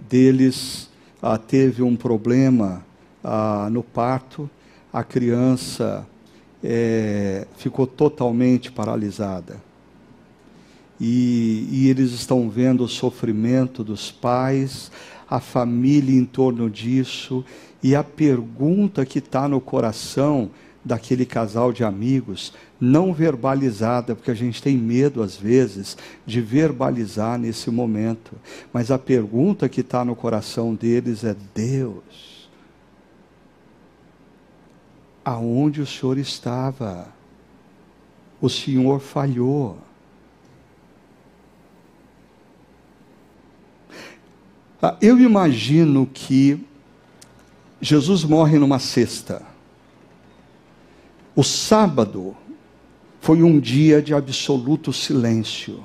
deles 0.02 0.90
ah, 1.22 1.38
teve 1.38 1.82
um 1.82 1.96
problema 1.96 2.86
ah, 3.24 3.68
no 3.72 3.84
parto, 3.84 4.50
a 4.92 5.04
criança 5.04 6.08
é, 6.64 7.48
ficou 7.58 7.86
totalmente 7.86 8.72
paralisada. 8.72 9.62
E, 11.00 11.68
e 11.70 11.90
eles 11.90 12.12
estão 12.12 12.50
vendo 12.50 12.84
o 12.84 12.88
sofrimento 12.88 13.84
dos 13.84 14.12
pais, 14.12 14.92
a 15.30 15.40
família 15.40 16.18
em 16.18 16.26
torno 16.26 16.70
disso, 16.70 17.44
e 17.84 17.96
a 17.96 18.04
pergunta 18.04 19.06
que 19.06 19.20
está 19.20 19.48
no 19.48 19.60
coração 19.60 20.50
daquele 20.86 21.26
casal 21.26 21.74
de 21.74 21.84
amigos, 21.84 22.54
não 22.80 23.12
verbalizada, 23.12 24.16
porque 24.16 24.30
a 24.30 24.36
gente 24.36 24.62
tem 24.62 24.78
medo 24.78 25.24
às 25.24 25.36
vezes 25.36 25.98
de 26.24 26.40
verbalizar 26.40 27.40
nesse 27.40 27.72
momento. 27.72 28.34
Mas 28.72 28.92
a 28.92 29.00
pergunta 29.00 29.68
que 29.68 29.82
está 29.82 30.06
no 30.06 30.16
coração 30.16 30.76
deles 30.76 31.24
é: 31.24 31.36
Deus, 31.56 32.48
aonde 35.24 35.82
o 35.82 35.88
Senhor 35.88 36.20
estava? 36.20 37.08
O 38.40 38.48
Senhor 38.48 39.00
falhou. 39.00 39.80
Ah, 44.80 44.96
eu 45.02 45.18
imagino 45.18 46.06
que 46.06 46.64
Jesus 47.82 48.24
morre 48.24 48.60
numa 48.60 48.78
sexta. 48.78 49.55
O 51.36 51.44
sábado 51.44 52.36
foi 53.20 53.44
um 53.44 53.60
dia 53.60 54.02
de 54.02 54.14
absoluto 54.14 54.94
silêncio. 54.94 55.84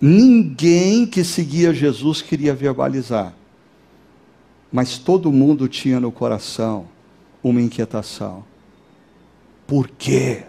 Ninguém 0.00 1.06
que 1.06 1.24
seguia 1.24 1.72
Jesus 1.74 2.22
queria 2.22 2.54
verbalizar, 2.54 3.34
mas 4.72 4.98
todo 4.98 5.32
mundo 5.32 5.68
tinha 5.68 5.98
no 5.98 6.12
coração 6.12 6.86
uma 7.42 7.60
inquietação. 7.60 8.44
Por 9.66 9.88
quê? 9.88 10.44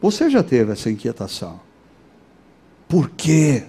Você 0.00 0.30
já 0.30 0.42
teve 0.42 0.72
essa 0.72 0.90
inquietação? 0.90 1.60
Por 2.88 3.10
quê? 3.10 3.64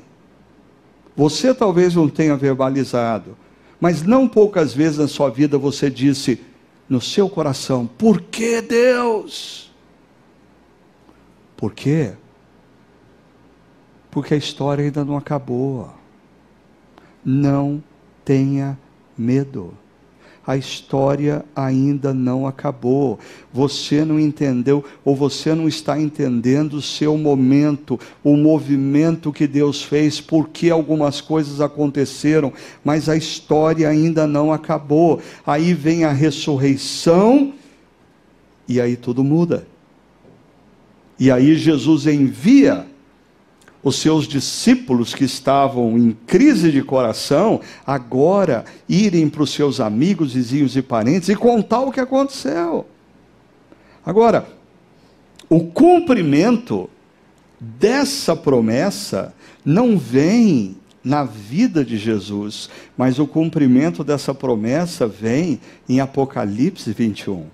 Você 1.16 1.54
talvez 1.54 1.96
não 1.96 2.08
tenha 2.08 2.36
verbalizado, 2.36 3.38
mas 3.80 4.04
não 4.04 4.28
poucas 4.28 4.74
vezes 4.74 4.98
na 4.98 5.08
sua 5.08 5.30
vida 5.30 5.58
você 5.58 5.90
disse: 5.90 6.40
no 6.90 7.00
seu 7.00 7.30
coração: 7.30 7.86
por 7.86 8.22
que 8.22 8.62
Deus? 8.62 9.72
Por 11.56 11.74
quê? 11.74 12.14
Porque 14.10 14.34
a 14.34 14.38
história 14.38 14.84
ainda 14.84 15.06
não 15.06 15.16
acabou. 15.16 15.94
Não 17.24 17.84
tenha 18.24 18.80
medo 19.18 19.78
a 20.50 20.58
história 20.58 21.46
ainda 21.56 22.12
não 22.12 22.48
acabou. 22.48 23.20
Você 23.54 24.04
não 24.04 24.20
entendeu, 24.20 24.84
ou 25.06 25.16
você 25.16 25.54
não 25.54 25.68
está 25.68 26.02
entendendo 26.02 26.74
o 26.74 26.82
seu 26.82 27.16
momento, 27.20 28.00
o 28.24 28.36
movimento 28.36 29.32
que 29.32 29.46
Deus 29.46 29.84
fez, 29.84 30.20
porque 30.20 30.72
algumas 30.72 31.22
coisas 31.22 31.62
aconteceram, 31.62 32.52
mas 32.84 33.08
a 33.08 33.16
história 33.16 33.88
ainda 33.88 34.26
não 34.26 34.52
acabou. 34.52 35.22
Aí 35.46 35.72
vem 35.76 36.04
a 36.04 36.12
ressurreição, 36.12 37.54
e 38.68 38.82
aí 38.82 38.96
tudo 38.96 39.24
muda. 39.24 39.68
E 41.20 41.30
aí 41.30 41.54
Jesus 41.54 42.08
envia 42.08 42.88
os 43.84 43.98
seus 43.98 44.28
discípulos 44.28 45.14
que 45.14 45.24
estavam 45.24 45.98
em 45.98 46.12
crise 46.28 46.72
de 46.72 46.82
coração, 46.82 47.62
agora 47.86 48.66
irem 48.88 49.30
para 49.30 49.44
os 49.44 49.52
seus 49.52 49.80
amigos, 49.80 50.34
vizinhos 50.34 50.76
e 50.76 50.82
parentes 50.82 51.30
e 51.30 51.36
contar 51.36 51.82
o 51.82 51.92
que 51.92 52.00
aconteceu. 52.00 52.86
Agora, 54.06 54.48
o 55.50 55.66
cumprimento 55.66 56.90
dessa 57.60 58.36
promessa 58.36 59.34
não 59.64 59.98
vem 59.98 60.78
na 61.04 61.24
vida 61.24 61.84
de 61.84 61.98
Jesus, 61.98 62.70
mas 62.98 63.20
o 63.20 63.26
cumprimento 63.26 64.04
dessa 64.04 64.34
promessa 64.34 65.08
vem 65.08 65.60
em 65.88 66.00
Apocalipse 66.00 66.92
21. 66.92 67.46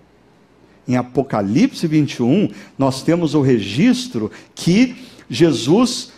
Em 0.87 0.97
Apocalipse 0.97 1.87
21, 1.87 2.49
nós 2.77 3.01
temos 3.01 3.33
o 3.33 3.41
registro 3.41 4.31
que 4.53 4.95
Jesus 5.29 6.11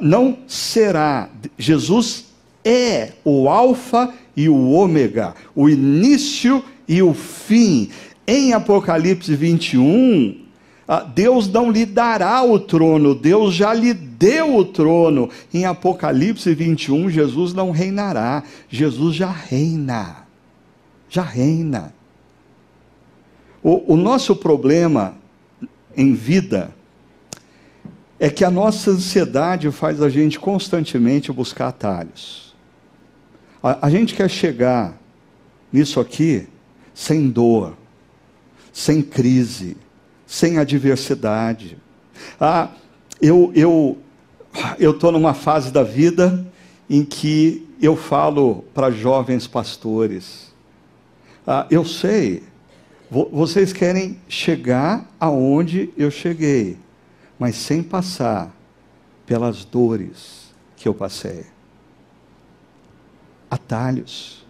não 0.00 0.38
será, 0.46 1.28
Jesus 1.58 2.26
é 2.64 3.12
o 3.24 3.48
Alfa 3.48 4.12
e 4.36 4.48
o 4.48 4.70
Ômega, 4.70 5.34
o 5.54 5.68
início 5.68 6.64
e 6.86 7.02
o 7.02 7.12
fim. 7.12 7.90
Em 8.26 8.52
Apocalipse 8.52 9.34
21, 9.34 10.36
ah, 10.86 11.00
Deus 11.00 11.48
não 11.48 11.70
lhe 11.70 11.84
dará 11.84 12.42
o 12.44 12.58
trono, 12.58 13.14
Deus 13.14 13.54
já 13.54 13.74
lhe 13.74 13.92
deu 13.92 14.56
o 14.56 14.64
trono. 14.64 15.28
Em 15.52 15.64
Apocalipse 15.64 16.54
21, 16.54 17.10
Jesus 17.10 17.52
não 17.52 17.70
reinará, 17.70 18.44
Jesus 18.68 19.16
já 19.16 19.30
reina. 19.30 20.18
Já 21.08 21.22
reina. 21.22 21.92
O, 23.62 23.94
o 23.94 23.96
nosso 23.96 24.36
problema 24.36 25.14
em 25.96 26.14
vida 26.14 26.72
é 28.22 28.30
que 28.30 28.44
a 28.44 28.50
nossa 28.52 28.92
ansiedade 28.92 29.68
faz 29.72 30.00
a 30.00 30.08
gente 30.08 30.38
constantemente 30.38 31.32
buscar 31.32 31.66
atalhos. 31.66 32.54
A, 33.60 33.88
a 33.88 33.90
gente 33.90 34.14
quer 34.14 34.30
chegar 34.30 34.96
nisso 35.72 35.98
aqui 35.98 36.46
sem 36.94 37.28
dor, 37.28 37.76
sem 38.72 39.02
crise, 39.02 39.76
sem 40.24 40.56
adversidade. 40.58 41.76
Ah, 42.40 42.68
eu 43.20 43.50
eu 43.56 43.98
eu 44.78 44.92
estou 44.92 45.10
numa 45.10 45.34
fase 45.34 45.72
da 45.72 45.82
vida 45.82 46.46
em 46.88 47.04
que 47.04 47.68
eu 47.82 47.96
falo 47.96 48.64
para 48.72 48.92
jovens 48.92 49.48
pastores. 49.48 50.52
Ah, 51.44 51.66
eu 51.68 51.84
sei, 51.84 52.44
vocês 53.10 53.72
querem 53.72 54.16
chegar 54.28 55.10
aonde 55.18 55.90
eu 55.96 56.08
cheguei, 56.08 56.78
mas 57.42 57.56
sem 57.56 57.82
passar 57.82 58.54
pelas 59.26 59.64
dores 59.64 60.54
que 60.76 60.86
eu 60.86 60.94
passei. 60.94 61.44
Atalhos. 63.50 64.46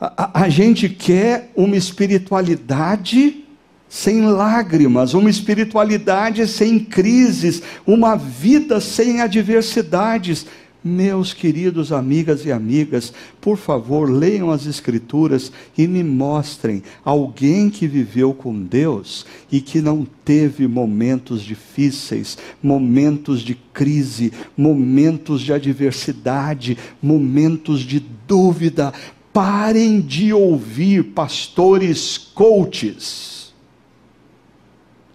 A, 0.00 0.44
a, 0.44 0.48
gente 0.48 0.88
quer 0.88 1.52
uma 1.54 1.76
espiritualidade 1.76 3.44
sem 3.86 4.22
lágrimas, 4.22 5.12
uma 5.12 5.28
espiritualidade 5.28 6.48
sem 6.48 6.78
crises, 6.78 7.62
uma 7.86 8.16
vida 8.16 8.80
sem 8.80 9.20
adversidades. 9.20 10.46
Meus 10.82 11.34
queridos 11.34 11.92
amigas 11.92 12.46
e 12.46 12.52
amigas, 12.52 13.12
por 13.40 13.58
favor, 13.58 14.10
leiam 14.10 14.50
as 14.50 14.64
Escrituras 14.64 15.52
e 15.76 15.86
me 15.86 16.02
mostrem 16.02 16.82
alguém 17.04 17.68
que 17.68 17.86
viveu 17.86 18.32
com 18.32 18.62
Deus 18.62 19.26
e 19.52 19.60
que 19.60 19.82
não 19.82 20.06
teve 20.24 20.66
momentos 20.66 21.42
difíceis, 21.42 22.38
momentos 22.62 23.42
de 23.42 23.54
crise, 23.54 24.32
momentos 24.56 25.42
de 25.42 25.52
adversidade, 25.52 26.78
momentos 27.02 27.80
de 27.80 28.00
dúvida, 28.26 28.92
Parem 29.32 30.00
de 30.00 30.32
ouvir 30.32 31.04
pastores 31.12 32.18
coaches 32.18 33.54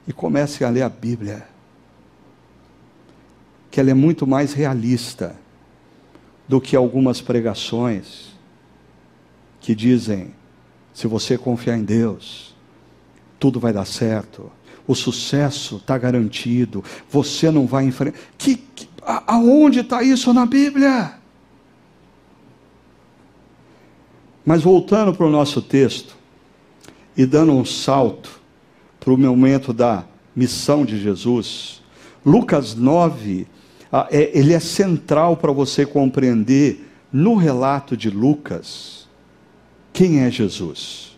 e 0.08 0.14
comecem 0.14 0.66
a 0.66 0.70
ler 0.70 0.84
a 0.84 0.90
Bíblia, 0.90 1.46
que 3.70 3.78
ela 3.80 3.92
é 3.92 3.94
muito 3.94 4.26
mais 4.26 4.54
realista 4.54 5.36
do 6.48 6.62
que 6.62 6.76
algumas 6.76 7.22
pregações 7.22 8.36
que 9.60 9.74
dizem: 9.74 10.34
se 10.94 11.08
você 11.08 11.38
confiar 11.38 11.78
em 11.78 11.84
Deus, 11.84 12.56
tudo 13.40 13.60
vai 13.60 13.74
dar 13.74 13.86
certo, 13.86 14.52
o 14.88 14.94
sucesso 14.94 15.78
está 15.78 15.98
garantido, 15.98 16.84
você 17.10 17.50
não 17.50 17.66
vai 17.66 17.86
enfrentar. 17.86 18.18
Que, 18.38 18.56
que, 18.56 18.88
aonde 19.06 19.80
está 19.80 20.04
isso 20.04 20.34
na 20.34 20.46
Bíblia? 20.46 21.16
Mas 24.46 24.62
voltando 24.62 25.14
para 25.14 25.26
o 25.26 25.30
nosso 25.30 25.62
texto 25.62 26.16
e 27.18 27.26
dando 27.26 27.52
um 27.54 27.66
salto 27.66 28.40
para 29.00 29.12
o 29.12 29.18
momento 29.18 29.74
da 29.74 30.06
missão 30.36 30.86
de 30.86 31.02
Jesus, 31.02 31.82
Lucas 32.24 32.76
9, 32.76 33.48
ah, 33.48 33.48
é, 33.48 33.55
ele 34.12 34.54
é 34.54 34.60
central 34.60 35.38
para 35.38 35.52
você 35.52 35.86
compreender 35.86 36.90
no 37.12 37.36
relato 37.36 37.96
de 37.96 38.10
Lucas 38.10 39.08
quem 39.94 40.20
é 40.20 40.30
Jesus. 40.30 41.16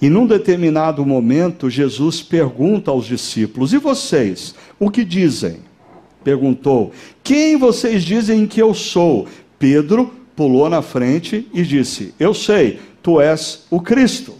E 0.00 0.10
num 0.10 0.26
determinado 0.26 1.06
momento, 1.06 1.70
Jesus 1.70 2.20
pergunta 2.20 2.90
aos 2.90 3.06
discípulos: 3.06 3.72
E 3.72 3.78
vocês, 3.78 4.54
o 4.78 4.90
que 4.90 5.04
dizem? 5.04 5.58
Perguntou: 6.22 6.92
Quem 7.22 7.56
vocês 7.56 8.02
dizem 8.02 8.46
que 8.46 8.60
eu 8.60 8.74
sou? 8.74 9.28
Pedro 9.58 10.12
pulou 10.34 10.68
na 10.68 10.82
frente 10.82 11.48
e 11.54 11.62
disse: 11.62 12.12
Eu 12.18 12.34
sei, 12.34 12.80
tu 13.02 13.20
és 13.20 13.66
o 13.70 13.80
Cristo. 13.80 14.34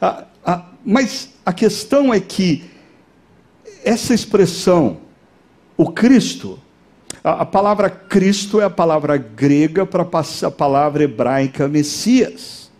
Ah, 0.00 0.24
ah, 0.44 0.66
mas 0.84 1.30
a 1.44 1.52
questão 1.52 2.12
é 2.12 2.20
que 2.20 2.64
essa 3.84 4.12
expressão, 4.12 4.98
o 5.80 5.90
Cristo, 5.92 6.58
a, 7.24 7.40
a 7.40 7.46
palavra 7.46 7.88
Cristo 7.88 8.60
é 8.60 8.64
a 8.64 8.70
palavra 8.70 9.16
grega 9.16 9.86
para 9.86 10.02
a 10.02 10.50
palavra 10.50 11.04
hebraica 11.04 11.66
Messias. 11.66 12.70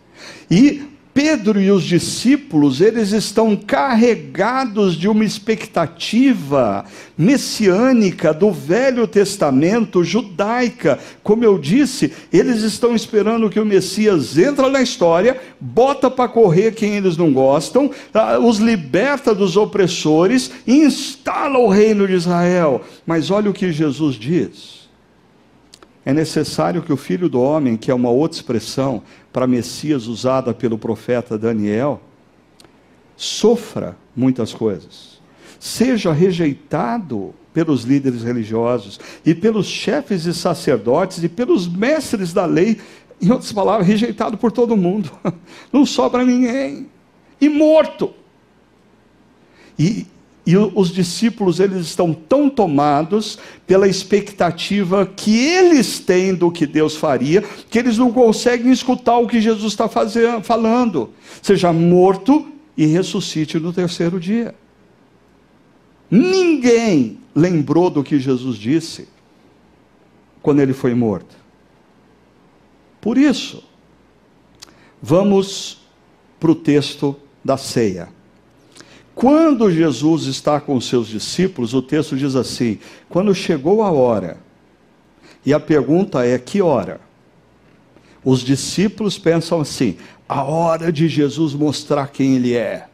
E 0.51 0.90
Pedro 1.13 1.61
e 1.61 1.69
os 1.69 1.83
discípulos, 1.83 2.79
eles 2.79 3.11
estão 3.11 3.55
carregados 3.55 4.95
de 4.95 5.09
uma 5.09 5.25
expectativa 5.25 6.85
messiânica 7.17 8.33
do 8.33 8.51
Velho 8.51 9.05
Testamento 9.05 10.03
judaica. 10.03 10.97
Como 11.21 11.43
eu 11.43 11.57
disse, 11.57 12.13
eles 12.31 12.61
estão 12.63 12.95
esperando 12.95 13.49
que 13.49 13.59
o 13.59 13.65
Messias 13.65 14.37
entra 14.37 14.69
na 14.69 14.81
história, 14.81 15.39
bota 15.59 16.09
para 16.09 16.29
correr 16.29 16.73
quem 16.73 16.95
eles 16.95 17.17
não 17.17 17.33
gostam, 17.33 17.91
tá, 18.11 18.39
os 18.39 18.59
liberta 18.59 19.35
dos 19.35 19.57
opressores 19.57 20.49
e 20.65 20.77
instala 20.77 21.59
o 21.59 21.67
reino 21.67 22.07
de 22.07 22.13
Israel. 22.13 22.81
Mas 23.05 23.29
olha 23.29 23.49
o 23.49 23.53
que 23.53 23.71
Jesus 23.71 24.15
diz. 24.15 24.81
É 26.03 26.11
necessário 26.11 26.81
que 26.81 26.91
o 26.91 26.97
filho 26.97 27.29
do 27.29 27.39
homem, 27.39 27.77
que 27.77 27.91
é 27.91 27.93
uma 27.93 28.09
outra 28.09 28.35
expressão 28.35 29.03
para 29.31 29.47
Messias 29.47 30.07
usada 30.07 30.53
pelo 30.53 30.77
profeta 30.77 31.37
Daniel, 31.37 32.01
sofra 33.15 33.95
muitas 34.15 34.53
coisas, 34.53 35.21
seja 35.59 36.11
rejeitado 36.11 37.33
pelos 37.53 37.83
líderes 37.83 38.23
religiosos 38.23 38.99
e 39.25 39.35
pelos 39.35 39.67
chefes 39.67 40.25
e 40.25 40.33
sacerdotes 40.33 41.23
e 41.23 41.29
pelos 41.29 41.67
mestres 41.67 42.33
da 42.33 42.45
lei, 42.45 42.79
em 43.21 43.29
outras 43.29 43.51
palavras, 43.51 43.87
rejeitado 43.87 44.37
por 44.37 44.51
todo 44.51 44.75
mundo, 44.75 45.11
não 45.71 45.85
sobra 45.85 46.25
ninguém, 46.25 46.89
e 47.39 47.49
morto. 47.49 48.13
E, 49.77 50.07
e 50.45 50.57
os 50.57 50.89
discípulos, 50.89 51.59
eles 51.59 51.85
estão 51.85 52.13
tão 52.13 52.49
tomados 52.49 53.37
pela 53.67 53.87
expectativa 53.87 55.05
que 55.05 55.37
eles 55.37 55.99
têm 55.99 56.33
do 56.33 56.51
que 56.51 56.65
Deus 56.65 56.95
faria, 56.95 57.43
que 57.69 57.77
eles 57.77 57.97
não 57.97 58.11
conseguem 58.11 58.71
escutar 58.71 59.19
o 59.19 59.27
que 59.27 59.39
Jesus 59.39 59.71
está 59.71 59.87
fazendo, 59.87 60.41
falando. 60.41 61.11
Seja 61.43 61.71
morto 61.71 62.51
e 62.75 62.87
ressuscite 62.87 63.59
no 63.59 63.71
terceiro 63.71 64.19
dia. 64.19 64.55
Ninguém 66.09 67.19
lembrou 67.35 67.89
do 67.89 68.03
que 68.03 68.19
Jesus 68.19 68.57
disse 68.57 69.07
quando 70.41 70.59
ele 70.59 70.73
foi 70.73 70.95
morto. 70.95 71.35
Por 72.99 73.17
isso, 73.17 73.63
vamos 74.99 75.81
para 76.39 76.51
o 76.51 76.55
texto 76.55 77.15
da 77.45 77.57
ceia. 77.57 78.09
Quando 79.13 79.71
Jesus 79.71 80.25
está 80.25 80.59
com 80.59 80.75
os 80.75 80.87
seus 80.87 81.07
discípulos, 81.07 81.73
o 81.73 81.81
texto 81.81 82.15
diz 82.15 82.35
assim: 82.35 82.79
quando 83.09 83.35
chegou 83.35 83.83
a 83.83 83.91
hora, 83.91 84.37
e 85.45 85.53
a 85.53 85.59
pergunta 85.59 86.25
é: 86.25 86.37
que 86.37 86.61
hora? 86.61 86.99
Os 88.23 88.41
discípulos 88.41 89.17
pensam 89.17 89.59
assim: 89.59 89.97
a 90.27 90.43
hora 90.43 90.91
de 90.91 91.07
Jesus 91.07 91.53
mostrar 91.53 92.07
quem 92.07 92.35
Ele 92.35 92.53
é, 92.55 92.87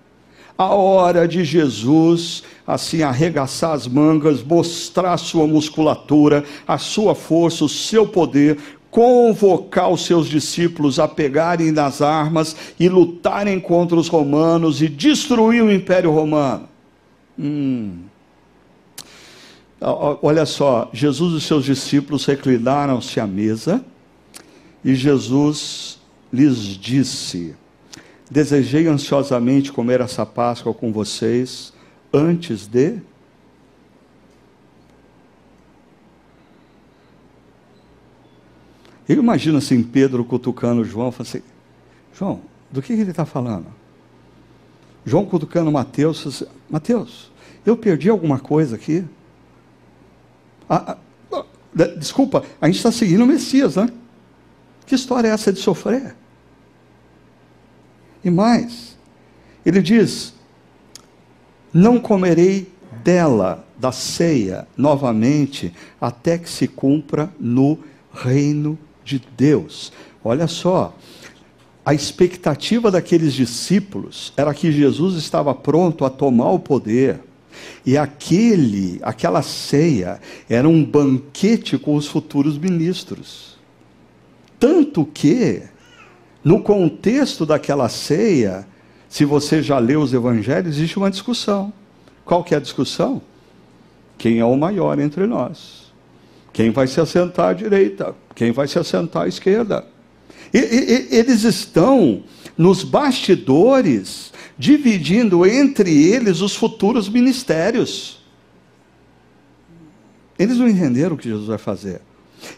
a 0.58 0.74
hora 0.74 1.28
de 1.28 1.46
Jesus, 1.46 2.44
assim, 2.66 3.04
arregaçar 3.04 3.74
as 3.74 3.88
mangas, 3.88 4.42
mostrar 4.42 5.16
sua 5.18 5.46
musculatura, 5.46 6.44
a 6.68 6.80
sua 6.80 7.14
força, 7.14 7.64
o 7.64 7.70
seu 7.70 8.08
poder, 8.08 8.58
convocar 8.98 9.92
os 9.92 10.08
seus 10.08 10.28
discípulos 10.28 10.98
a 10.98 11.08
pegarem 11.08 11.72
nas 11.72 12.02
armas 12.02 12.56
e 12.80 12.90
lutarem 12.90 13.60
contra 13.60 13.96
os 13.96 14.08
romanos 14.08 14.82
e 14.82 14.88
destruir 14.88 15.62
o 15.62 15.72
Império 15.72 16.10
Romano. 16.10 16.68
Hum. 17.38 18.00
Olha 19.80 20.48
só, 20.48 20.90
Jesus 20.92 21.40
e 21.40 21.46
seus 21.46 21.64
discípulos 21.64 22.26
reclinaram-se 22.26 23.20
à 23.20 23.28
mesa 23.28 23.86
e 24.84 24.96
Jesus 24.96 26.00
lhes 26.34 26.58
disse: 26.58 27.56
Desejei 28.32 28.88
ansiosamente 28.88 29.72
comer 29.72 30.02
essa 30.02 30.26
Páscoa 30.26 30.74
com 30.74 30.92
vocês 30.92 31.72
antes 32.12 32.66
de. 32.66 33.00
Eu 39.08 39.18
imagino 39.18 39.58
assim 39.58 39.82
Pedro 39.82 40.26
cutucando 40.26 40.84
João, 40.84 41.12
falando 41.12 41.30
assim: 41.30 41.44
João, 42.14 42.42
do 42.72 42.82
que, 42.82 42.94
ele 42.94 43.12
está 43.12 43.26
falando? 43.26 43.68
João 45.06 45.26
cutucando 45.26 45.72
Mateus, 45.72 46.28
assim, 46.28 46.46
Mateus, 46.70 47.32
eu 47.66 47.78
perdi 47.78 48.10
alguma 48.10 48.40
coisa 48.40 48.76
aqui? 48.76 49.06
Ah, 50.70 50.98
ah, 51.32 51.46
desculpa, 51.98 52.44
a 52.60 52.66
gente 52.68 52.76
está 52.78 52.92
seguindo 52.92 53.24
o 53.24 53.28
Messias, 53.28 53.78
né? 53.78 53.90
Que 54.86 54.96
história 54.96 55.30
é 55.30 55.32
essa 55.32 55.54
de 55.54 55.60
sofrer? 55.60 56.16
E 58.24 58.30
mais, 58.30 58.98
ele 59.66 59.82
diz: 59.82 60.34
Não 61.74 61.98
comerei 62.00 62.70
dela, 63.04 63.66
da 63.78 63.94
ceia, 63.94 64.68
novamente, 64.76 65.74
até 66.02 66.38
que 66.38 66.50
se 66.50 66.68
cumpra 66.68 67.32
no 67.40 67.80
reino 68.14 68.78
de 69.08 69.22
Deus. 69.38 69.92
Olha 70.24 70.48
só, 70.48 70.94
a 71.86 71.94
expectativa 71.94 72.92
daqueles 72.92 73.34
discípulos 73.34 74.34
era 74.36 74.54
que 74.54 74.72
Jesus 74.72 75.16
estava 75.16 75.56
pronto 75.56 76.04
a 76.04 76.10
tomar 76.10 76.52
o 76.52 76.60
poder. 76.60 77.22
E 77.86 77.98
aquele, 77.98 79.00
aquela 79.02 79.42
ceia 79.42 80.20
era 80.50 80.68
um 80.68 80.84
banquete 80.84 81.78
com 81.78 81.96
os 81.96 82.06
futuros 82.06 82.58
ministros. 82.58 83.58
Tanto 84.60 85.06
que, 85.06 85.64
no 86.44 86.62
contexto 86.62 87.46
daquela 87.46 87.88
ceia, 87.88 88.68
se 89.08 89.24
você 89.24 89.64
já 89.64 89.80
leu 89.80 90.02
os 90.02 90.14
evangelhos, 90.14 90.76
existe 90.76 90.98
uma 90.98 91.10
discussão. 91.10 91.72
Qual 92.26 92.44
que 92.44 92.54
é 92.54 92.58
a 92.58 92.62
discussão? 92.62 93.22
Quem 94.18 94.40
é 94.40 94.46
o 94.46 94.58
maior 94.58 95.00
entre 95.00 95.26
nós? 95.26 95.87
Quem 96.58 96.72
vai 96.72 96.88
se 96.88 97.00
assentar 97.00 97.50
à 97.50 97.54
direita? 97.54 98.16
Quem 98.34 98.52
vai 98.52 98.68
se 98.68 98.80
assentar 98.80 99.26
à 99.26 99.28
esquerda? 99.28 99.86
E, 100.52 100.58
e, 100.58 101.16
eles 101.16 101.44
estão 101.44 102.24
nos 102.58 102.84
bastidores, 102.84 104.34
dividindo 104.58 105.46
entre 105.46 105.92
eles 106.08 106.42
os 106.42 106.56
futuros 106.56 107.10
ministérios. 107.10 108.26
Eles 110.40 110.58
não 110.58 110.68
entenderam 110.68 111.14
o 111.14 111.18
que 111.20 111.30
Jesus 111.30 111.46
vai 111.46 111.60
fazer. 111.60 112.02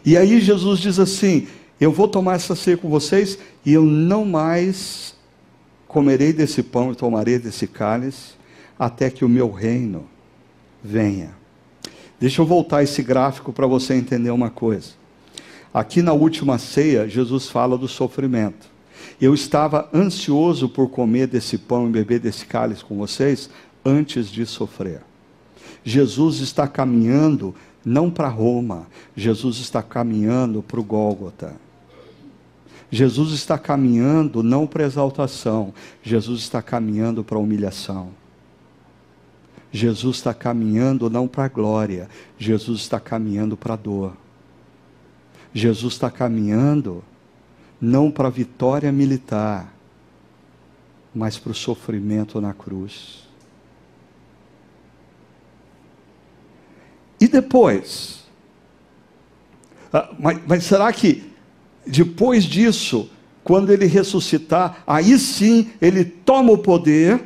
E 0.02 0.16
aí 0.16 0.40
Jesus 0.40 0.80
diz 0.80 0.98
assim: 0.98 1.46
Eu 1.78 1.92
vou 1.92 2.08
tomar 2.08 2.36
essa 2.36 2.56
ceia 2.56 2.78
com 2.78 2.88
vocês 2.88 3.38
e 3.66 3.74
eu 3.74 3.84
não 3.84 4.24
mais 4.24 5.14
comerei 5.86 6.32
desse 6.32 6.62
pão 6.62 6.90
e 6.90 6.96
tomarei 6.96 7.38
desse 7.38 7.66
cálice 7.66 8.32
até 8.78 9.10
que 9.10 9.26
o 9.26 9.28
meu 9.28 9.50
reino 9.50 10.08
venha. 10.82 11.39
Deixa 12.20 12.42
eu 12.42 12.46
voltar 12.46 12.82
esse 12.82 13.02
gráfico 13.02 13.50
para 13.52 13.66
você 13.66 13.94
entender 13.94 14.30
uma 14.30 14.50
coisa. 14.50 14.90
Aqui 15.72 16.02
na 16.02 16.12
última 16.12 16.58
ceia, 16.58 17.08
Jesus 17.08 17.48
fala 17.48 17.78
do 17.78 17.88
sofrimento. 17.88 18.68
Eu 19.18 19.32
estava 19.32 19.88
ansioso 19.94 20.68
por 20.68 20.90
comer 20.90 21.26
desse 21.26 21.56
pão 21.56 21.88
e 21.88 21.90
beber 21.90 22.20
desse 22.20 22.44
cálice 22.44 22.84
com 22.84 22.98
vocês 22.98 23.48
antes 23.84 24.28
de 24.28 24.44
sofrer. 24.44 25.00
Jesus 25.82 26.40
está 26.40 26.68
caminhando 26.68 27.54
não 27.82 28.10
para 28.10 28.28
Roma, 28.28 28.86
Jesus 29.16 29.56
está 29.56 29.82
caminhando 29.82 30.62
para 30.62 30.80
o 30.80 30.84
Gólgota. 30.84 31.54
Jesus 32.90 33.32
está 33.32 33.56
caminhando 33.56 34.42
não 34.42 34.66
para 34.66 34.84
exaltação, 34.84 35.72
Jesus 36.02 36.40
está 36.40 36.60
caminhando 36.60 37.22
para 37.24 37.38
humilhação. 37.38 38.19
Jesus 39.72 40.16
está 40.16 40.34
caminhando 40.34 41.08
não 41.08 41.28
para 41.28 41.48
glória, 41.48 42.08
Jesus 42.38 42.80
está 42.80 42.98
caminhando 42.98 43.56
para 43.56 43.76
dor. 43.76 44.16
Jesus 45.52 45.94
está 45.94 46.10
caminhando 46.10 47.04
não 47.80 48.10
para 48.10 48.28
a 48.28 48.30
vitória 48.30 48.90
militar, 48.92 49.72
mas 51.14 51.38
para 51.38 51.52
o 51.52 51.54
sofrimento 51.54 52.40
na 52.40 52.52
cruz. 52.52 53.28
E 57.20 57.28
depois? 57.28 58.24
Ah, 59.92 60.10
mas, 60.18 60.40
mas 60.46 60.64
será 60.64 60.92
que 60.92 61.30
depois 61.86 62.44
disso, 62.44 63.10
quando 63.42 63.70
ele 63.72 63.86
ressuscitar, 63.86 64.82
aí 64.86 65.18
sim 65.18 65.70
ele 65.80 66.04
toma 66.04 66.52
o 66.52 66.58
poder? 66.58 67.22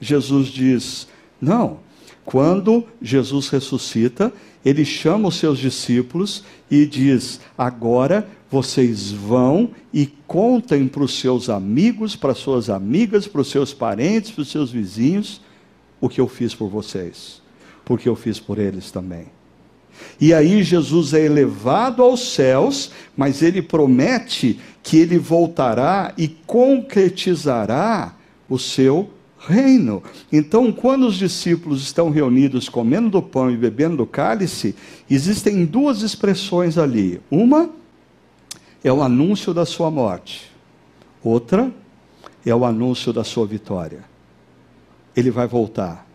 Jesus 0.00 0.48
diz: 0.48 1.08
não. 1.40 1.80
Quando 2.24 2.84
Jesus 3.00 3.48
ressuscita, 3.48 4.32
ele 4.64 4.84
chama 4.84 5.28
os 5.28 5.36
seus 5.36 5.58
discípulos 5.58 6.44
e 6.70 6.84
diz: 6.84 7.40
Agora 7.56 8.28
vocês 8.50 9.10
vão 9.10 9.70
e 9.92 10.06
contem 10.26 10.86
para 10.86 11.02
os 11.02 11.18
seus 11.18 11.48
amigos, 11.48 12.16
para 12.16 12.34
suas 12.34 12.68
amigas, 12.68 13.26
para 13.26 13.40
os 13.40 13.50
seus 13.50 13.72
parentes, 13.72 14.30
para 14.30 14.42
os 14.42 14.50
seus 14.50 14.70
vizinhos, 14.70 15.40
o 16.00 16.08
que 16.08 16.20
eu 16.20 16.28
fiz 16.28 16.54
por 16.54 16.68
vocês, 16.68 17.40
porque 17.84 18.08
eu 18.08 18.16
fiz 18.16 18.38
por 18.38 18.58
eles 18.58 18.90
também. 18.90 19.26
E 20.20 20.32
aí 20.34 20.62
Jesus 20.62 21.14
é 21.14 21.24
elevado 21.24 22.02
aos 22.02 22.32
céus, 22.32 22.90
mas 23.16 23.42
ele 23.42 23.62
promete 23.62 24.58
que 24.82 24.98
ele 24.98 25.18
voltará 25.18 26.12
e 26.16 26.28
concretizará 26.28 28.14
o 28.48 28.58
seu 28.58 29.10
reino. 29.38 30.02
Então, 30.32 30.72
quando 30.72 31.06
os 31.06 31.16
discípulos 31.16 31.82
estão 31.82 32.10
reunidos 32.10 32.68
comendo 32.68 33.08
do 33.08 33.22
pão 33.22 33.50
e 33.50 33.56
bebendo 33.56 33.96
do 33.96 34.06
cálice, 34.06 34.74
existem 35.08 35.64
duas 35.64 36.02
expressões 36.02 36.76
ali. 36.76 37.20
Uma 37.30 37.70
é 38.82 38.92
o 38.92 39.02
anúncio 39.02 39.54
da 39.54 39.64
sua 39.64 39.90
morte, 39.90 40.50
outra 41.22 41.72
é 42.44 42.54
o 42.54 42.64
anúncio 42.64 43.12
da 43.12 43.24
sua 43.24 43.46
vitória. 43.46 44.04
Ele 45.16 45.30
vai 45.30 45.46
voltar 45.46 46.06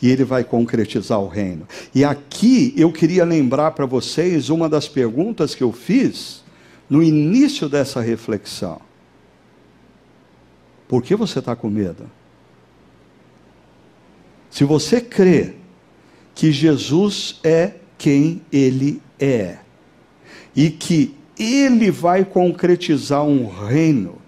e 0.00 0.10
ele 0.10 0.24
vai 0.24 0.44
concretizar 0.44 1.20
o 1.20 1.28
reino. 1.28 1.66
E 1.94 2.04
aqui 2.04 2.74
eu 2.76 2.92
queria 2.92 3.24
lembrar 3.24 3.70
para 3.72 3.86
vocês 3.86 4.50
uma 4.50 4.68
das 4.68 4.88
perguntas 4.88 5.54
que 5.54 5.62
eu 5.62 5.72
fiz 5.72 6.42
no 6.88 7.02
início 7.02 7.68
dessa 7.68 8.00
reflexão. 8.00 8.80
Por 10.86 11.02
que 11.02 11.16
você 11.16 11.38
está 11.38 11.56
com 11.56 11.70
medo? 11.70 12.04
Se 14.54 14.62
você 14.62 15.00
crê 15.00 15.56
que 16.32 16.52
Jesus 16.52 17.40
é 17.42 17.74
quem 17.98 18.40
ele 18.52 19.02
é 19.18 19.58
e 20.54 20.70
que 20.70 21.12
ele 21.36 21.90
vai 21.90 22.24
concretizar 22.24 23.24
um 23.24 23.48
reino 23.48 24.22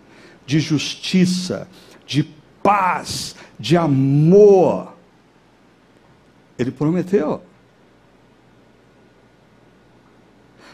de 0.44 0.58
justiça, 0.58 1.68
de 2.04 2.24
paz, 2.60 3.36
de 3.56 3.76
amor, 3.76 4.96
ele 6.58 6.72
prometeu. 6.72 7.40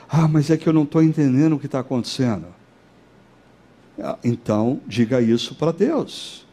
Ah, 0.09 0.27
mas 0.27 0.49
é 0.49 0.57
que 0.57 0.67
eu 0.67 0.73
não 0.73 0.85
estou 0.85 1.03
entendendo 1.03 1.57
o 1.57 1.59
que 1.59 1.67
está 1.67 1.81
acontecendo. 1.81 2.47
Ah, 3.99 4.19
então, 4.25 4.81
diga 4.87 5.21
isso 5.21 5.55
para 5.55 5.73
Deus. 5.73 6.47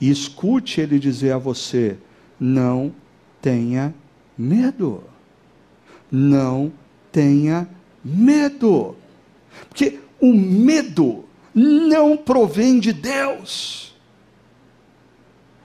E 0.00 0.08
escute 0.10 0.80
Ele 0.80 0.98
dizer 0.98 1.32
a 1.32 1.38
você: 1.38 1.98
não 2.38 2.94
tenha 3.40 3.94
medo. 4.36 5.02
Não 6.10 6.72
tenha 7.10 7.68
medo. 8.04 8.96
Porque 9.68 9.98
o 10.20 10.32
medo 10.32 11.24
não 11.54 12.16
provém 12.16 12.78
de 12.78 12.92
Deus. 12.92 13.94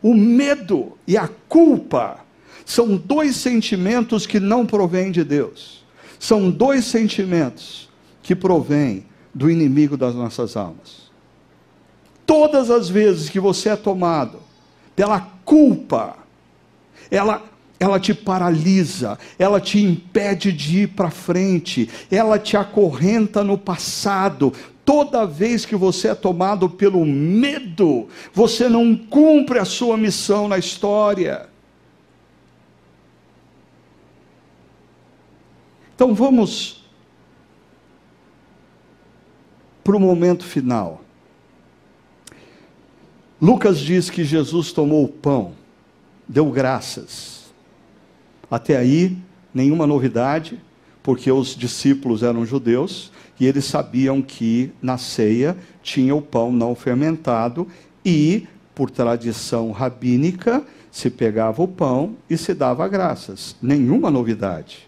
O 0.02 0.14
medo 0.14 0.98
e 1.06 1.18
a 1.18 1.28
culpa 1.48 2.20
são 2.66 2.96
dois 2.96 3.36
sentimentos 3.36 4.26
que 4.26 4.40
não 4.40 4.66
provêm 4.66 5.12
de 5.12 5.24
Deus. 5.24 5.84
São 6.20 6.50
dois 6.50 6.86
sentimentos 6.86 7.90
que 8.24 8.36
provêm 8.36 9.06
do 9.34 9.50
inimigo 9.50 9.98
das 9.98 10.16
nossas 10.16 10.56
almas. 10.56 11.12
Todas 12.26 12.70
as 12.72 12.88
vezes 12.90 13.30
que 13.30 13.40
você 13.40 13.70
é 13.70 13.76
tomado 13.76 14.40
pela 14.96 15.20
culpa, 15.44 16.18
ela 17.12 17.44
ela 17.80 18.00
te 18.00 18.14
paralisa, 18.14 19.18
ela 19.40 19.60
te 19.60 19.80
impede 19.80 20.54
de 20.54 20.82
ir 20.82 20.90
para 20.90 21.10
frente, 21.10 21.90
ela 22.12 22.38
te 22.38 22.56
acorrenta 22.56 23.44
no 23.44 23.58
passado. 23.58 24.54
Toda 24.86 25.26
vez 25.26 25.66
que 25.66 25.76
você 25.76 26.10
é 26.10 26.16
tomado 26.16 26.70
pelo 26.70 27.04
medo, 27.04 28.08
você 28.32 28.70
não 28.70 28.96
cumpre 28.96 29.58
a 29.58 29.66
sua 29.66 29.98
missão 29.98 30.48
na 30.48 30.60
história. 30.60 31.50
Então 35.96 36.14
vamos 36.14 36.84
para 39.84 39.96
o 39.96 40.00
momento 40.00 40.44
final. 40.46 41.02
Lucas 43.42 43.80
diz 43.80 44.08
que 44.08 44.24
Jesus 44.24 44.72
tomou 44.72 45.04
o 45.04 45.08
pão, 45.08 45.54
deu 46.32 46.50
graças. 46.50 47.52
Até 48.50 48.78
aí, 48.78 49.18
nenhuma 49.54 49.86
novidade, 49.86 50.58
porque 51.04 51.30
os 51.30 51.50
discípulos 51.50 52.24
eram 52.24 52.46
judeus 52.46 53.12
e 53.38 53.46
eles 53.46 53.66
sabiam 53.66 54.22
que 54.22 54.72
na 54.82 54.98
ceia 54.98 55.58
tinha 55.84 56.16
o 56.16 56.22
pão 56.22 56.52
não 56.52 56.74
fermentado 56.74 57.68
e, 58.06 58.48
por 58.74 58.90
tradição 58.90 59.72
rabínica, 59.72 60.64
se 60.90 61.10
pegava 61.10 61.62
o 61.62 61.68
pão 61.68 62.16
e 62.30 62.38
se 62.38 62.54
dava 62.54 62.88
graças. 62.88 63.58
Nenhuma 63.62 64.10
novidade. 64.10 64.88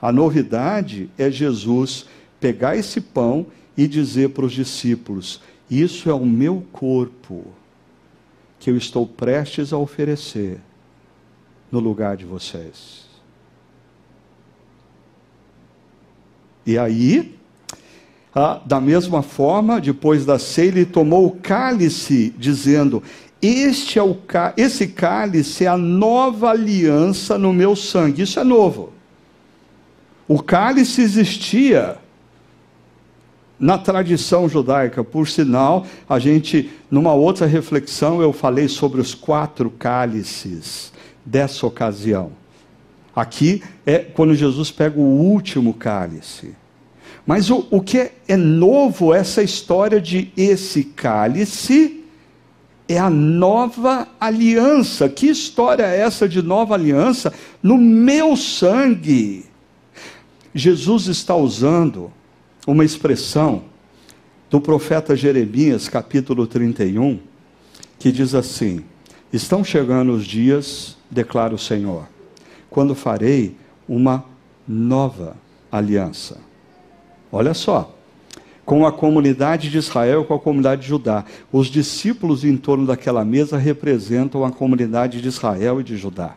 A 0.00 0.12
novidade 0.12 1.10
é 1.18 1.28
Jesus 1.28 2.06
pegar 2.38 2.76
esse 2.76 3.00
pão 3.00 3.46
e 3.76 3.88
dizer 3.88 4.30
para 4.30 4.44
os 4.44 4.52
discípulos: 4.52 5.40
Isso 5.68 6.08
é 6.08 6.14
o 6.14 6.24
meu 6.24 6.64
corpo 6.72 7.46
que 8.60 8.70
eu 8.70 8.76
estou 8.76 9.06
prestes 9.06 9.72
a 9.72 9.78
oferecer 9.78 10.60
no 11.74 11.80
lugar 11.80 12.16
de 12.16 12.24
vocês. 12.24 13.04
E 16.64 16.78
aí, 16.78 17.34
ah, 18.32 18.60
da 18.64 18.80
mesma 18.80 19.22
forma, 19.22 19.80
depois 19.80 20.24
da 20.24 20.38
ceia, 20.38 20.68
ele 20.68 20.86
tomou 20.86 21.26
o 21.26 21.32
cálice, 21.32 22.32
dizendo: 22.38 23.02
Este 23.42 23.98
é 23.98 24.02
o 24.02 24.16
esse 24.56 24.86
cálice 24.86 25.64
é 25.64 25.68
a 25.68 25.76
nova 25.76 26.50
aliança 26.50 27.36
no 27.36 27.52
meu 27.52 27.74
sangue. 27.74 28.22
Isso 28.22 28.38
é 28.38 28.44
novo. 28.44 28.92
O 30.28 30.40
cálice 30.40 31.02
existia 31.02 31.98
na 33.58 33.78
tradição 33.78 34.48
judaica, 34.48 35.02
por 35.02 35.28
sinal, 35.28 35.86
a 36.08 36.18
gente, 36.18 36.70
numa 36.90 37.14
outra 37.14 37.46
reflexão, 37.46 38.22
eu 38.22 38.32
falei 38.32 38.68
sobre 38.68 39.00
os 39.00 39.12
quatro 39.14 39.70
cálices 39.70 40.94
dessa 41.24 41.66
ocasião. 41.66 42.32
Aqui 43.14 43.62
é 43.86 43.98
quando 43.98 44.34
Jesus 44.34 44.70
pega 44.70 44.98
o 44.98 45.20
último 45.20 45.74
cálice. 45.74 46.54
Mas 47.26 47.48
o, 47.48 47.66
o 47.70 47.80
que 47.80 48.10
é 48.28 48.36
novo, 48.36 49.14
essa 49.14 49.42
história 49.42 50.00
de 50.00 50.30
esse 50.36 50.84
cálice, 50.84 52.04
é 52.88 52.98
a 52.98 53.08
nova 53.08 54.08
aliança. 54.20 55.08
Que 55.08 55.28
história 55.28 55.84
é 55.84 56.00
essa 56.00 56.28
de 56.28 56.42
nova 56.42 56.74
aliança? 56.74 57.32
No 57.62 57.78
meu 57.78 58.36
sangue. 58.36 59.46
Jesus 60.54 61.06
está 61.06 61.34
usando 61.34 62.12
uma 62.66 62.84
expressão 62.84 63.64
do 64.50 64.60
profeta 64.60 65.16
Jeremias, 65.16 65.88
capítulo 65.88 66.46
31, 66.46 67.18
que 67.98 68.12
diz 68.12 68.34
assim: 68.34 68.84
Estão 69.32 69.64
chegando 69.64 70.12
os 70.12 70.24
dias, 70.24 70.96
declara 71.14 71.54
o 71.54 71.58
Senhor, 71.58 72.06
quando 72.68 72.94
farei 72.94 73.56
uma 73.88 74.24
nova 74.66 75.36
aliança. 75.70 76.38
Olha 77.30 77.54
só, 77.54 77.94
com 78.64 78.86
a 78.86 78.92
comunidade 78.92 79.70
de 79.70 79.78
Israel, 79.78 80.24
com 80.24 80.34
a 80.34 80.40
comunidade 80.40 80.82
de 80.82 80.88
Judá. 80.88 81.24
Os 81.52 81.68
discípulos 81.68 82.44
em 82.44 82.56
torno 82.56 82.86
daquela 82.86 83.24
mesa 83.24 83.56
representam 83.56 84.44
a 84.44 84.50
comunidade 84.50 85.20
de 85.20 85.28
Israel 85.28 85.80
e 85.80 85.84
de 85.84 85.96
Judá. 85.96 86.34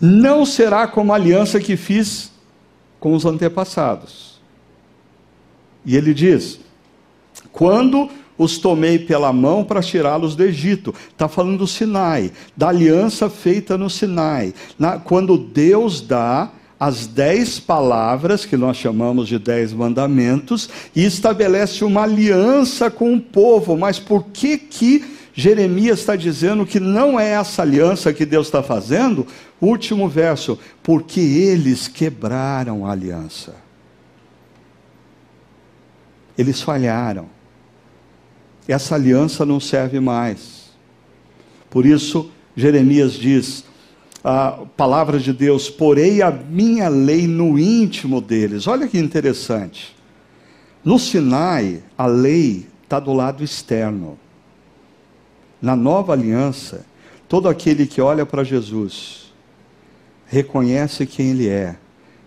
Não 0.00 0.44
será 0.44 0.86
como 0.86 1.12
a 1.12 1.16
aliança 1.16 1.60
que 1.60 1.76
fiz 1.76 2.32
com 2.98 3.14
os 3.14 3.24
antepassados. 3.24 4.40
E 5.84 5.96
ele 5.96 6.12
diz: 6.12 6.60
quando 7.52 8.10
os 8.42 8.58
tomei 8.58 8.98
pela 8.98 9.32
mão 9.32 9.64
para 9.64 9.82
tirá-los 9.82 10.34
do 10.34 10.42
Egito. 10.42 10.94
Está 11.10 11.28
falando 11.28 11.58
do 11.58 11.66
Sinai, 11.66 12.32
da 12.56 12.68
aliança 12.68 13.30
feita 13.30 13.78
no 13.78 13.88
Sinai. 13.88 14.52
Na, 14.78 14.98
quando 14.98 15.38
Deus 15.38 16.00
dá 16.00 16.50
as 16.78 17.06
dez 17.06 17.60
palavras, 17.60 18.44
que 18.44 18.56
nós 18.56 18.76
chamamos 18.76 19.28
de 19.28 19.38
dez 19.38 19.72
mandamentos, 19.72 20.68
e 20.96 21.04
estabelece 21.04 21.84
uma 21.84 22.02
aliança 22.02 22.90
com 22.90 23.14
o 23.14 23.20
povo. 23.20 23.76
Mas 23.76 24.00
por 24.00 24.24
que 24.32 24.58
que 24.58 25.04
Jeremias 25.32 26.00
está 26.00 26.16
dizendo 26.16 26.66
que 26.66 26.80
não 26.80 27.20
é 27.20 27.34
essa 27.34 27.62
aliança 27.62 28.12
que 28.12 28.26
Deus 28.26 28.48
está 28.48 28.64
fazendo? 28.64 29.24
Último 29.60 30.08
verso, 30.08 30.58
porque 30.82 31.20
eles 31.20 31.86
quebraram 31.86 32.84
a 32.84 32.90
aliança. 32.90 33.54
Eles 36.36 36.60
falharam. 36.60 37.28
Essa 38.66 38.94
aliança 38.94 39.44
não 39.44 39.58
serve 39.58 40.00
mais. 40.00 40.70
Por 41.68 41.84
isso, 41.86 42.30
Jeremias 42.56 43.12
diz: 43.12 43.64
a 44.22 44.64
palavra 44.76 45.18
de 45.18 45.32
Deus, 45.32 45.68
porei 45.68 46.22
a 46.22 46.30
minha 46.30 46.88
lei 46.88 47.26
no 47.26 47.58
íntimo 47.58 48.20
deles. 48.20 48.66
Olha 48.66 48.86
que 48.86 48.98
interessante. 48.98 49.96
No 50.84 50.98
Sinai, 50.98 51.82
a 51.96 52.06
lei 52.06 52.66
está 52.82 53.00
do 53.00 53.12
lado 53.12 53.42
externo. 53.42 54.18
Na 55.60 55.74
nova 55.74 56.12
aliança, 56.12 56.84
todo 57.28 57.48
aquele 57.48 57.86
que 57.86 58.00
olha 58.00 58.26
para 58.26 58.44
Jesus 58.44 59.32
reconhece 60.26 61.06
quem 61.06 61.30
Ele 61.30 61.48
é 61.48 61.76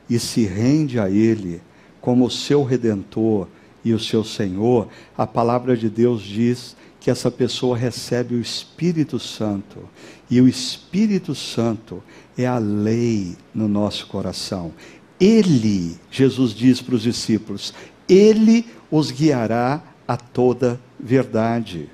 e 0.09 0.19
se 0.19 0.45
rende 0.45 0.99
a 0.99 1.09
Ele 1.09 1.61
como 1.99 2.29
seu 2.29 2.63
redentor 2.63 3.47
e 3.85 3.93
o 3.93 3.99
seu 3.99 4.23
Senhor, 4.23 4.87
a 5.15 5.27
palavra 5.27 5.77
de 5.77 5.87
Deus 5.87 6.23
diz 6.23 6.75
que 6.99 7.11
essa 7.11 7.29
pessoa 7.29 7.77
recebe 7.77 8.33
o 8.33 8.41
Espírito 8.41 9.19
Santo. 9.19 9.87
E 10.27 10.41
o 10.41 10.47
Espírito 10.47 11.35
Santo 11.35 12.01
é 12.35 12.47
a 12.47 12.57
lei 12.57 13.37
no 13.53 13.67
nosso 13.67 14.07
coração. 14.07 14.73
Ele, 15.19 15.97
Jesus 16.09 16.51
diz 16.51 16.81
para 16.81 16.95
os 16.95 17.03
discípulos, 17.03 17.75
ele 18.09 18.65
os 18.89 19.11
guiará 19.11 19.83
a 20.07 20.17
toda 20.17 20.81
verdade. 20.99 21.87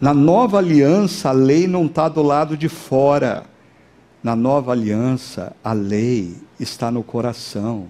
Na 0.00 0.12
nova 0.12 0.58
aliança, 0.58 1.28
a 1.28 1.32
lei 1.32 1.68
não 1.68 1.86
está 1.86 2.08
do 2.08 2.22
lado 2.22 2.56
de 2.56 2.68
fora. 2.68 3.46
Na 4.20 4.34
nova 4.34 4.72
aliança, 4.72 5.54
a 5.62 5.72
lei 5.72 6.36
está 6.58 6.90
no 6.90 7.04
coração 7.04 7.88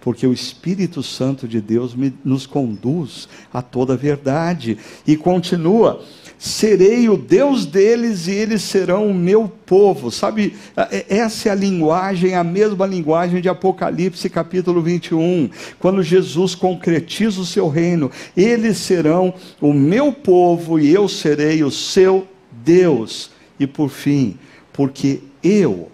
porque 0.00 0.26
o 0.26 0.32
Espírito 0.32 1.02
Santo 1.02 1.48
de 1.48 1.60
Deus 1.60 1.94
me, 1.94 2.12
nos 2.24 2.46
conduz 2.46 3.28
a 3.52 3.60
toda 3.60 3.94
a 3.94 3.96
verdade. 3.96 4.78
E 5.06 5.16
continua: 5.16 6.02
serei 6.38 7.08
o 7.08 7.16
Deus 7.16 7.66
deles 7.66 8.26
e 8.26 8.32
eles 8.32 8.62
serão 8.62 9.08
o 9.08 9.14
meu 9.14 9.50
povo. 9.66 10.10
Sabe, 10.10 10.56
é, 10.76 11.04
essa 11.08 11.48
é 11.48 11.52
a 11.52 11.54
linguagem, 11.54 12.34
a 12.34 12.44
mesma 12.44 12.86
linguagem 12.86 13.40
de 13.40 13.48
Apocalipse 13.48 14.30
capítulo 14.30 14.80
21, 14.80 15.50
quando 15.78 16.02
Jesus 16.02 16.54
concretiza 16.54 17.40
o 17.40 17.46
seu 17.46 17.68
reino: 17.68 18.10
eles 18.36 18.78
serão 18.78 19.34
o 19.60 19.72
meu 19.72 20.12
povo 20.12 20.78
e 20.78 20.92
eu 20.92 21.08
serei 21.08 21.62
o 21.64 21.70
seu 21.70 22.26
Deus. 22.64 23.30
E 23.58 23.66
por 23.66 23.88
fim, 23.88 24.38
porque 24.72 25.20
eu, 25.42 25.90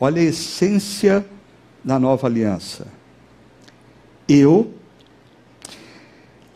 olha 0.00 0.22
a 0.22 0.24
essência 0.24 1.26
da 1.84 1.98
nova 1.98 2.26
aliança 2.26 3.01
eu 4.32 4.72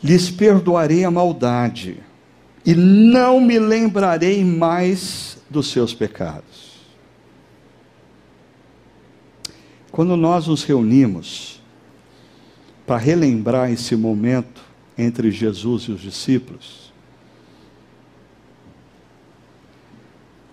lhes 0.02 0.30
perdoarei 0.30 1.04
a 1.04 1.10
maldade 1.10 1.98
e 2.64 2.74
não 2.74 3.40
me 3.40 3.58
lembrarei 3.58 4.44
mais 4.44 5.38
dos 5.48 5.70
seus 5.70 5.94
pecados. 5.94 6.76
Quando 9.90 10.16
nós 10.16 10.46
nos 10.46 10.62
reunimos 10.64 11.60
para 12.86 12.98
relembrar 12.98 13.70
esse 13.70 13.96
momento 13.96 14.62
entre 14.96 15.30
Jesus 15.30 15.84
e 15.84 15.92
os 15.92 16.00
discípulos, 16.00 16.92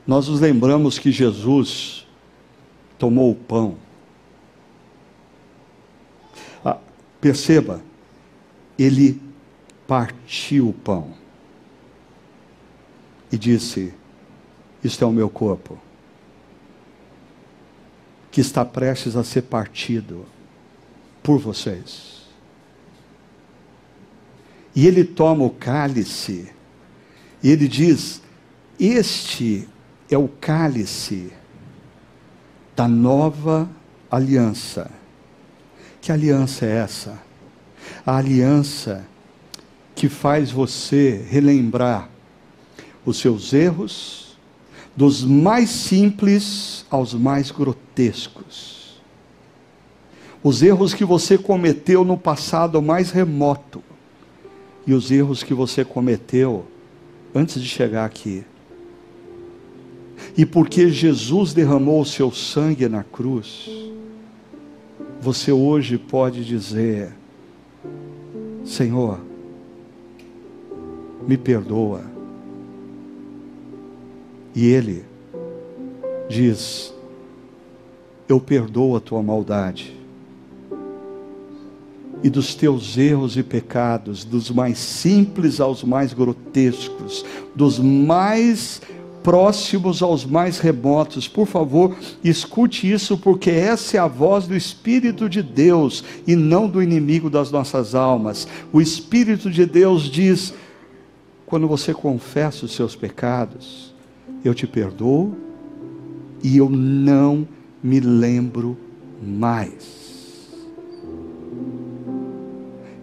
nós 0.05 0.28
nos 0.28 0.39
lembramos 0.39 0.99
que 0.99 1.11
Jesus 1.11 2.05
tomou 2.97 3.32
o 3.32 3.36
pão 3.36 3.83
Perceba, 7.24 7.82
ele 8.78 9.21
partiu 9.88 10.67
o 10.67 10.74
pão 10.74 11.13
e 13.32 13.38
disse: 13.38 13.93
Isto 14.84 15.05
é 15.05 15.07
o 15.07 15.11
meu 15.13 15.30
corpo, 15.30 15.80
que 18.30 18.41
está 18.41 18.65
prestes 18.65 19.15
a 19.15 19.24
ser 19.24 19.43
partido 19.43 20.26
por 21.24 21.39
vocês. 21.39 22.24
E 24.76 24.86
ele 24.86 25.05
toma 25.05 25.45
o 25.45 25.49
cálice 25.49 26.51
e 27.41 27.49
ele 27.49 27.69
diz: 27.69 28.21
Este 28.78 29.65
é 30.11 30.17
o 30.17 30.28
cálice 30.28 31.32
da 32.76 32.86
nova 32.86 33.69
aliança 34.11 35.03
Que 36.04 36.12
aliança 36.12 36.66
é 36.66 36.80
essa? 36.80 37.18
A 38.06 38.18
aliança 38.18 39.06
que 39.95 40.10
faz 40.10 40.51
você 40.51 41.26
relembrar 41.30 42.10
os 43.06 43.16
seus 43.16 43.54
erros, 43.54 44.38
dos 44.97 45.24
mais 45.24 45.70
simples 45.70 46.86
aos 46.89 47.14
mais 47.14 47.51
grotescos. 47.51 49.01
Os 50.43 50.62
erros 50.62 50.93
que 50.93 51.06
você 51.06 51.38
cometeu 51.38 52.04
no 52.04 52.18
passado 52.18 52.82
mais 52.82 53.10
remoto 53.10 53.82
e 54.86 54.93
os 54.93 55.10
erros 55.10 55.41
que 55.41 55.54
você 55.54 55.86
cometeu 55.86 56.66
antes 57.34 57.62
de 57.62 57.70
chegar 57.70 58.04
aqui. 58.04 58.43
E 60.36 60.45
porque 60.45 60.89
Jesus 60.89 61.54
derramou 61.54 62.01
o 62.01 62.06
seu 62.06 62.30
sangue 62.30 62.89
na 62.89 63.06
cruz, 63.06 63.70
você 65.24 65.53
hoje 65.53 65.97
pode 65.97 66.43
dizer: 66.43 67.13
Senhor, 68.65 69.19
me 71.26 71.38
perdoa. 71.38 72.01
E 74.53 74.67
Ele 74.67 75.05
diz: 76.30 76.93
Eu 78.28 78.39
perdoo 78.39 78.97
a 78.97 78.99
tua 78.99 79.24
maldade. 79.24 79.97
E 82.21 82.30
dos 82.30 82.55
teus 82.55 82.97
erros 82.97 83.36
e 83.36 83.43
pecados, 83.43 84.24
dos 84.24 84.49
mais 84.49 84.78
simples 84.78 85.59
aos 85.59 85.84
mais 85.84 86.13
grotescos, 86.13 87.26
dos 87.53 87.80
mais 87.80 88.82
próximos 89.24 90.03
aos 90.03 90.26
mais 90.26 90.59
remotos. 90.59 91.28
Por 91.28 91.47
favor, 91.47 91.95
escute 92.24 92.91
isso, 92.91 93.17
porque 93.17 93.49
essa 93.49 93.97
é 93.97 93.99
a 93.99 94.07
voz 94.07 94.45
do 94.45 94.55
Espírito 94.55 95.30
de 95.30 95.41
Deus 95.41 96.03
e 96.28 96.36
não 96.36 96.67
do 96.67 96.84
inimigo 96.84 97.30
das 97.30 97.49
nossas 97.49 97.95
almas. 97.95 98.47
O 98.71 98.82
Espírito 98.82 99.49
de 99.49 99.65
Deus 99.65 100.03
diz: 100.03 100.53
quando 101.45 101.67
você 101.67 101.93
confessa 101.93 102.65
os 102.65 102.74
seus 102.74 102.95
pecados, 102.95 103.93
eu 104.43 104.53
te 104.53 104.67
perdoo 104.67 105.36
e 106.43 106.57
eu 106.57 106.69
não 106.69 107.47
me 107.82 107.99
lembro 108.01 108.78
mais. 109.26 110.03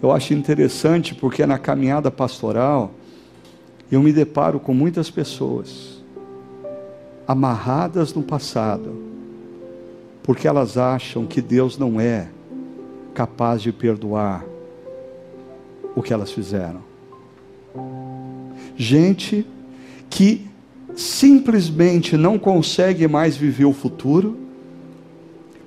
Eu 0.02 0.12
acho 0.12 0.32
interessante 0.32 1.14
porque 1.14 1.44
na 1.44 1.58
caminhada 1.58 2.10
pastoral 2.10 2.92
eu 3.90 4.02
me 4.02 4.12
deparo 4.12 4.60
com 4.60 4.72
muitas 4.72 5.10
pessoas 5.10 5.89
amarradas 7.30 8.12
no 8.12 8.24
passado, 8.24 8.92
porque 10.20 10.48
elas 10.48 10.76
acham 10.76 11.26
que 11.26 11.40
Deus 11.40 11.78
não 11.78 12.00
é 12.00 12.28
capaz 13.14 13.62
de 13.62 13.70
perdoar 13.70 14.44
o 15.94 16.02
que 16.02 16.12
elas 16.12 16.32
fizeram. 16.32 16.80
Gente 18.76 19.46
que 20.08 20.44
simplesmente 20.96 22.16
não 22.16 22.36
consegue 22.36 23.06
mais 23.06 23.36
viver 23.36 23.66
o 23.66 23.72
futuro, 23.72 24.36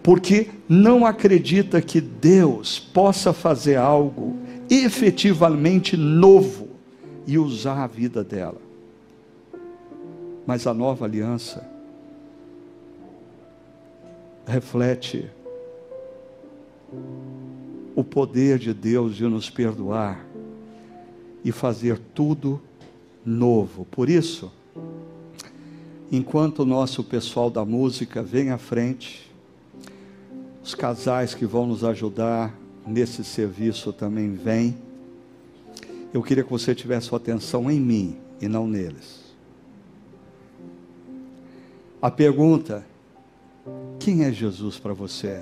porque 0.03 0.49
não 0.67 1.05
acredita 1.05 1.81
que 1.81 2.01
Deus 2.01 2.77
possa 2.77 3.31
fazer 3.31 3.77
algo 3.77 4.35
efetivamente 4.69 5.95
novo 5.95 6.67
e 7.25 7.37
usar 7.37 7.85
a 7.85 7.87
vida 7.87 8.21
dela. 8.21 8.72
Mas 10.45 10.67
a 10.67 10.73
nova 10.73 11.05
aliança 11.05 11.65
reflete 14.45 15.29
o 17.95 18.03
poder 18.03 18.59
de 18.59 18.73
Deus 18.73 19.15
de 19.15 19.25
nos 19.25 19.49
perdoar 19.49 20.25
e 21.43 21.51
fazer 21.51 21.99
tudo 22.13 22.61
novo. 23.25 23.85
Por 23.85 24.09
isso, 24.09 24.51
enquanto 26.11 26.59
o 26.59 26.65
nosso 26.65 27.03
pessoal 27.03 27.49
da 27.49 27.63
música 27.63 28.21
vem 28.21 28.51
à 28.51 28.57
frente, 28.57 29.31
os 30.63 30.73
casais 30.73 31.33
que 31.33 31.45
vão 31.45 31.67
nos 31.67 31.83
ajudar 31.83 32.57
nesse 32.85 33.23
serviço 33.23 33.91
também 33.91 34.33
vêm. 34.33 34.77
Eu 36.13 36.21
queria 36.21 36.43
que 36.43 36.49
você 36.49 36.75
tivesse 36.75 37.07
sua 37.07 37.17
atenção 37.17 37.69
em 37.69 37.79
mim 37.79 38.17
e 38.39 38.47
não 38.47 38.67
neles. 38.67 39.22
A 42.03 42.11
pergunta: 42.11 42.85
quem 43.97 44.25
é 44.25 44.31
Jesus 44.33 44.77
para 44.77 44.93
você? 44.93 45.41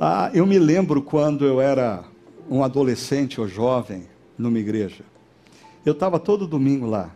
Ah, 0.00 0.28
eu 0.34 0.44
me 0.44 0.58
lembro 0.58 1.00
quando 1.00 1.44
eu 1.44 1.60
era 1.60 2.02
um 2.50 2.64
adolescente 2.64 3.40
ou 3.40 3.46
jovem 3.46 4.08
numa 4.36 4.58
igreja. 4.58 5.04
Eu 5.84 5.92
estava 5.92 6.18
todo 6.18 6.48
domingo 6.48 6.84
lá. 6.84 7.14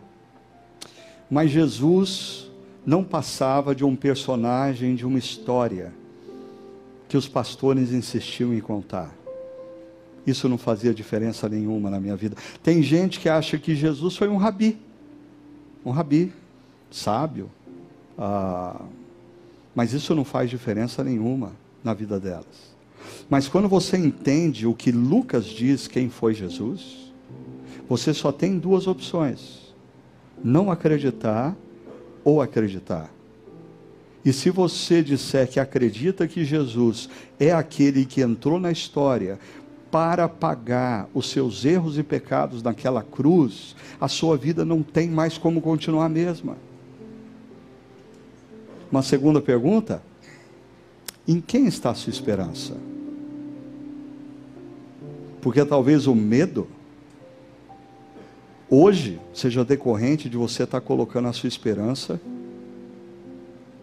Mas 1.29 1.51
Jesus 1.51 2.49
não 2.85 3.03
passava 3.03 3.75
de 3.75 3.83
um 3.83 3.97
personagem 3.97 4.95
de 4.95 5.05
uma 5.05 5.19
história 5.19 5.93
que 7.09 7.17
os 7.17 7.27
pastores 7.27 7.91
insistiam 7.91 8.53
em 8.53 8.61
contar. 8.61 9.13
Isso 10.25 10.47
não 10.47 10.57
fazia 10.57 10.93
diferença 10.93 11.49
nenhuma 11.49 11.89
na 11.89 11.99
minha 11.99 12.15
vida. 12.15 12.37
Tem 12.63 12.81
gente 12.81 13.19
que 13.19 13.27
acha 13.27 13.57
que 13.57 13.75
Jesus 13.75 14.15
foi 14.15 14.29
um 14.29 14.37
rabi. 14.37 14.79
Um 15.83 15.91
rabi 15.91 16.31
sábio, 16.91 17.49
ah, 18.17 18.81
mas 19.73 19.93
isso 19.93 20.13
não 20.13 20.25
faz 20.25 20.49
diferença 20.49 21.03
nenhuma 21.03 21.53
na 21.83 21.93
vida 21.93 22.19
delas. 22.19 22.71
Mas 23.29 23.47
quando 23.47 23.67
você 23.67 23.97
entende 23.97 24.67
o 24.67 24.73
que 24.73 24.91
Lucas 24.91 25.45
diz 25.45 25.87
quem 25.87 26.09
foi 26.09 26.33
Jesus, 26.33 27.11
você 27.87 28.13
só 28.13 28.31
tem 28.31 28.57
duas 28.57 28.87
opções: 28.87 29.73
não 30.43 30.71
acreditar 30.71 31.55
ou 32.23 32.41
acreditar. 32.41 33.09
E 34.23 34.31
se 34.31 34.51
você 34.51 35.01
disser 35.01 35.49
que 35.49 35.59
acredita 35.59 36.27
que 36.27 36.45
Jesus 36.45 37.09
é 37.39 37.51
aquele 37.51 38.05
que 38.05 38.21
entrou 38.21 38.59
na 38.59 38.71
história 38.71 39.39
para 39.89 40.29
pagar 40.29 41.09
os 41.13 41.29
seus 41.29 41.65
erros 41.65 41.97
e 41.97 42.03
pecados 42.03 42.61
naquela 42.61 43.01
cruz, 43.01 43.75
a 43.99 44.07
sua 44.07 44.37
vida 44.37 44.63
não 44.63 44.83
tem 44.83 45.09
mais 45.09 45.37
como 45.37 45.59
continuar 45.59 46.05
a 46.05 46.09
mesma. 46.09 46.55
Uma 48.91 49.01
segunda 49.01 49.39
pergunta: 49.39 50.03
em 51.27 51.39
quem 51.39 51.65
está 51.67 51.91
a 51.91 51.95
sua 51.95 52.11
esperança? 52.11 52.75
Porque 55.41 55.63
talvez 55.65 56.05
o 56.05 56.13
medo, 56.13 56.67
hoje, 58.69 59.19
seja 59.33 59.63
decorrente 59.63 60.29
de 60.29 60.37
você 60.37 60.63
estar 60.63 60.81
colocando 60.81 61.27
a 61.27 61.33
sua 61.33 61.47
esperança 61.47 62.19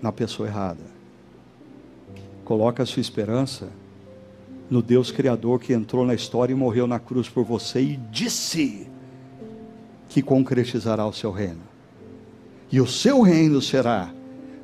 na 0.00 0.12
pessoa 0.12 0.48
errada. 0.48 0.98
Coloca 2.44 2.82
a 2.82 2.86
sua 2.86 3.00
esperança 3.00 3.68
no 4.70 4.82
Deus 4.82 5.10
Criador 5.10 5.58
que 5.58 5.72
entrou 5.72 6.06
na 6.06 6.14
história 6.14 6.52
e 6.52 6.56
morreu 6.56 6.86
na 6.86 7.00
cruz 7.00 7.28
por 7.28 7.44
você 7.44 7.80
e 7.80 7.96
disse 7.96 8.86
que 10.08 10.22
concretizará 10.22 11.06
o 11.06 11.12
seu 11.12 11.32
reino. 11.32 11.62
E 12.70 12.80
o 12.80 12.86
seu 12.86 13.22
reino 13.22 13.60
será 13.60 14.12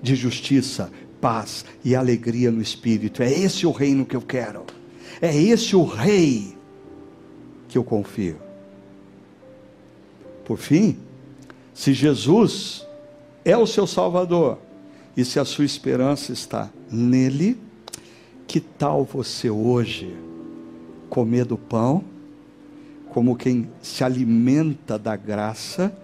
de 0.04 0.14
justiça, 0.14 0.92
paz 1.18 1.64
e 1.82 1.96
alegria 1.96 2.50
no 2.50 2.60
espírito. 2.60 3.22
É 3.22 3.32
esse 3.32 3.66
o 3.66 3.72
reino 3.72 4.04
que 4.04 4.14
eu 4.14 4.20
quero. 4.20 4.64
É 5.20 5.34
esse 5.34 5.74
o 5.74 5.82
rei 5.82 6.54
que 7.66 7.78
eu 7.78 7.82
confio. 7.82 8.36
Por 10.44 10.58
fim, 10.58 10.98
se 11.72 11.94
Jesus 11.94 12.86
é 13.44 13.56
o 13.56 13.66
seu 13.66 13.86
Salvador 13.86 14.58
e 15.16 15.24
se 15.24 15.40
a 15.40 15.44
sua 15.44 15.64
esperança 15.64 16.32
está 16.32 16.70
nele, 16.90 17.58
que 18.46 18.60
tal 18.60 19.04
você 19.04 19.48
hoje 19.48 20.14
comer 21.08 21.46
do 21.46 21.56
pão, 21.56 22.04
como 23.08 23.36
quem 23.36 23.70
se 23.80 24.04
alimenta 24.04 24.98
da 24.98 25.16
graça, 25.16 25.96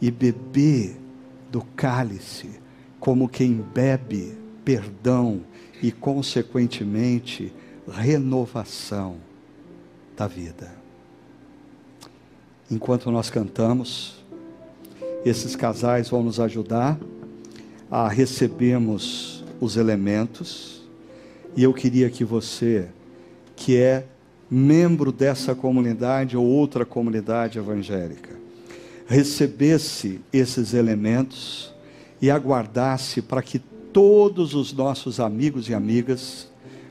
e 0.00 0.10
beber 0.10 0.96
do 1.50 1.62
cálice 1.74 2.67
como 3.00 3.28
quem 3.28 3.54
bebe 3.54 4.36
perdão 4.64 5.40
e, 5.82 5.90
consequentemente, 5.90 7.52
renovação 7.90 9.16
da 10.16 10.26
vida. 10.26 10.72
Enquanto 12.70 13.10
nós 13.10 13.30
cantamos, 13.30 14.22
esses 15.24 15.56
casais 15.56 16.08
vão 16.10 16.22
nos 16.22 16.38
ajudar 16.38 16.98
a 17.90 18.08
recebermos 18.08 19.44
os 19.60 19.76
elementos, 19.76 20.86
e 21.56 21.62
eu 21.62 21.72
queria 21.72 22.10
que 22.10 22.24
você, 22.24 22.88
que 23.56 23.76
é 23.76 24.04
membro 24.50 25.10
dessa 25.10 25.54
comunidade 25.54 26.36
ou 26.36 26.44
outra 26.44 26.84
comunidade 26.84 27.58
evangélica, 27.58 28.36
recebesse 29.06 30.20
esses 30.32 30.74
elementos 30.74 31.72
e 32.20 32.30
aguardasse 32.30 33.22
para 33.22 33.42
que 33.42 33.58
todos 33.92 34.54
os 34.54 34.72
nossos 34.72 35.20
amigos 35.20 35.68
e 35.68 35.74
amigas 35.74 36.48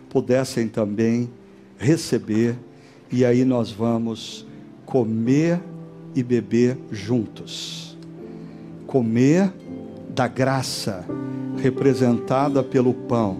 pudessem 0.09 0.67
também 0.67 1.29
receber, 1.77 2.55
e 3.11 3.23
aí 3.23 3.45
nós 3.45 3.71
vamos 3.71 4.45
comer 4.85 5.61
e 6.15 6.23
beber 6.23 6.77
juntos. 6.91 7.97
Comer 8.87 9.53
da 10.09 10.27
graça 10.27 11.05
representada 11.61 12.63
pelo 12.63 12.93
pão 12.93 13.37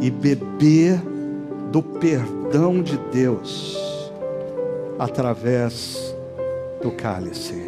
e 0.00 0.10
beber 0.10 1.00
do 1.70 1.82
perdão 1.82 2.82
de 2.82 2.96
Deus 3.12 3.76
através 4.98 6.14
do 6.82 6.90
cálice. 6.90 7.64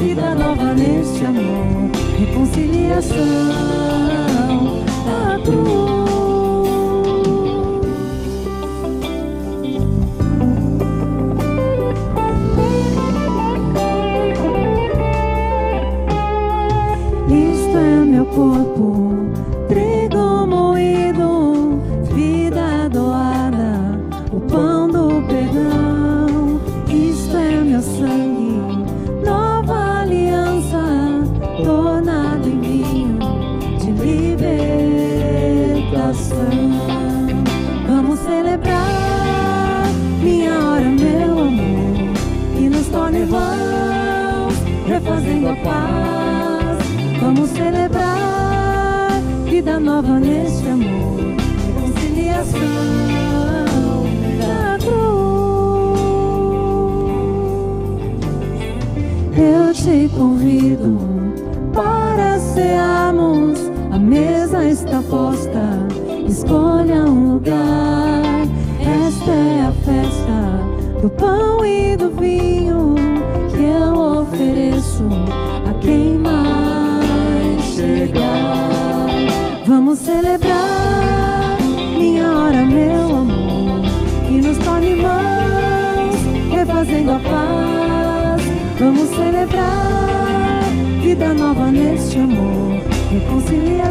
vida 0.00 0.34
nova 0.34 0.74
neste 0.74 1.24
amor, 1.24 1.90
reconciliação 2.18 3.16
da 5.04 5.38
cruz. 5.44 5.92
É 18.14 18.24
corpo 18.34 19.01
do 71.02 71.10
pão 71.10 71.66
e 71.66 71.96
do 71.96 72.10
vinho 72.10 72.94
que 73.50 73.64
eu 73.64 74.20
ofereço 74.20 75.04
a 75.68 75.74
quem 75.80 76.16
mais 76.16 77.60
chegar. 77.74 79.08
Vamos 79.66 79.98
celebrar 79.98 81.58
minha 81.98 82.30
hora, 82.30 82.64
meu 82.64 83.16
amor, 83.16 83.80
e 84.30 84.40
nos 84.40 84.56
torne 84.58 84.94
mãos, 84.94 86.14
refazendo 86.52 87.10
a 87.10 87.18
paz. 87.18 88.42
Vamos 88.78 89.08
celebrar 89.08 90.62
vida 91.02 91.34
nova 91.34 91.66
neste 91.72 92.16
amor, 92.18 92.80
reconciliar. 93.10 93.81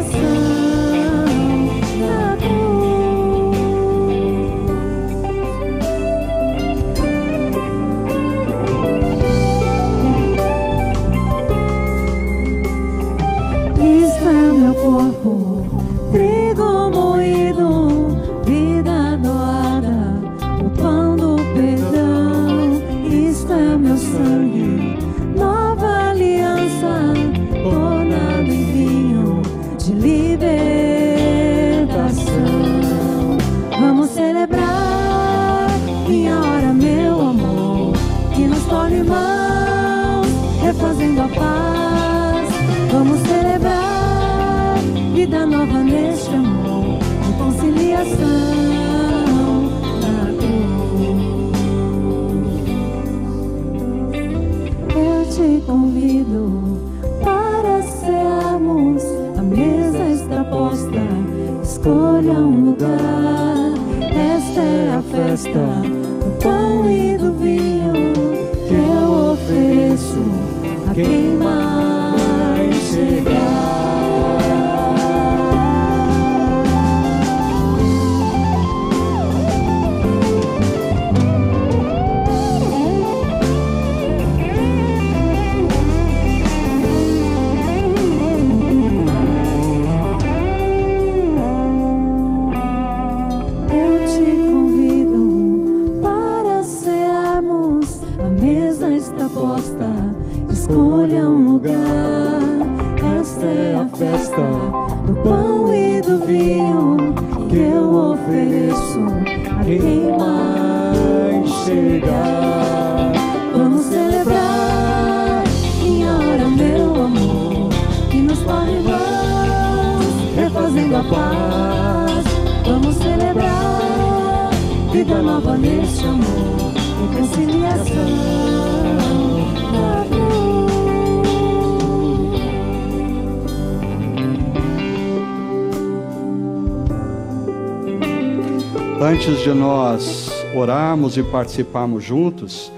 Antes 139.04 139.40
de 139.40 139.52
nós 139.52 140.30
orarmos 140.54 141.16
e 141.16 141.24
participarmos 141.24 142.04
juntos, 142.04 142.70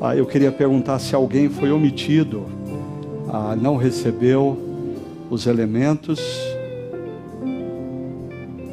ah, 0.00 0.14
eu 0.14 0.24
queria 0.24 0.52
perguntar 0.52 1.00
se 1.00 1.16
alguém 1.16 1.48
foi 1.48 1.72
omitido, 1.72 2.46
ah, 3.28 3.56
não 3.60 3.76
recebeu 3.76 4.56
os 5.28 5.48
elementos. 5.48 6.20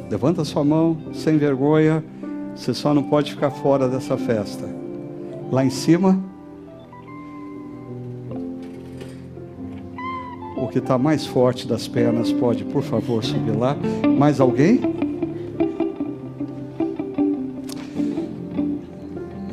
Levanta 0.08 0.44
sua 0.44 0.62
mão, 0.62 0.96
sem 1.12 1.38
vergonha. 1.38 2.04
Você 2.54 2.72
só 2.72 2.94
não 2.94 3.02
pode 3.02 3.32
ficar 3.32 3.50
fora 3.50 3.88
dessa 3.88 4.16
festa. 4.16 4.64
Lá 5.50 5.64
em 5.64 5.70
cima. 5.70 6.16
O 10.56 10.68
que 10.68 10.78
está 10.78 10.96
mais 10.96 11.26
forte 11.26 11.66
das 11.66 11.88
pernas 11.88 12.30
pode, 12.30 12.64
por 12.64 12.84
favor, 12.84 13.24
subir 13.24 13.56
lá. 13.56 13.76
Mais 14.16 14.40
alguém? 14.40 15.11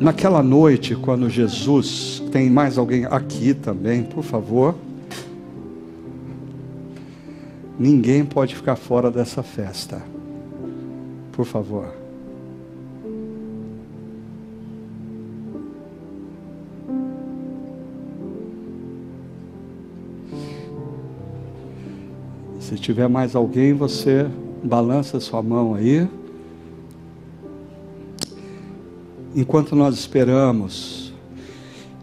Naquela 0.00 0.42
noite, 0.42 0.96
quando 0.96 1.28
Jesus, 1.28 2.22
tem 2.32 2.48
mais 2.48 2.78
alguém 2.78 3.04
aqui 3.04 3.52
também, 3.52 4.02
por 4.02 4.24
favor. 4.24 4.74
Ninguém 7.78 8.24
pode 8.24 8.56
ficar 8.56 8.76
fora 8.76 9.10
dessa 9.10 9.42
festa. 9.42 10.02
Por 11.32 11.44
favor. 11.44 11.94
Se 22.58 22.76
tiver 22.76 23.06
mais 23.06 23.36
alguém, 23.36 23.74
você 23.74 24.26
balança 24.64 25.20
sua 25.20 25.42
mão 25.42 25.74
aí. 25.74 26.08
Enquanto 29.34 29.76
nós 29.76 29.96
esperamos, 29.96 31.12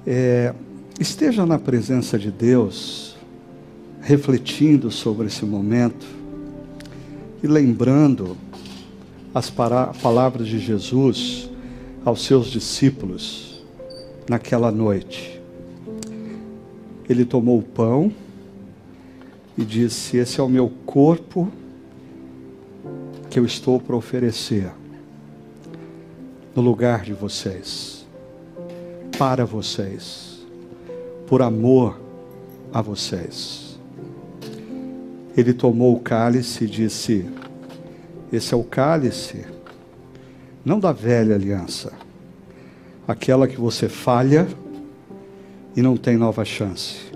é, 0.06 0.54
esteja 1.00 1.46
na 1.46 1.60
presença 1.60 2.18
de 2.18 2.32
Deus, 2.32 3.16
refletindo 4.02 4.90
sobre 4.90 5.28
esse 5.28 5.44
momento 5.46 6.06
e 7.44 7.48
lembrando 7.48 8.38
as 9.34 9.50
palavras 9.50 10.48
de 10.48 10.60
Jesus 10.60 11.50
aos 12.06 12.24
seus 12.24 12.48
discípulos 12.48 13.64
naquela 14.30 14.72
noite. 14.72 15.42
Ele 17.10 17.26
tomou 17.26 17.60
o 17.60 17.64
pão 17.64 18.12
e 19.58 19.64
disse: 19.64 20.18
Esse 20.18 20.40
é 20.40 20.44
o 20.44 20.50
meu 20.50 20.72
corpo 20.86 21.52
que 23.30 23.40
eu 23.40 23.46
estou 23.46 23.80
para 23.80 23.96
oferecer 23.96 24.72
no 26.58 26.64
lugar 26.64 27.04
de 27.04 27.14
vocês, 27.14 28.04
para 29.16 29.46
vocês, 29.46 30.44
por 31.28 31.44
amor 31.44 32.02
a 32.74 32.82
vocês. 32.82 33.80
Ele 35.38 35.54
tomou 35.54 35.96
o 35.96 36.00
cálice 36.00 36.64
e 36.64 36.68
disse: 36.68 37.30
Esse 38.34 38.56
é 38.56 38.58
o 38.58 38.64
cálice, 38.64 39.46
não 40.66 40.80
da 40.80 40.92
velha 40.92 41.36
aliança, 41.36 41.94
aquela 43.08 43.48
que 43.48 43.62
você 43.62 43.88
falha 43.88 44.48
e 45.76 45.82
não 45.84 45.96
tem 45.96 46.18
nova 46.18 46.44
chance, 46.44 47.12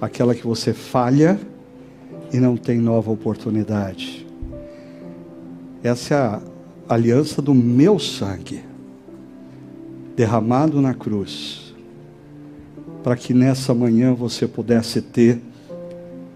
aquela 0.00 0.32
que 0.32 0.46
você 0.46 0.72
falha 0.72 1.40
e 2.32 2.38
não 2.38 2.56
tem 2.56 2.78
nova 2.78 3.10
oportunidade. 3.10 4.24
Essa 5.82 6.14
é 6.14 6.18
a 6.18 6.53
aliança 6.88 7.40
do 7.40 7.54
meu 7.54 7.98
sangue, 7.98 8.62
derramado 10.16 10.80
na 10.80 10.94
cruz, 10.94 11.74
para 13.02 13.16
que 13.16 13.34
nessa 13.34 13.74
manhã 13.74 14.14
você 14.14 14.46
pudesse 14.46 15.00
ter 15.00 15.40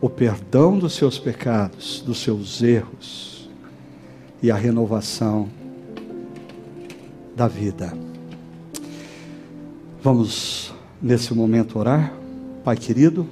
o 0.00 0.08
perdão 0.08 0.78
dos 0.78 0.94
seus 0.94 1.18
pecados, 1.18 2.02
dos 2.04 2.18
seus 2.18 2.62
erros 2.62 3.50
e 4.42 4.50
a 4.50 4.56
renovação 4.56 5.48
da 7.34 7.48
vida. 7.48 7.92
Vamos 10.02 10.72
nesse 11.02 11.34
momento 11.34 11.78
orar, 11.78 12.12
Pai 12.64 12.76
querido, 12.76 13.26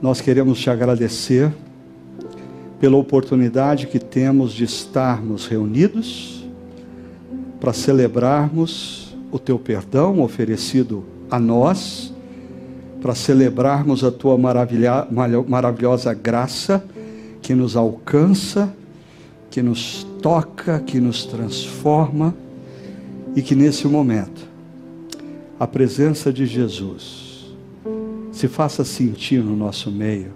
nós 0.00 0.20
queremos 0.20 0.58
te 0.58 0.68
agradecer 0.68 1.52
pela 2.82 2.96
oportunidade 2.96 3.86
que 3.86 4.00
temos 4.00 4.52
de 4.52 4.64
estarmos 4.64 5.46
reunidos 5.46 6.44
para 7.60 7.72
celebrarmos 7.72 9.16
o 9.30 9.38
teu 9.38 9.56
perdão 9.56 10.20
oferecido 10.20 11.04
a 11.30 11.38
nós, 11.38 12.12
para 13.00 13.14
celebrarmos 13.14 14.02
a 14.02 14.10
tua 14.10 14.36
maravilhosa 14.36 16.12
graça 16.12 16.84
que 17.40 17.54
nos 17.54 17.76
alcança, 17.76 18.74
que 19.48 19.62
nos 19.62 20.04
toca, 20.20 20.80
que 20.80 20.98
nos 20.98 21.24
transforma 21.24 22.34
e 23.36 23.42
que 23.42 23.54
nesse 23.54 23.86
momento 23.86 24.44
a 25.56 25.68
presença 25.68 26.32
de 26.32 26.46
Jesus 26.46 27.54
se 28.32 28.48
faça 28.48 28.84
sentir 28.84 29.40
no 29.40 29.54
nosso 29.54 29.88
meio 29.88 30.32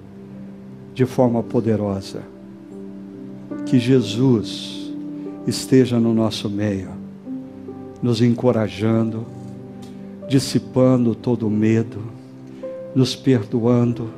de 0.94 1.04
forma 1.04 1.42
poderosa 1.42 2.35
que 3.66 3.80
Jesus 3.80 4.92
esteja 5.44 5.98
no 5.98 6.14
nosso 6.14 6.48
meio, 6.48 6.90
nos 8.00 8.22
encorajando, 8.22 9.26
dissipando 10.28 11.14
todo 11.16 11.48
o 11.48 11.50
medo, 11.50 12.00
nos 12.94 13.16
perdoando, 13.16 14.08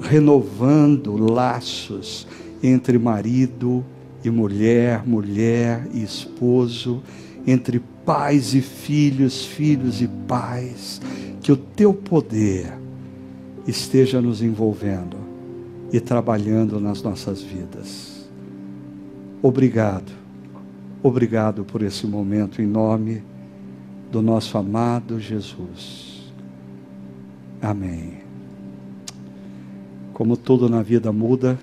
renovando 0.00 1.16
laços 1.16 2.26
entre 2.62 2.98
marido 2.98 3.84
e 4.24 4.30
mulher, 4.30 5.06
mulher 5.06 5.86
e 5.92 6.02
esposo, 6.02 7.02
entre 7.46 7.80
pais 8.04 8.54
e 8.54 8.62
filhos, 8.62 9.44
filhos 9.44 10.00
e 10.00 10.08
pais, 10.26 11.00
que 11.42 11.52
o 11.52 11.56
teu 11.56 11.92
poder 11.92 12.72
esteja 13.66 14.20
nos 14.20 14.42
envolvendo 14.42 15.18
e 15.92 16.00
trabalhando 16.00 16.80
nas 16.80 17.02
nossas 17.02 17.42
vidas. 17.42 18.17
Obrigado, 19.40 20.10
obrigado 21.00 21.64
por 21.64 21.82
esse 21.82 22.06
momento, 22.08 22.60
em 22.60 22.66
nome 22.66 23.22
do 24.10 24.20
nosso 24.20 24.58
amado 24.58 25.20
Jesus. 25.20 26.32
Amém. 27.62 28.18
Como 30.12 30.36
tudo 30.36 30.68
na 30.68 30.82
vida 30.82 31.12
muda, 31.12 31.56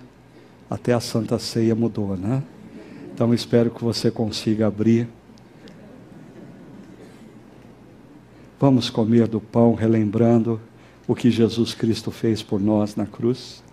até 0.69 0.93
a 0.93 1.01
Santa 1.01 1.37
Ceia 1.37 1.75
mudou, 1.75 2.15
né? 2.15 2.41
Então 3.13 3.33
espero 3.33 3.69
que 3.69 3.83
você 3.83 4.09
consiga 4.09 4.67
abrir. 4.67 5.09
Vamos 8.57 8.89
comer 8.89 9.27
do 9.27 9.41
pão, 9.41 9.73
relembrando 9.73 10.61
o 11.05 11.13
que 11.13 11.29
Jesus 11.29 11.73
Cristo 11.73 12.09
fez 12.09 12.41
por 12.41 12.61
nós 12.61 12.95
na 12.95 13.05
cruz. 13.05 13.64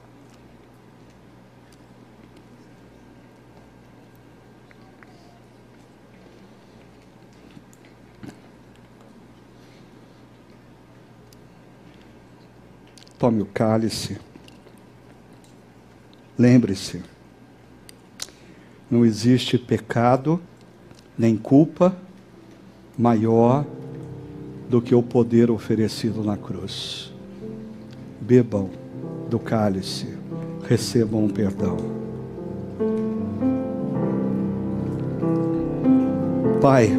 Tome 13.22 13.40
o 13.40 13.46
cálice. 13.46 14.18
Lembre-se, 16.36 17.00
não 18.90 19.06
existe 19.06 19.56
pecado 19.56 20.40
nem 21.16 21.36
culpa 21.36 21.96
maior 22.98 23.64
do 24.68 24.82
que 24.82 24.92
o 24.92 25.04
poder 25.04 25.52
oferecido 25.52 26.24
na 26.24 26.36
cruz. 26.36 27.12
Bebam 28.20 28.68
do 29.30 29.38
cálice, 29.38 30.18
recebam 30.68 31.24
o 31.24 31.32
perdão. 31.32 31.76
Pai, 36.60 36.90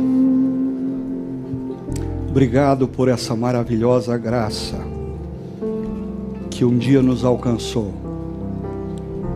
obrigado 2.29 2.87
por 2.87 3.09
essa 3.09 3.35
maravilhosa 3.35 4.17
graça 4.17 4.92
que 6.63 6.65
um 6.65 6.77
dia 6.77 7.01
nos 7.01 7.25
alcançou 7.25 7.91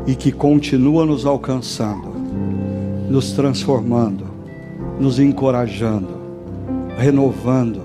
e 0.05 0.15
que 0.15 0.32
continua 0.32 1.05
nos 1.05 1.25
alcançando, 1.25 2.07
nos 3.09 3.34
transformando, 3.34 4.23
nos 4.97 5.19
encorajando, 5.19 6.07
renovando 6.97 7.82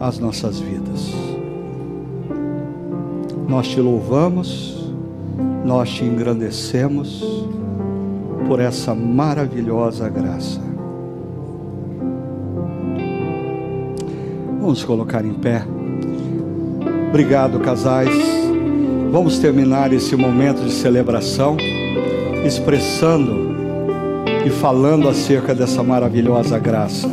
as 0.00 0.18
nossas 0.18 0.58
vidas. 0.58 1.12
Nós 3.46 3.68
te 3.68 3.80
louvamos, 3.80 4.92
nós 5.64 5.88
te 5.88 6.04
engrandecemos, 6.04 7.24
por 8.48 8.58
essa 8.58 8.96
maravilhosa 8.96 10.08
graça. 10.08 10.60
Vamos 14.60 14.82
colocar 14.82 15.24
em 15.24 15.34
pé. 15.34 15.64
Obrigado, 17.10 17.60
casais. 17.60 18.35
Vamos 19.10 19.38
terminar 19.38 19.92
esse 19.92 20.14
momento 20.16 20.62
de 20.62 20.72
celebração 20.72 21.56
expressando 22.44 23.56
e 24.44 24.50
falando 24.50 25.08
acerca 25.08 25.54
dessa 25.54 25.82
maravilhosa 25.82 26.58
graça. 26.58 27.08